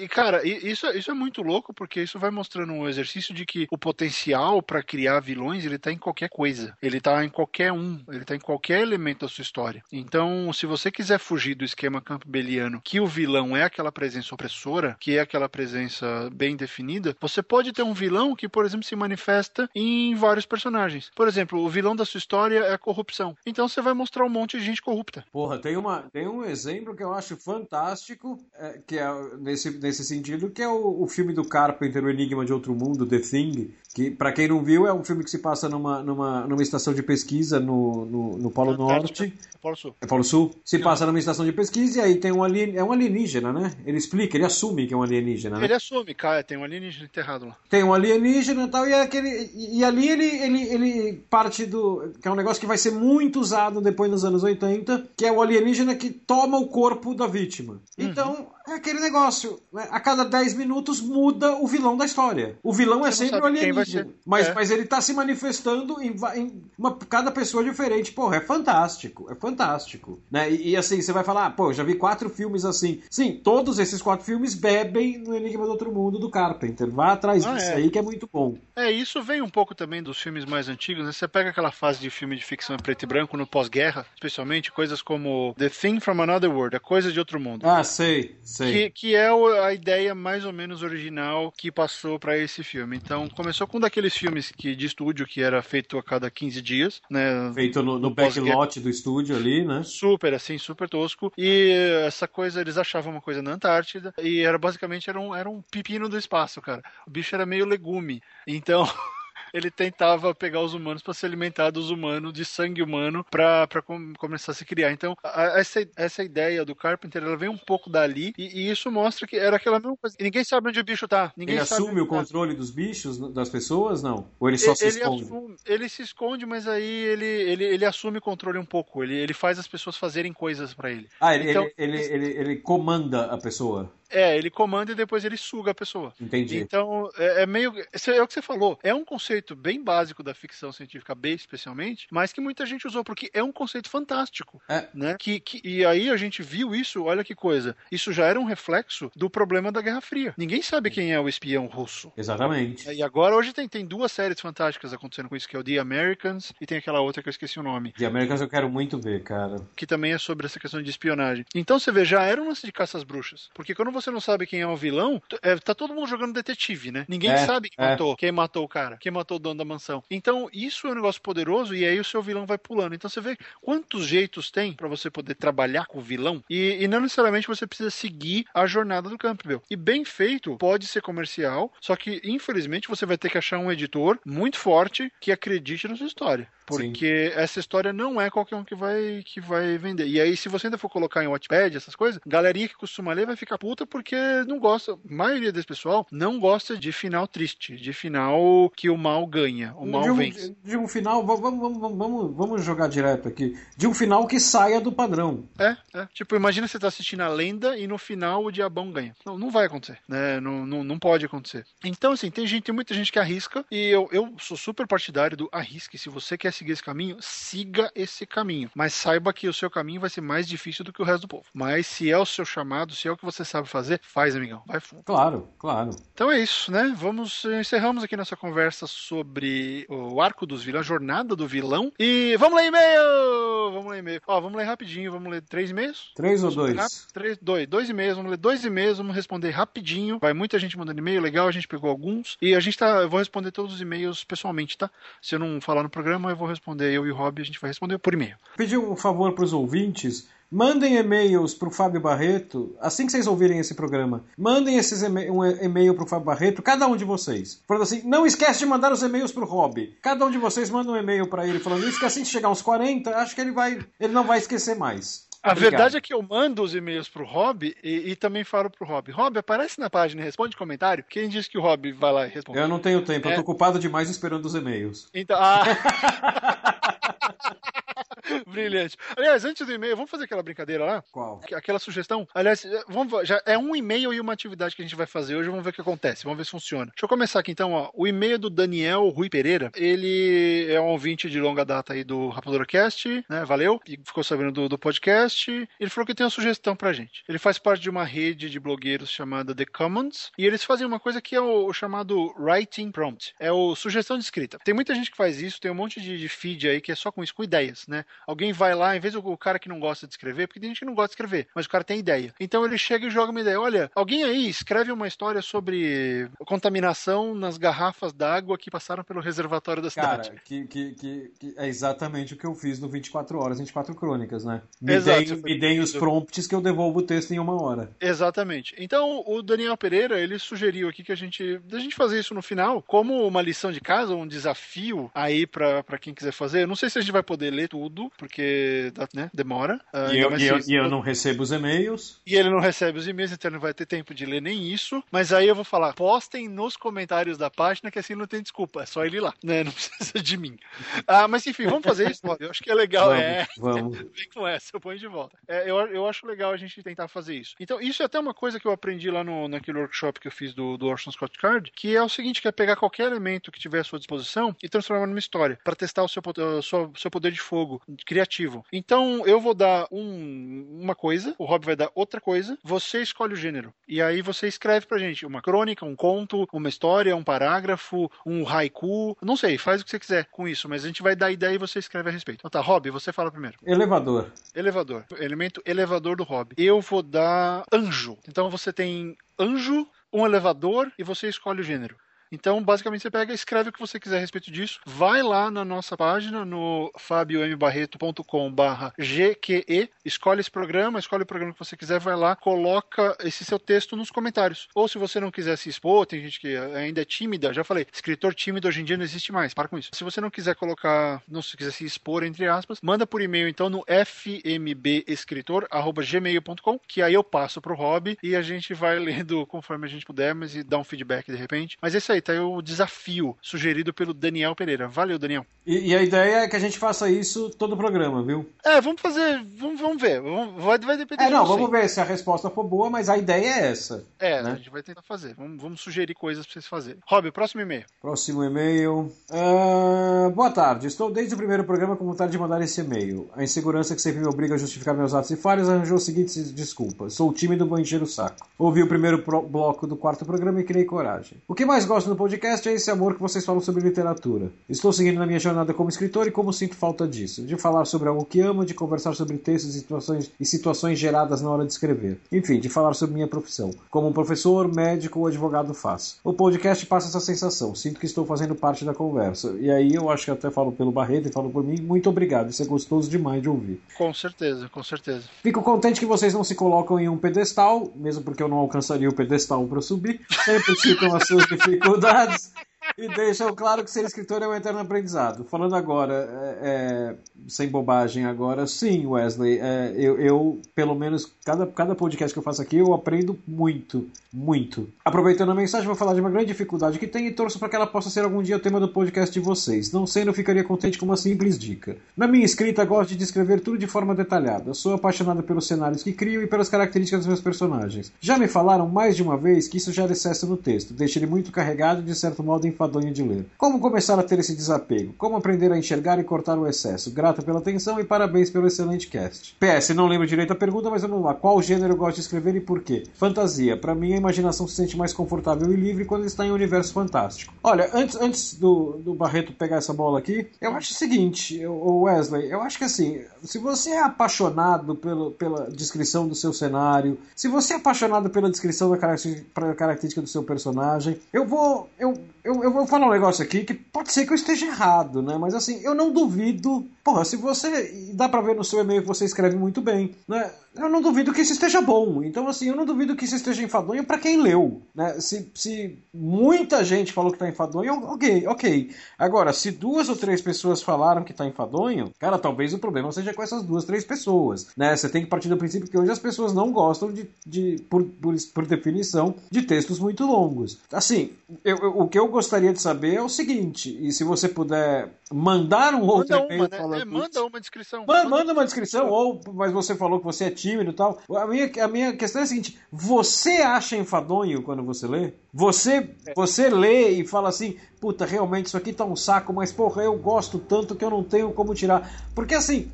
[0.01, 3.67] e cara, isso, isso é muito louco porque isso vai mostrando um exercício de que
[3.69, 6.77] o potencial para criar vilões ele tá em qualquer coisa.
[6.81, 8.01] Ele tá em qualquer um.
[8.07, 9.83] Ele tá em qualquer elemento da sua história.
[9.91, 14.97] Então, se você quiser fugir do esquema campbelliano, que o vilão é aquela presença opressora,
[14.99, 18.95] que é aquela presença bem definida, você pode ter um vilão que, por exemplo, se
[18.95, 21.11] manifesta em vários personagens.
[21.15, 23.37] Por exemplo, o vilão da sua história é a corrupção.
[23.45, 25.23] Então você vai mostrar um monte de gente corrupta.
[25.31, 29.07] Porra, tem, uma, tem um exemplo que eu acho fantástico, é, que é
[29.37, 33.05] nesse, nesse sentido, que é o, o filme do Carpenter, O Enigma de Outro Mundo,
[33.05, 36.41] The Thing, que, para quem não viu, é um filme que se passa numa, numa,
[36.41, 39.33] numa estação de pesquisa no, no, no Polo Norte.
[39.55, 39.95] É Polo Sul.
[39.99, 40.55] É Polo Sul.
[40.63, 43.73] Se passa numa estação de pesquisa e aí tem um alien, é um alienígena, né?
[43.87, 45.57] Ele explica, ele assume que é um alienígena.
[45.57, 45.63] Né?
[45.65, 47.57] Ele assume, cara, tem um alienígena enterrado lá.
[47.71, 52.13] Tem um alienígena e tal, e, é aquele, e ali ele, ele, ele parte do.
[52.21, 55.31] que é um negócio que vai ser muito usado depois nos anos 80, que é
[55.31, 57.73] o alienígena que toma o corpo da vítima.
[57.73, 57.79] Uhum.
[57.97, 59.59] Então, é aquele negócio.
[59.71, 59.87] Né?
[59.89, 62.57] A cada 10 minutos muda o vilão da história.
[62.61, 64.09] O vilão é Você é sempre o alienígena.
[64.25, 64.53] Mas, é.
[64.53, 68.11] mas ele tá se manifestando em, em uma, cada pessoa diferente.
[68.11, 69.27] Porra, é fantástico.
[69.31, 70.19] É fantástico.
[70.29, 70.51] Né?
[70.51, 73.01] E, e, assim, você vai falar, ah, pô, já vi quatro filmes assim.
[73.09, 76.89] Sim, todos esses quatro filmes bebem no Enigma do Outro Mundo do Carpenter.
[76.89, 77.75] Vá atrás ah, disso é.
[77.75, 78.57] aí que é muito bom.
[78.75, 81.05] É, isso vem um pouco também dos filmes mais antigos.
[81.05, 81.11] Né?
[81.11, 84.71] Você pega aquela fase de filme de ficção em preto e branco no pós-guerra, especialmente
[84.71, 87.67] coisas como The Thing from Another World, a coisa de outro mundo.
[87.67, 88.35] Ah, sei.
[88.65, 92.97] Que, que é a ideia mais ou menos original que passou para esse filme.
[92.97, 97.01] Então, começou com daqueles filmes que, de estúdio que era feito a cada 15 dias,
[97.09, 97.51] né?
[97.53, 99.81] Feito no, no backlot do estúdio ali, né?
[99.83, 101.31] Super, assim, super tosco.
[101.37, 101.71] E
[102.05, 105.61] essa coisa, eles achavam uma coisa na Antártida e era basicamente era um, era um
[105.61, 106.81] pepino do espaço, cara.
[107.05, 108.21] O bicho era meio legume.
[108.45, 108.87] Então.
[109.53, 114.13] ele tentava pegar os humanos para se alimentar dos humanos, de sangue humano, para com,
[114.17, 114.91] começar a se criar.
[114.91, 118.91] Então, a, essa, essa ideia do Carpenter, ela vem um pouco dali, e, e, isso
[118.91, 120.15] mostra que era aquela mesma coisa.
[120.19, 121.31] E ninguém sabe onde o bicho tá.
[121.35, 122.09] Ninguém ele assume o tá.
[122.09, 124.27] controle dos bichos, das pessoas, não?
[124.39, 125.23] Ou ele só ele, se esconde?
[125.23, 129.03] Assume, ele se esconde, mas aí ele, ele, ele assume o controle um pouco.
[129.03, 131.07] Ele, ele faz as pessoas fazerem coisas para ele.
[131.19, 133.91] Ah, ele, então, ele, ele, ele, ele comanda a pessoa.
[134.09, 136.13] É, ele comanda e depois ele suga a pessoa.
[136.19, 136.57] Entendi.
[136.57, 137.73] Então, é, é meio.
[138.07, 138.79] É o que você falou.
[138.83, 143.03] É um conceito bem básico da ficção científica B, especialmente, mas que muita gente usou,
[143.03, 144.61] porque é um conceito fantástico.
[144.67, 144.87] É.
[144.93, 145.15] Né?
[145.19, 147.75] Que, que, e aí a gente viu isso, olha que coisa.
[147.91, 150.33] Isso já era um reflexo do problema da Guerra Fria.
[150.37, 152.11] Ninguém sabe quem é o espião russo.
[152.15, 152.89] Exatamente.
[152.89, 155.77] E agora hoje tem, tem duas séries fantásticas acontecendo com isso, que é o The
[155.77, 157.93] Americans e tem aquela outra que eu esqueci o nome.
[157.93, 159.57] The Americans eu quero muito ver, cara.
[159.75, 161.45] Que também é sobre essa questão de espionagem.
[161.53, 163.49] Então você vê, já era um lance de caça às bruxas.
[163.53, 166.91] Porque quando você não sabe quem é o vilão, é, tá todo mundo jogando detetive,
[166.91, 167.05] né?
[167.07, 167.89] Ninguém é, sabe quem, é.
[167.89, 170.03] matou, quem matou o cara, quem matou o dono da mansão.
[170.09, 172.95] Então, isso é um negócio poderoso e aí o seu vilão vai pulando.
[172.95, 176.87] Então você vê quantos jeitos tem para você poder trabalhar com o vilão e, e,
[176.87, 179.61] não necessariamente você precisa seguir a jornada do Campbell.
[179.69, 183.71] E bem feito, pode ser comercial, só que infelizmente você vai ter que achar um
[183.71, 186.47] editor muito forte que acredite na sua história.
[186.67, 187.39] Porque Sim.
[187.39, 190.05] essa história não é qualquer um que vai, que vai vender.
[190.05, 193.25] E aí, se você ainda for colocar em Watchpad, essas coisas, galerinha que costuma ler
[193.25, 194.15] vai ficar puta porque
[194.47, 198.97] não gosta, a maioria desse pessoal não gosta de final triste, de final que o
[198.97, 200.55] mal ganha, o mal de um, vence.
[200.63, 204.79] De um final, vamos, vamos, vamos, vamos jogar direto aqui, de um final que saia
[204.79, 205.47] do padrão.
[205.57, 206.07] É, é.
[206.13, 209.15] Tipo, imagina você tá assistindo a lenda e no final o diabão ganha.
[209.25, 210.39] Não, não vai acontecer, né?
[210.39, 211.65] Não, não, não pode acontecer.
[211.83, 215.37] Então, assim, tem gente, tem muita gente que arrisca e eu, eu sou super partidário
[215.37, 215.97] do arrisque.
[215.97, 218.69] Se você quer seguir esse caminho, siga esse caminho.
[218.75, 221.27] Mas saiba que o seu caminho vai ser mais difícil do que o resto do
[221.27, 221.45] povo.
[221.53, 224.61] Mas se é o seu chamado, se é o que você sabe fazer, faz, amigão.
[224.65, 225.03] Vai fundo.
[225.03, 225.91] Claro, claro.
[226.13, 226.93] Então é isso, né?
[226.97, 231.91] Vamos encerramos aqui nossa conversa sobre o arco dos vilões, a jornada do vilão.
[231.99, 233.71] E vamos ler e-mail!
[233.71, 234.21] Vamos ler e-mail.
[234.25, 236.11] Ó, vamos ler rapidinho, vamos ler três e-mails?
[236.15, 237.07] Três ou dois?
[237.13, 237.67] Três, dois.
[237.67, 240.19] Dois e-mails, vamos ler dois e-mails, vamos responder rapidinho.
[240.19, 242.37] Vai muita gente mandando e-mail, legal, a gente pegou alguns.
[242.41, 243.01] E a gente tá.
[243.01, 244.89] Eu vou responder todos os e-mails pessoalmente, tá?
[245.21, 247.59] Se eu não falar no programa, eu vou responder eu e o Rob, a gente
[247.59, 248.37] vai responder por e-mail.
[248.55, 250.29] Pedir um favor para os ouvintes.
[250.49, 254.23] Mandem e-mails para o Fábio Barreto, assim que vocês ouvirem esse programa.
[254.37, 257.61] Mandem esses e um e-mail para o Fábio Barreto, cada um de vocês.
[257.67, 259.97] Falando assim, não esquece de mandar os e-mails para o Rob.
[260.01, 262.49] Cada um de vocês manda um e-mail para ele falando isso, que assim que chegar
[262.49, 265.27] uns 40, acho que ele, vai, ele não vai esquecer mais.
[265.43, 265.71] A Obrigado.
[265.71, 269.11] verdade é que eu mando os e-mails pro Rob e, e, também falo pro Rob.
[269.11, 271.03] Rob, aparece na página e responde comentário.
[271.07, 272.57] Quem disse que o Rob vai lá e responde?
[272.57, 273.31] Eu não tenho tempo, é...
[273.31, 275.09] eu tô ocupado demais esperando os e-mails.
[275.13, 275.63] Então, ah...
[278.47, 278.97] Brilhante.
[279.15, 281.03] Aliás, antes do e-mail, vamos fazer aquela brincadeira lá?
[281.11, 281.41] Qual?
[281.53, 282.27] Aquela sugestão.
[282.33, 285.49] Aliás, vamos, já é um e-mail e uma atividade que a gente vai fazer hoje.
[285.49, 286.23] Vamos ver o que acontece.
[286.23, 286.85] Vamos ver se funciona.
[286.85, 287.73] Deixa eu começar aqui então.
[287.73, 287.89] Ó.
[287.93, 289.71] O e-mail do Daniel Rui Pereira.
[289.75, 293.45] Ele é um ouvinte de longa data aí do RapaduraCast, né?
[293.45, 293.79] Valeu.
[293.87, 295.51] E ficou sabendo do, do podcast.
[295.79, 297.23] Ele falou que tem uma sugestão pra gente.
[297.27, 300.31] Ele faz parte de uma rede de blogueiros chamada The Commons.
[300.37, 303.33] E eles fazem uma coisa que é o, o chamado Writing Prompt.
[303.39, 304.57] É o sugestão de escrita.
[304.63, 305.59] Tem muita gente que faz isso.
[305.59, 308.05] Tem um monte de, de feed aí que é só com isso, com ideias, né?
[308.25, 310.79] Alguém vai lá, em vez do cara que não gosta de escrever, porque tem gente
[310.79, 312.33] que não gosta de escrever, mas o cara tem ideia.
[312.39, 313.59] Então ele chega e joga uma ideia.
[313.59, 319.81] Olha, alguém aí escreve uma história sobre contaminação nas garrafas d'água que passaram pelo reservatório
[319.81, 320.29] da cidade.
[320.29, 323.95] Cara, que, que, que, que, é exatamente o que eu fiz no 24 Horas, 24
[323.95, 324.61] Crônicas, né?
[324.81, 327.91] Me, Exato, deem, me deem os prompts que eu devolvo o texto em uma hora.
[327.99, 328.75] Exatamente.
[328.77, 332.41] Então o Daniel Pereira, ele sugeriu aqui que a gente, a gente fazer isso no
[332.41, 336.63] final, como uma lição de casa, um desafio aí para quem quiser fazer.
[336.63, 339.79] Eu não sei se a gente vai poder ler tudo, porque né, demora.
[339.93, 342.21] Uh, e, eu, e, eu, e eu não recebo os e-mails.
[342.25, 344.71] E ele não recebe os e-mails, então ele não vai ter tempo de ler nem
[344.71, 345.03] isso.
[345.11, 348.83] Mas aí eu vou falar, postem nos comentários da página, que assim não tem desculpa,
[348.83, 349.63] é só ele ir lá, né?
[349.63, 350.57] Não precisa de mim.
[351.05, 353.09] Ah, mas enfim, vamos fazer isso, eu acho que é legal.
[353.09, 353.47] Vamos, é...
[353.57, 353.97] vamos.
[354.15, 355.37] Vem com essa, eu ponho de volta.
[355.47, 357.55] É, eu, eu acho legal a gente tentar fazer isso.
[357.59, 360.31] Então, isso é até uma coisa que eu aprendi lá no, naquele workshop que eu
[360.31, 363.51] fiz do, do Orson Scott Card, que é o seguinte, que é pegar qualquer elemento
[363.51, 366.91] que tiver à sua disposição e transformar numa história, para testar o seu, o seu,
[366.95, 368.65] seu poder de fogo criativo.
[368.71, 373.33] Então, eu vou dar um, uma coisa, o Rob vai dar outra coisa, você escolhe
[373.33, 373.73] o gênero.
[373.87, 378.47] E aí você escreve pra gente uma crônica, um conto, uma história, um parágrafo, um
[378.47, 381.31] haiku, não sei, faz o que você quiser com isso, mas a gente vai dar
[381.31, 382.39] ideia e você escreve a respeito.
[382.39, 383.57] Então tá, Rob, você fala primeiro.
[383.63, 384.31] Elevador.
[384.53, 385.05] Elevador.
[385.19, 386.53] Elemento elevador do Rob.
[386.57, 388.17] Eu vou dar anjo.
[388.27, 391.95] Então você tem anjo, um elevador e você escolhe o gênero.
[392.31, 395.65] Então, basicamente, você pega, escreve o que você quiser a respeito disso, vai lá na
[395.65, 402.35] nossa página, no fabiombarreto.com/gque, escolhe esse programa, escolhe o programa que você quiser, vai lá,
[402.35, 404.67] coloca esse seu texto nos comentários.
[404.75, 407.85] Ou se você não quiser se expor, tem gente que ainda é tímida, já falei,
[407.91, 409.89] escritor tímido hoje em dia não existe mais, para com isso.
[409.93, 413.47] Se você não quiser colocar, não se quiser se expor, entre aspas, manda por e-mail
[413.47, 419.85] então no fmbescritor@gmail.com, que aí eu passo pro Rob e a gente vai lendo conforme
[419.85, 421.77] a gente puder, mas e dar um feedback de repente.
[421.81, 424.87] Mas é isso aí, tá aí o desafio sugerido pelo Daniel Pereira.
[424.87, 425.45] Valeu, Daniel.
[425.65, 428.49] E, e a ideia é que a gente faça isso todo o programa, viu?
[428.63, 430.21] É, vamos fazer, vamos, vamos ver.
[430.21, 433.09] Vamos, vai, vai depender É, não, de vamos ver se a resposta for boa, mas
[433.09, 434.05] a ideia é essa.
[434.17, 434.51] É, né?
[434.51, 435.33] a gente vai tentar fazer.
[435.35, 436.99] Vamos, vamos sugerir coisas pra vocês fazerem.
[437.05, 437.83] Rob, próximo e-mail.
[438.01, 439.11] Próximo e-mail.
[439.29, 440.87] Ah, boa tarde.
[440.87, 443.29] Estou desde o primeiro programa com vontade de mandar esse e-mail.
[443.35, 446.51] A insegurança que sempre me obriga a justificar meus atos e falhas arranjou as seguintes
[446.51, 447.13] desculpas.
[447.13, 448.47] Sou tímido, vou encher o saco.
[448.57, 451.37] Ouvi o primeiro bloco do quarto programa e criei coragem.
[451.47, 454.49] O que mais gosto no podcast é esse amor que vocês falam sobre literatura.
[454.69, 457.43] Estou seguindo na minha jornada como escritor e como sinto falta disso.
[457.43, 461.41] De falar sobre algo que amo, de conversar sobre textos e situações, e situações geradas
[461.41, 462.19] na hora de escrever.
[462.31, 463.71] Enfim, de falar sobre minha profissão.
[463.89, 466.17] Como um professor, médico ou advogado faz.
[466.23, 467.75] O podcast passa essa sensação.
[467.75, 469.55] Sinto que estou fazendo parte da conversa.
[469.59, 471.81] E aí eu acho que até falo pelo Barreto e falo por mim.
[471.81, 472.49] Muito obrigado.
[472.49, 473.81] Isso é gostoso demais de ouvir.
[473.97, 475.23] Com certeza, com certeza.
[475.43, 479.09] Fico contente que vocês não se colocam em um pedestal, mesmo porque eu não alcançaria
[479.09, 480.21] o pedestal para subir.
[480.45, 482.51] Sempre citam as suas dificuldades that's
[482.97, 485.43] e deixam claro que ser escritor é um eterno aprendizado.
[485.45, 487.15] Falando agora, é, é,
[487.47, 492.43] sem bobagem agora, sim, Wesley, é, eu, eu, pelo menos, cada, cada podcast que eu
[492.43, 494.87] faço aqui, eu aprendo muito, muito.
[495.03, 497.75] Aproveitando a mensagem, vou falar de uma grande dificuldade que tenho e torço para que
[497.75, 499.91] ela possa ser algum dia o tema do podcast de vocês.
[499.91, 501.97] Não sendo, eu ficaria contente com uma simples dica.
[502.15, 504.73] Na minha escrita, gosto de descrever tudo de forma detalhada.
[504.73, 508.11] Sou apaixonado pelos cenários que crio e pelas características dos meus personagens.
[508.19, 511.27] Já me falaram mais de uma vez que isso gera excesso no texto, deixa ele
[511.27, 513.45] muito carregado e de certo modo enfadonho de ler.
[513.57, 515.13] Como começar a ter esse desapego?
[515.17, 517.11] Como aprender a enxergar e cortar o excesso?
[517.11, 519.57] Grato pela atenção e parabéns pelo excelente cast.
[519.59, 521.33] PS, não lembro direito a pergunta, mas vamos lá.
[521.33, 523.03] Qual gênero eu gosto de escrever e por quê?
[523.15, 523.75] Fantasia.
[523.75, 526.93] Para mim, a imaginação se sente mais confortável e livre quando está em um universo
[526.93, 527.53] fantástico.
[527.63, 532.03] Olha, antes, antes do, do Barreto pegar essa bola aqui, eu acho o seguinte, o
[532.03, 537.17] Wesley, eu acho que assim, se você é apaixonado pelo, pela descrição do seu cenário,
[537.35, 541.89] se você é apaixonado pela descrição da característica, característica do seu personagem, eu vou.
[541.97, 542.13] Eu,
[542.43, 545.37] eu, eu vou falar um negócio aqui que pode ser que eu esteja errado, né?
[545.37, 546.85] Mas assim, eu não duvido.
[547.03, 548.09] Porra, se você.
[548.13, 550.51] Dá pra ver no seu e-mail que você escreve muito bem, né?
[550.75, 552.21] Eu não duvido que isso esteja bom.
[552.23, 555.19] Então, assim, eu não duvido que isso esteja enfadonho pra quem leu, né?
[555.19, 558.91] Se, se muita gente falou que tá enfadonho, ok, ok.
[559.17, 563.33] Agora, se duas ou três pessoas falaram que tá enfadonho, cara, talvez o problema seja
[563.33, 564.95] com essas duas, três pessoas, né?
[564.95, 568.03] Você tem que partir do princípio que hoje as pessoas não gostam de, de por,
[568.03, 570.77] por, por definição, de textos muito longos.
[570.91, 571.31] Assim,
[571.63, 575.09] eu- eu- o que eu gostaria de saber é o seguinte, e se você puder
[575.31, 577.01] mandar um outro Manda e-mail uma, né?
[577.01, 578.05] É, manda uma descrição.
[578.05, 581.19] Manda, manda uma descrição, ou mas você falou que você é tímido e tal.
[581.35, 585.33] A minha, a minha questão é a seguinte: você acha enfadonho quando você lê?
[585.53, 590.03] Você, você lê e fala assim, puta, realmente isso aqui tá um saco, mas porra,
[590.03, 592.09] eu gosto tanto que eu não tenho como tirar.
[592.35, 592.91] Porque assim.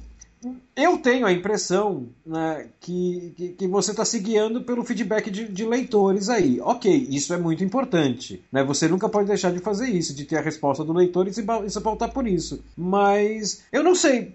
[0.75, 5.47] Eu tenho a impressão né, que, que, que você está se guiando pelo feedback de,
[5.47, 6.59] de leitores aí.
[6.61, 8.43] Ok, isso é muito importante.
[8.51, 8.63] Né?
[8.63, 11.45] Você nunca pode deixar de fazer isso, de ter a resposta do leitor e se,
[11.65, 12.63] e se pautar por isso.
[12.75, 14.33] Mas eu não sei,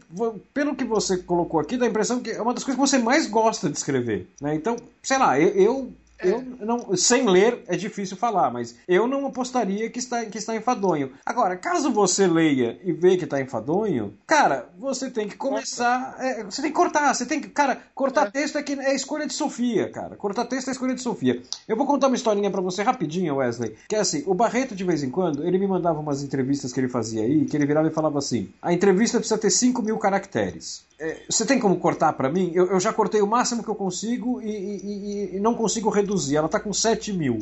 [0.55, 2.99] pelo que você colocou aqui, dá a impressão que é uma das coisas que você
[2.99, 4.29] mais gosta de escrever.
[4.41, 4.55] Né?
[4.55, 5.93] Então, sei lá, eu, eu
[6.23, 10.55] eu não, sem ler é difícil falar, mas eu não apostaria que está, que está
[10.57, 11.13] enfadonho.
[11.25, 16.17] Agora, caso você leia e vê que está enfadonho, cara, você tem que começar.
[16.19, 17.49] é, você tem que cortar, você tem que.
[17.49, 18.31] Cara, cortar É.
[18.31, 20.17] texto é, que, é a escolha de Sofia, cara.
[20.17, 21.43] Cortar texto é a escolha de Sofia.
[21.67, 23.75] Eu vou contar uma historinha pra você rapidinho, Wesley.
[23.89, 26.81] Que é assim, o Barreto, de vez em quando, ele me mandava umas entrevistas que
[26.81, 29.99] ele fazia aí, que ele virava e falava assim: a entrevista precisa ter 5 mil
[29.99, 30.87] caracteres.
[31.01, 32.51] É, você tem como cortar pra mim?
[32.55, 35.89] Eu, eu já cortei o máximo que eu consigo e, e- e- e não consigo
[35.91, 36.08] reduzir.
[36.37, 37.39] Ela tá com 7 mil.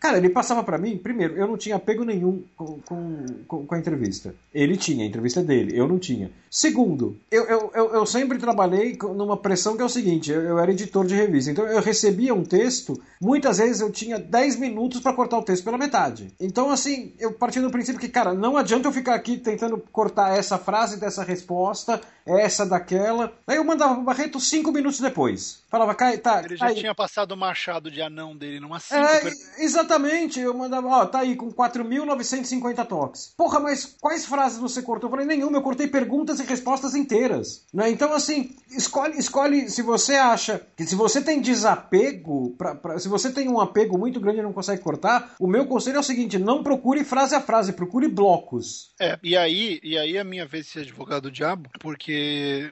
[0.00, 3.78] Cara, ele passava pra mim, primeiro, eu não tinha apego nenhum com, com, com- a
[3.78, 4.34] entrevista.
[4.54, 6.30] Ele tinha, a entrevista é dele, eu não tinha.
[6.50, 10.58] Segundo, eu, eu, eu, eu sempre trabalhei numa pressão que é o seguinte: eu, eu
[10.58, 15.00] era editor de revista, então eu recebia um texto, muitas vezes eu tinha 10 minutos
[15.00, 16.32] pra cortar o texto pela metade.
[16.40, 20.38] Então, assim, eu parti do princípio que, cara, não adianta eu ficar aqui tentando cortar
[20.38, 23.32] essa frase dessa resposta, essa daquela aquela.
[23.46, 25.62] Aí eu mandava pro Barreto cinco minutos depois.
[25.68, 26.42] Falava, cai, tá.
[26.44, 26.74] Ele já aí.
[26.74, 29.00] tinha passado o machado de anão dele numa cinco.
[29.00, 29.32] É, per...
[29.58, 30.40] exatamente.
[30.40, 33.34] Eu mandava, ó, tá aí com 4.950 toques.
[33.36, 35.08] Porra, mas quais frases você cortou?
[35.08, 37.64] Eu falei, nenhuma, eu cortei perguntas e respostas inteiras.
[37.72, 37.90] Né?
[37.90, 43.08] Então, assim, escolhe, escolhe se você acha que se você tem desapego, pra, pra, se
[43.08, 46.04] você tem um apego muito grande e não consegue cortar, o meu conselho é o
[46.04, 48.90] seguinte: não procure frase a frase, procure blocos.
[49.00, 52.15] É, e aí, e aí a minha vez de ser advogado do diabo, porque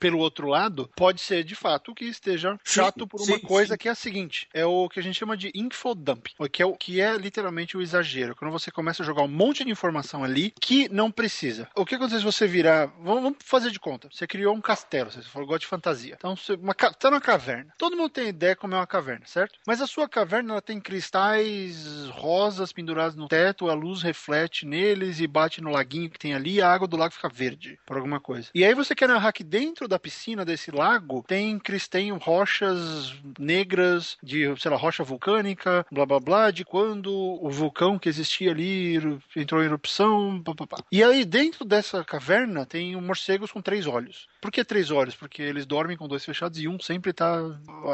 [0.00, 3.78] pelo outro lado, pode ser de fato que esteja chato por uma sim, coisa sim.
[3.78, 6.76] que é a seguinte: é o que a gente chama de infodump, que é o
[6.76, 8.34] que é literalmente o exagero.
[8.36, 11.68] Quando você começa a jogar um monte de informação ali que não precisa.
[11.74, 12.86] O que acontece se você virar.
[13.00, 14.08] Vamos fazer de conta.
[14.10, 16.14] Você criou um castelo, você falou gosta de fantasia.
[16.16, 17.72] Então você uma, tá numa caverna.
[17.76, 19.58] Todo mundo tem ideia como é uma caverna, certo?
[19.66, 25.20] Mas a sua caverna ela tem cristais rosas pendurados no teto, a luz reflete neles
[25.20, 28.20] e bate no laguinho que tem ali, a água do lago fica verde por alguma
[28.20, 28.48] coisa.
[28.54, 33.12] E aí você quer narrar que dentro da piscina desse lago tem cris- tem rochas
[33.38, 38.50] negras de, sei lá, rocha vulcânica, blá blá blá, de quando o vulcão que existia
[38.52, 38.96] ali
[39.36, 40.42] entrou em erupção.
[40.90, 44.28] E aí dentro dessa caverna tem um morcegos com três olhos.
[44.40, 45.14] Por que três olhos?
[45.16, 47.38] Porque eles dormem com dois fechados e um sempre tá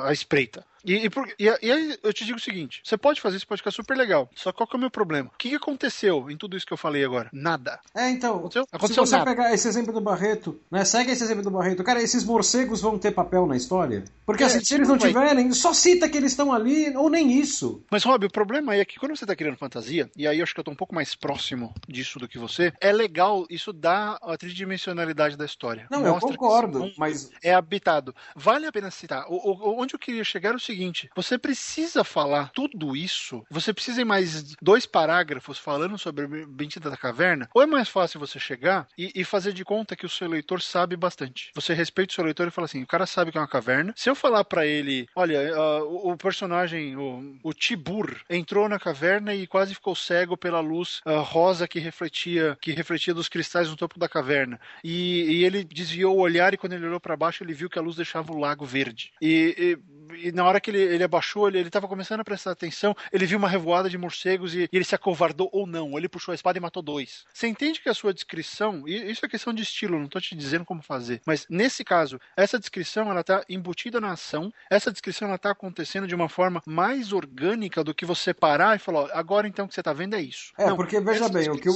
[0.04, 0.64] à espreita.
[0.84, 3.46] E, e, por- e- e aí eu te digo o seguinte: você pode fazer isso,
[3.46, 4.28] pode ficar super legal.
[4.34, 5.30] Só qual que é o meu problema?
[5.34, 7.28] O que, que aconteceu em tudo isso que eu falei agora?
[7.32, 7.78] Nada.
[7.94, 8.66] É, então, Aconteceu?
[8.72, 9.30] Aconteceu se você nada.
[9.30, 12.98] pegar esse exemplo do Barreto, né, segue esse exemplo do Barreto, cara, esses morcegos vão
[12.98, 14.04] ter papel na história?
[14.24, 15.08] Porque É, assim, se eles não vai.
[15.08, 17.82] tiverem, só cita que eles estão ali, ou nem isso.
[17.90, 20.42] Mas, Rob, o problema aí é que quando você tá criando fantasia, e aí eu
[20.44, 23.72] acho que eu tô um pouco mais próximo disso do que você, é legal, isso
[23.72, 25.86] dá a tridimensionalidade da história.
[25.90, 28.14] Não, eu Mostra que concordo, mas É habitado.
[28.36, 29.24] Vale a pena citar.
[29.28, 33.72] O, o- onde eu queria chegar é o seguinte: você precisa falar tudo isso, você
[33.72, 38.20] precisa em mais dois parágrafos falando sobre a Bendita da Caverna, ou é mais fácil
[38.20, 41.50] você chegar e, e fazer de conta que o seu leitor sabe bastante.
[41.54, 43.92] Você respeita o seu leitor e fala assim: o cara sabe que é uma caverna.
[43.96, 48.78] Se eu falar pra ele, olha, ah, o, o personagem, o, o Tibur, entrou na
[48.78, 53.68] caverna e quase ficou cego pela luz ah, rosa que refletia, que refletia dos cristais
[53.68, 54.60] no topo da caverna.
[54.84, 57.78] E, e ele desviou o olhar e quando ele olhou pra baixo ele viu que
[57.78, 59.10] a luz deixava o lago verde.
[59.20, 62.50] E, e- e na hora que ele, ele abaixou, ele, ele tava começando a prestar
[62.52, 65.96] atenção, ele viu uma revoada de morcegos e, e ele se acovardou ou não.
[65.98, 67.24] Ele puxou a espada e matou dois.
[67.32, 70.34] Você entende que a sua descrição, e isso é questão de estilo, não tô te
[70.34, 75.28] dizendo como fazer, mas nesse caso, essa descrição ela tá embutida na ação, essa descrição
[75.28, 79.08] ela tá acontecendo de uma forma mais orgânica do que você parar e falar, ó,
[79.12, 80.52] agora então o que você tá vendo é isso.
[80.58, 81.74] É, porque veja bem, o que eu-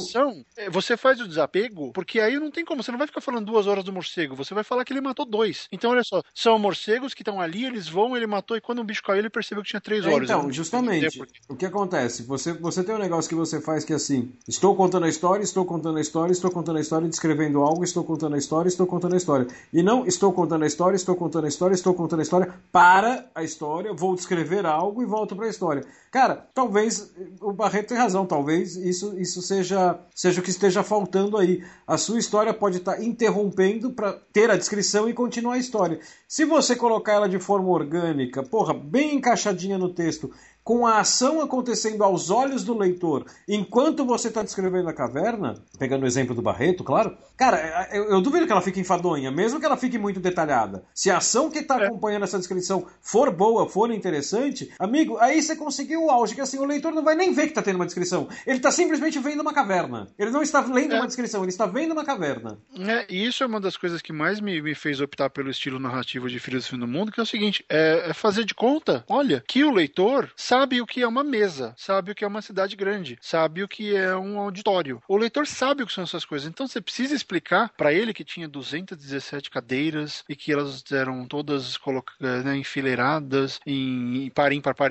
[0.56, 3.46] é, Você faz o desapego, porque aí não tem como, você não vai ficar falando
[3.46, 5.68] duas horas do morcego, você vai falar que ele matou dois.
[5.70, 8.84] Então, olha só, são morcegos que estão ali, eles vão, ele matou, e quando o
[8.84, 10.28] bicho caiu, ele percebeu que tinha três É, olhos.
[10.28, 12.22] Então, não justamente, o que acontece?
[12.24, 15.42] Você, você tem um negócio que você faz que é assim: estou contando a história,
[15.42, 18.86] estou contando a história, estou contando a história, descrevendo algo, estou contando a história, estou
[18.86, 19.46] contando a história.
[19.72, 23.26] E não estou contando a história, estou contando a história, estou contando a história, para
[23.34, 25.84] a história, vou descrever algo e volto para a história.
[26.10, 31.36] Cara, talvez o Barreto tem razão, talvez isso, isso seja, seja o que esteja faltando
[31.36, 31.64] aí.
[31.86, 35.98] A sua história pode estar interrompendo para ter a descrição e continuar a história.
[36.28, 40.32] Se você colocar ela de forma orgânica, porra, bem encaixadinha no texto,
[40.64, 46.04] com a ação acontecendo aos olhos do leitor, enquanto você está descrevendo a caverna, pegando
[46.04, 49.66] o exemplo do Barreto, claro, cara, eu, eu duvido que ela fique enfadonha, mesmo que
[49.66, 50.82] ela fique muito detalhada.
[50.94, 51.86] Se a ação que está É.
[51.86, 56.58] acompanhando essa descrição for boa, for interessante, amigo, aí você conseguiu o auge, que assim,
[56.58, 58.26] o leitor não vai nem ver que está tendo uma descrição.
[58.46, 60.08] Ele está simplesmente vendo uma caverna.
[60.18, 60.96] Ele não está lendo É.
[60.96, 62.58] uma descrição, ele está vendo uma caverna.
[62.78, 65.78] É, e isso é uma das coisas que mais me, me fez optar pelo estilo
[65.78, 68.54] narrativo de Filhos do Fim do Mundo, que é o seguinte, é, é fazer de
[68.54, 72.28] conta, olha, que o leitor sabe o que é uma mesa, sabe o que é
[72.28, 75.02] uma cidade grande, sabe o que é um auditório.
[75.08, 78.24] O leitor sabe o que são essas coisas, então você precisa explicar para ele que
[78.24, 81.76] tinha 217 cadeiras e que elas eram todas
[82.20, 84.90] né, enfileiradas em par ímpar, par.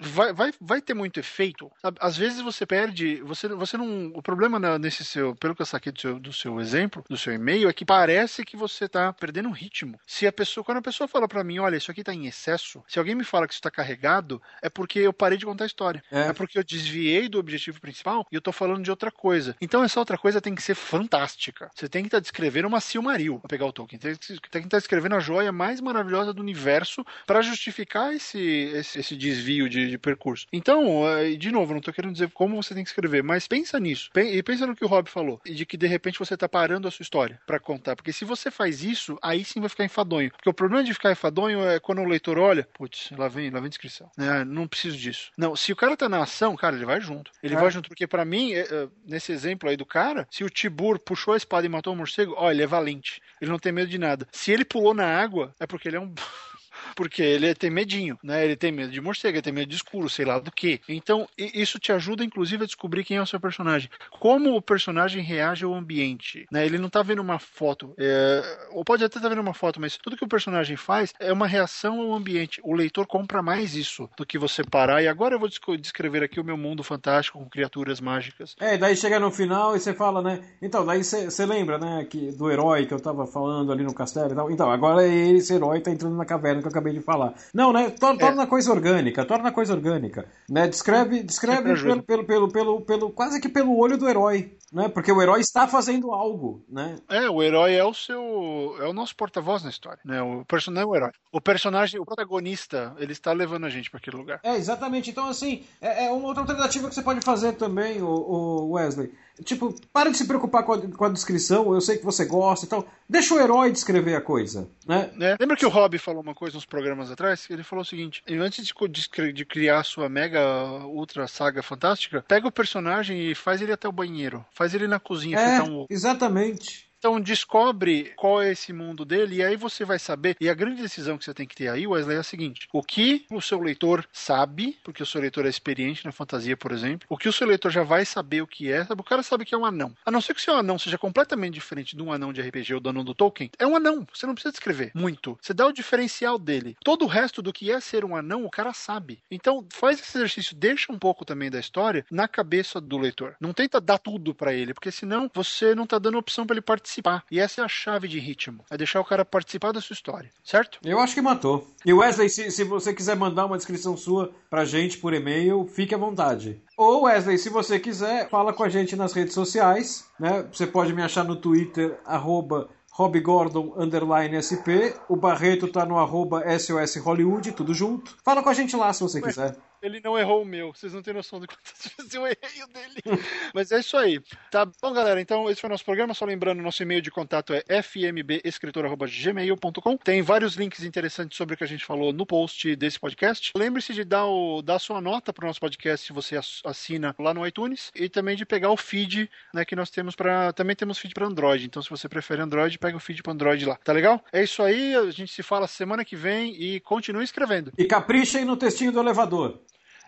[0.00, 1.70] Vai, vai, vai ter muito efeito.
[2.00, 4.12] Às vezes você perde, você, você não.
[4.14, 7.32] O problema nesse seu, pelo que eu saquei do seu, do seu exemplo, do seu
[7.32, 9.98] e-mail, é que parece que você tá perdendo um ritmo.
[10.06, 12.82] Se a pessoa, quando a pessoa fala para mim, olha, isso aqui tá em excesso,
[12.86, 15.66] se alguém me fala que isso tá carregado, é porque eu parei de contar a
[15.66, 16.02] história.
[16.10, 16.28] É.
[16.28, 19.56] É, porque eu desviei do objetivo principal e eu tô falando de outra coisa.
[19.60, 21.70] Então essa outra coisa tem que ser fantástica.
[21.74, 23.98] Você tem que estar descrevendo uma Silmaril, pra pegar o Tolkien.
[23.98, 29.16] Tem que estar descrevendo a joia mais maravilhosa do universo para justificar esse, esse, esse
[29.16, 30.46] desvio de, de percurso.
[30.52, 33.80] Então, eh, de novo, não tô querendo dizer como você tem que escrever, mas pensa
[33.80, 34.10] nisso.
[34.14, 36.86] E pensa no que o Rob falou, e de que de repente você tá parando
[36.86, 37.96] a sua história para contar.
[37.96, 40.30] Porque se você faz isso, aí sim vai ficar enfadonho.
[40.30, 43.60] Porque o problema de ficar enfadonho é quando o leitor olha, putz, lá vem, lá
[43.60, 44.10] vem descrição.
[44.16, 44.44] né?
[44.44, 45.30] não preciso disso.
[45.36, 47.30] Não, se o cara tá na ação, cara, ele vai junto.
[47.42, 47.58] Ele é.
[47.58, 50.98] vai junto, porque para mim, é, é, nesse exemplo aí do cara, se o Tibur
[50.98, 53.22] puxou a espada e matou o morcego, ó, ele é valente.
[53.40, 54.26] Ele não tem medo de nada.
[54.32, 56.12] Se ele pulou na água, é porque ele é um
[56.94, 58.44] porque ele tem medinho, né?
[58.44, 60.80] Ele tem medo de morcego, ele tem medo de escuro, sei lá do que.
[60.88, 63.90] Então, isso te ajuda, inclusive, a descobrir quem é o seu personagem.
[64.18, 66.64] Como o personagem reage ao ambiente, né?
[66.66, 68.68] Ele não tá vendo uma foto, é...
[68.72, 71.32] ou pode até estar tá vendo uma foto, mas tudo que o personagem faz é
[71.32, 72.60] uma reação ao ambiente.
[72.64, 75.02] O leitor compra mais isso do que você parar.
[75.02, 78.54] E agora eu vou descrever aqui o meu mundo fantástico com criaturas mágicas.
[78.60, 80.40] É, daí chega no final e você fala, né?
[80.60, 84.32] Então, daí você lembra, né, que do herói que eu tava falando ali no castelo
[84.32, 84.50] e tal.
[84.50, 87.34] Então, agora esse herói tá entrando na caverna eu acabei de falar.
[87.52, 87.90] Não, né?
[87.90, 88.26] Torna, é.
[88.26, 90.26] torna a coisa orgânica, torna a coisa orgânica.
[90.48, 90.68] Né?
[90.68, 94.56] Descreve, descreve pelo, pelo, pelo, pelo, pelo, quase que pelo olho do herói.
[94.72, 94.88] Né?
[94.88, 96.96] Porque o herói está fazendo algo, né?
[97.08, 98.76] É, o herói é o seu.
[98.80, 99.98] é o nosso porta-voz na história.
[100.04, 100.20] Né?
[100.20, 101.10] O personagem é o herói.
[101.32, 104.40] O personagem, o protagonista, ele está levando a gente para aquele lugar.
[104.42, 105.10] É, exatamente.
[105.10, 109.10] Então, assim, é, é uma outra alternativa que você pode fazer também, o, o Wesley.
[109.44, 112.66] Tipo, para de se preocupar com a, com a, descrição, eu sei que você gosta
[112.66, 112.88] e tal.
[113.08, 115.10] Deixa o herói descrever a coisa, né?
[115.20, 115.36] É.
[115.38, 117.46] Lembra que o Rob falou uma coisa nos programas atrás?
[117.48, 120.40] Ele falou o seguinte: antes de, de criar a sua mega
[120.86, 124.44] ultra saga fantástica, pega o personagem e faz ele até o banheiro.
[124.52, 126.87] Faz ele na cozinha é, um Exatamente.
[126.98, 130.36] Então descobre qual é esse mundo dele e aí você vai saber.
[130.40, 132.82] E a grande decisão que você tem que ter aí, Wesley, é a seguinte: o
[132.82, 137.06] que o seu leitor sabe, porque o seu leitor é experiente na fantasia, por exemplo,
[137.08, 139.00] o que o seu leitor já vai saber o que é, sabe?
[139.00, 139.94] O cara sabe que é um anão.
[140.04, 142.74] A não ser que o seu anão seja completamente diferente de um anão de RPG
[142.74, 144.04] ou do anão do Tolkien, é um anão.
[144.12, 145.38] Você não precisa descrever muito.
[145.40, 146.76] Você dá o diferencial dele.
[146.82, 149.20] Todo o resto do que é ser um anão, o cara sabe.
[149.30, 153.36] Então faz esse exercício, deixa um pouco também da história na cabeça do leitor.
[153.40, 156.60] Não tenta dar tudo para ele, porque senão você não tá dando opção para ele
[156.60, 157.24] participar participar.
[157.30, 158.64] E essa é a chave de ritmo.
[158.70, 160.78] É deixar o cara participar da sua história, certo?
[160.82, 161.66] Eu acho que matou.
[161.84, 165.94] E Wesley, se, se você quiser mandar uma descrição sua pra gente por e-mail, fique
[165.94, 166.62] à vontade.
[166.76, 170.46] Ou Wesley, se você quiser, fala com a gente nas redes sociais, né?
[170.52, 174.90] Você pode me achar no Twitter, arroba Rob Gordon, underline SP.
[175.08, 178.16] O Barreto tá no arroba SOS Hollywood, tudo junto.
[178.24, 179.56] Fala com a gente lá se você quiser.
[179.82, 180.74] Ele não errou o meu.
[180.74, 183.00] Vocês não têm noção de quantas vezes eu errei o dele.
[183.54, 184.20] Mas é isso aí.
[184.50, 185.20] Tá bom, galera?
[185.20, 186.14] Então, esse foi o nosso programa.
[186.14, 189.96] Só lembrando, nosso e-mail de contato é fmbescritor.gmail.com.
[189.98, 193.52] Tem vários links interessantes sobre o que a gente falou no post desse podcast.
[193.56, 197.32] Lembre-se de dar, o, dar sua nota para o nosso podcast se você assina lá
[197.32, 197.90] no iTunes.
[197.94, 200.52] E também de pegar o feed né, que nós temos para.
[200.52, 201.66] Também temos feed para Android.
[201.66, 203.76] Então, se você prefere Android, pega o feed para Android lá.
[203.76, 204.24] Tá legal?
[204.32, 204.94] É isso aí.
[204.94, 207.72] A gente se fala semana que vem e continue escrevendo.
[207.78, 209.60] E caprichem no textinho do elevador.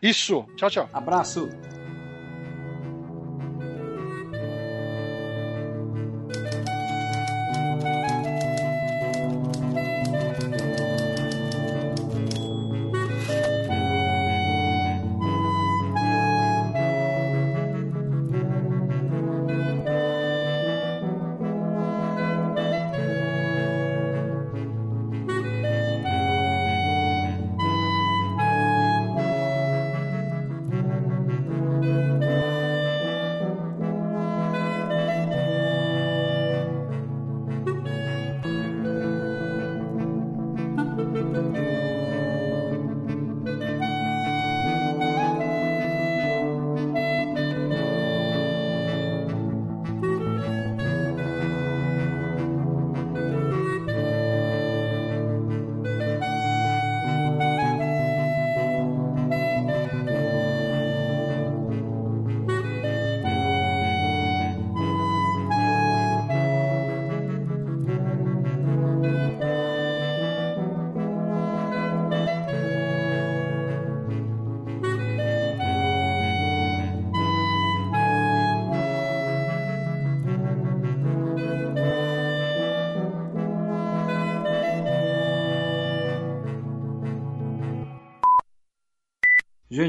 [0.02, 0.46] Isso.
[0.56, 0.88] Tchau, tchau.
[0.92, 1.48] Abraço.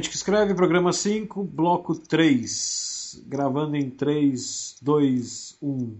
[0.01, 3.21] Gente que escreve, programa 5, bloco 3.
[3.27, 5.99] Gravando em 3, 2, 1.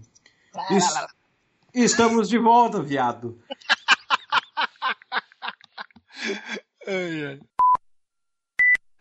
[1.72, 3.38] Estamos de volta, viado.
[6.84, 7.40] ai, ai.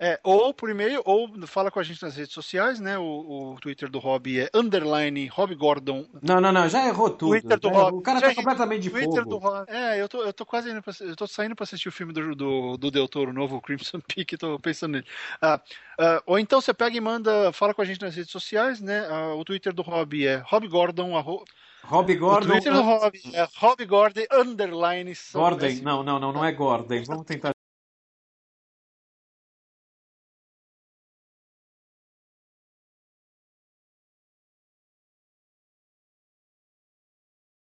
[0.04, 2.98] É, ou por e-mail, ou fala com a gente nas redes sociais, né?
[2.98, 6.08] O, o Twitter do Rob é underline Rob Gordon.
[6.24, 7.30] Não, não, não, já errou tudo.
[7.30, 7.98] Twitter do Rob.
[7.98, 9.40] O cara tá completamente de Twitter fogo.
[9.40, 11.92] Do É, eu tô, eu tô quase indo pra, eu tô saindo pra assistir o
[11.92, 15.06] filme do, do, do Del Toro novo, o Crimson Peak, tô pensando nele.
[15.40, 15.62] Ah,
[16.00, 19.06] ah, ou então você pega e manda, fala com a gente nas redes sociais, né?
[19.08, 21.46] Ah, o Twitter do Rob é Rob Gordon, arro...
[21.84, 22.48] Rob Gordon.
[22.48, 25.14] O Twitter do Rob é Rob Gordon, underline.
[25.32, 27.04] Gordon, não, não, não, não é Gordon.
[27.06, 27.52] Vamos tentar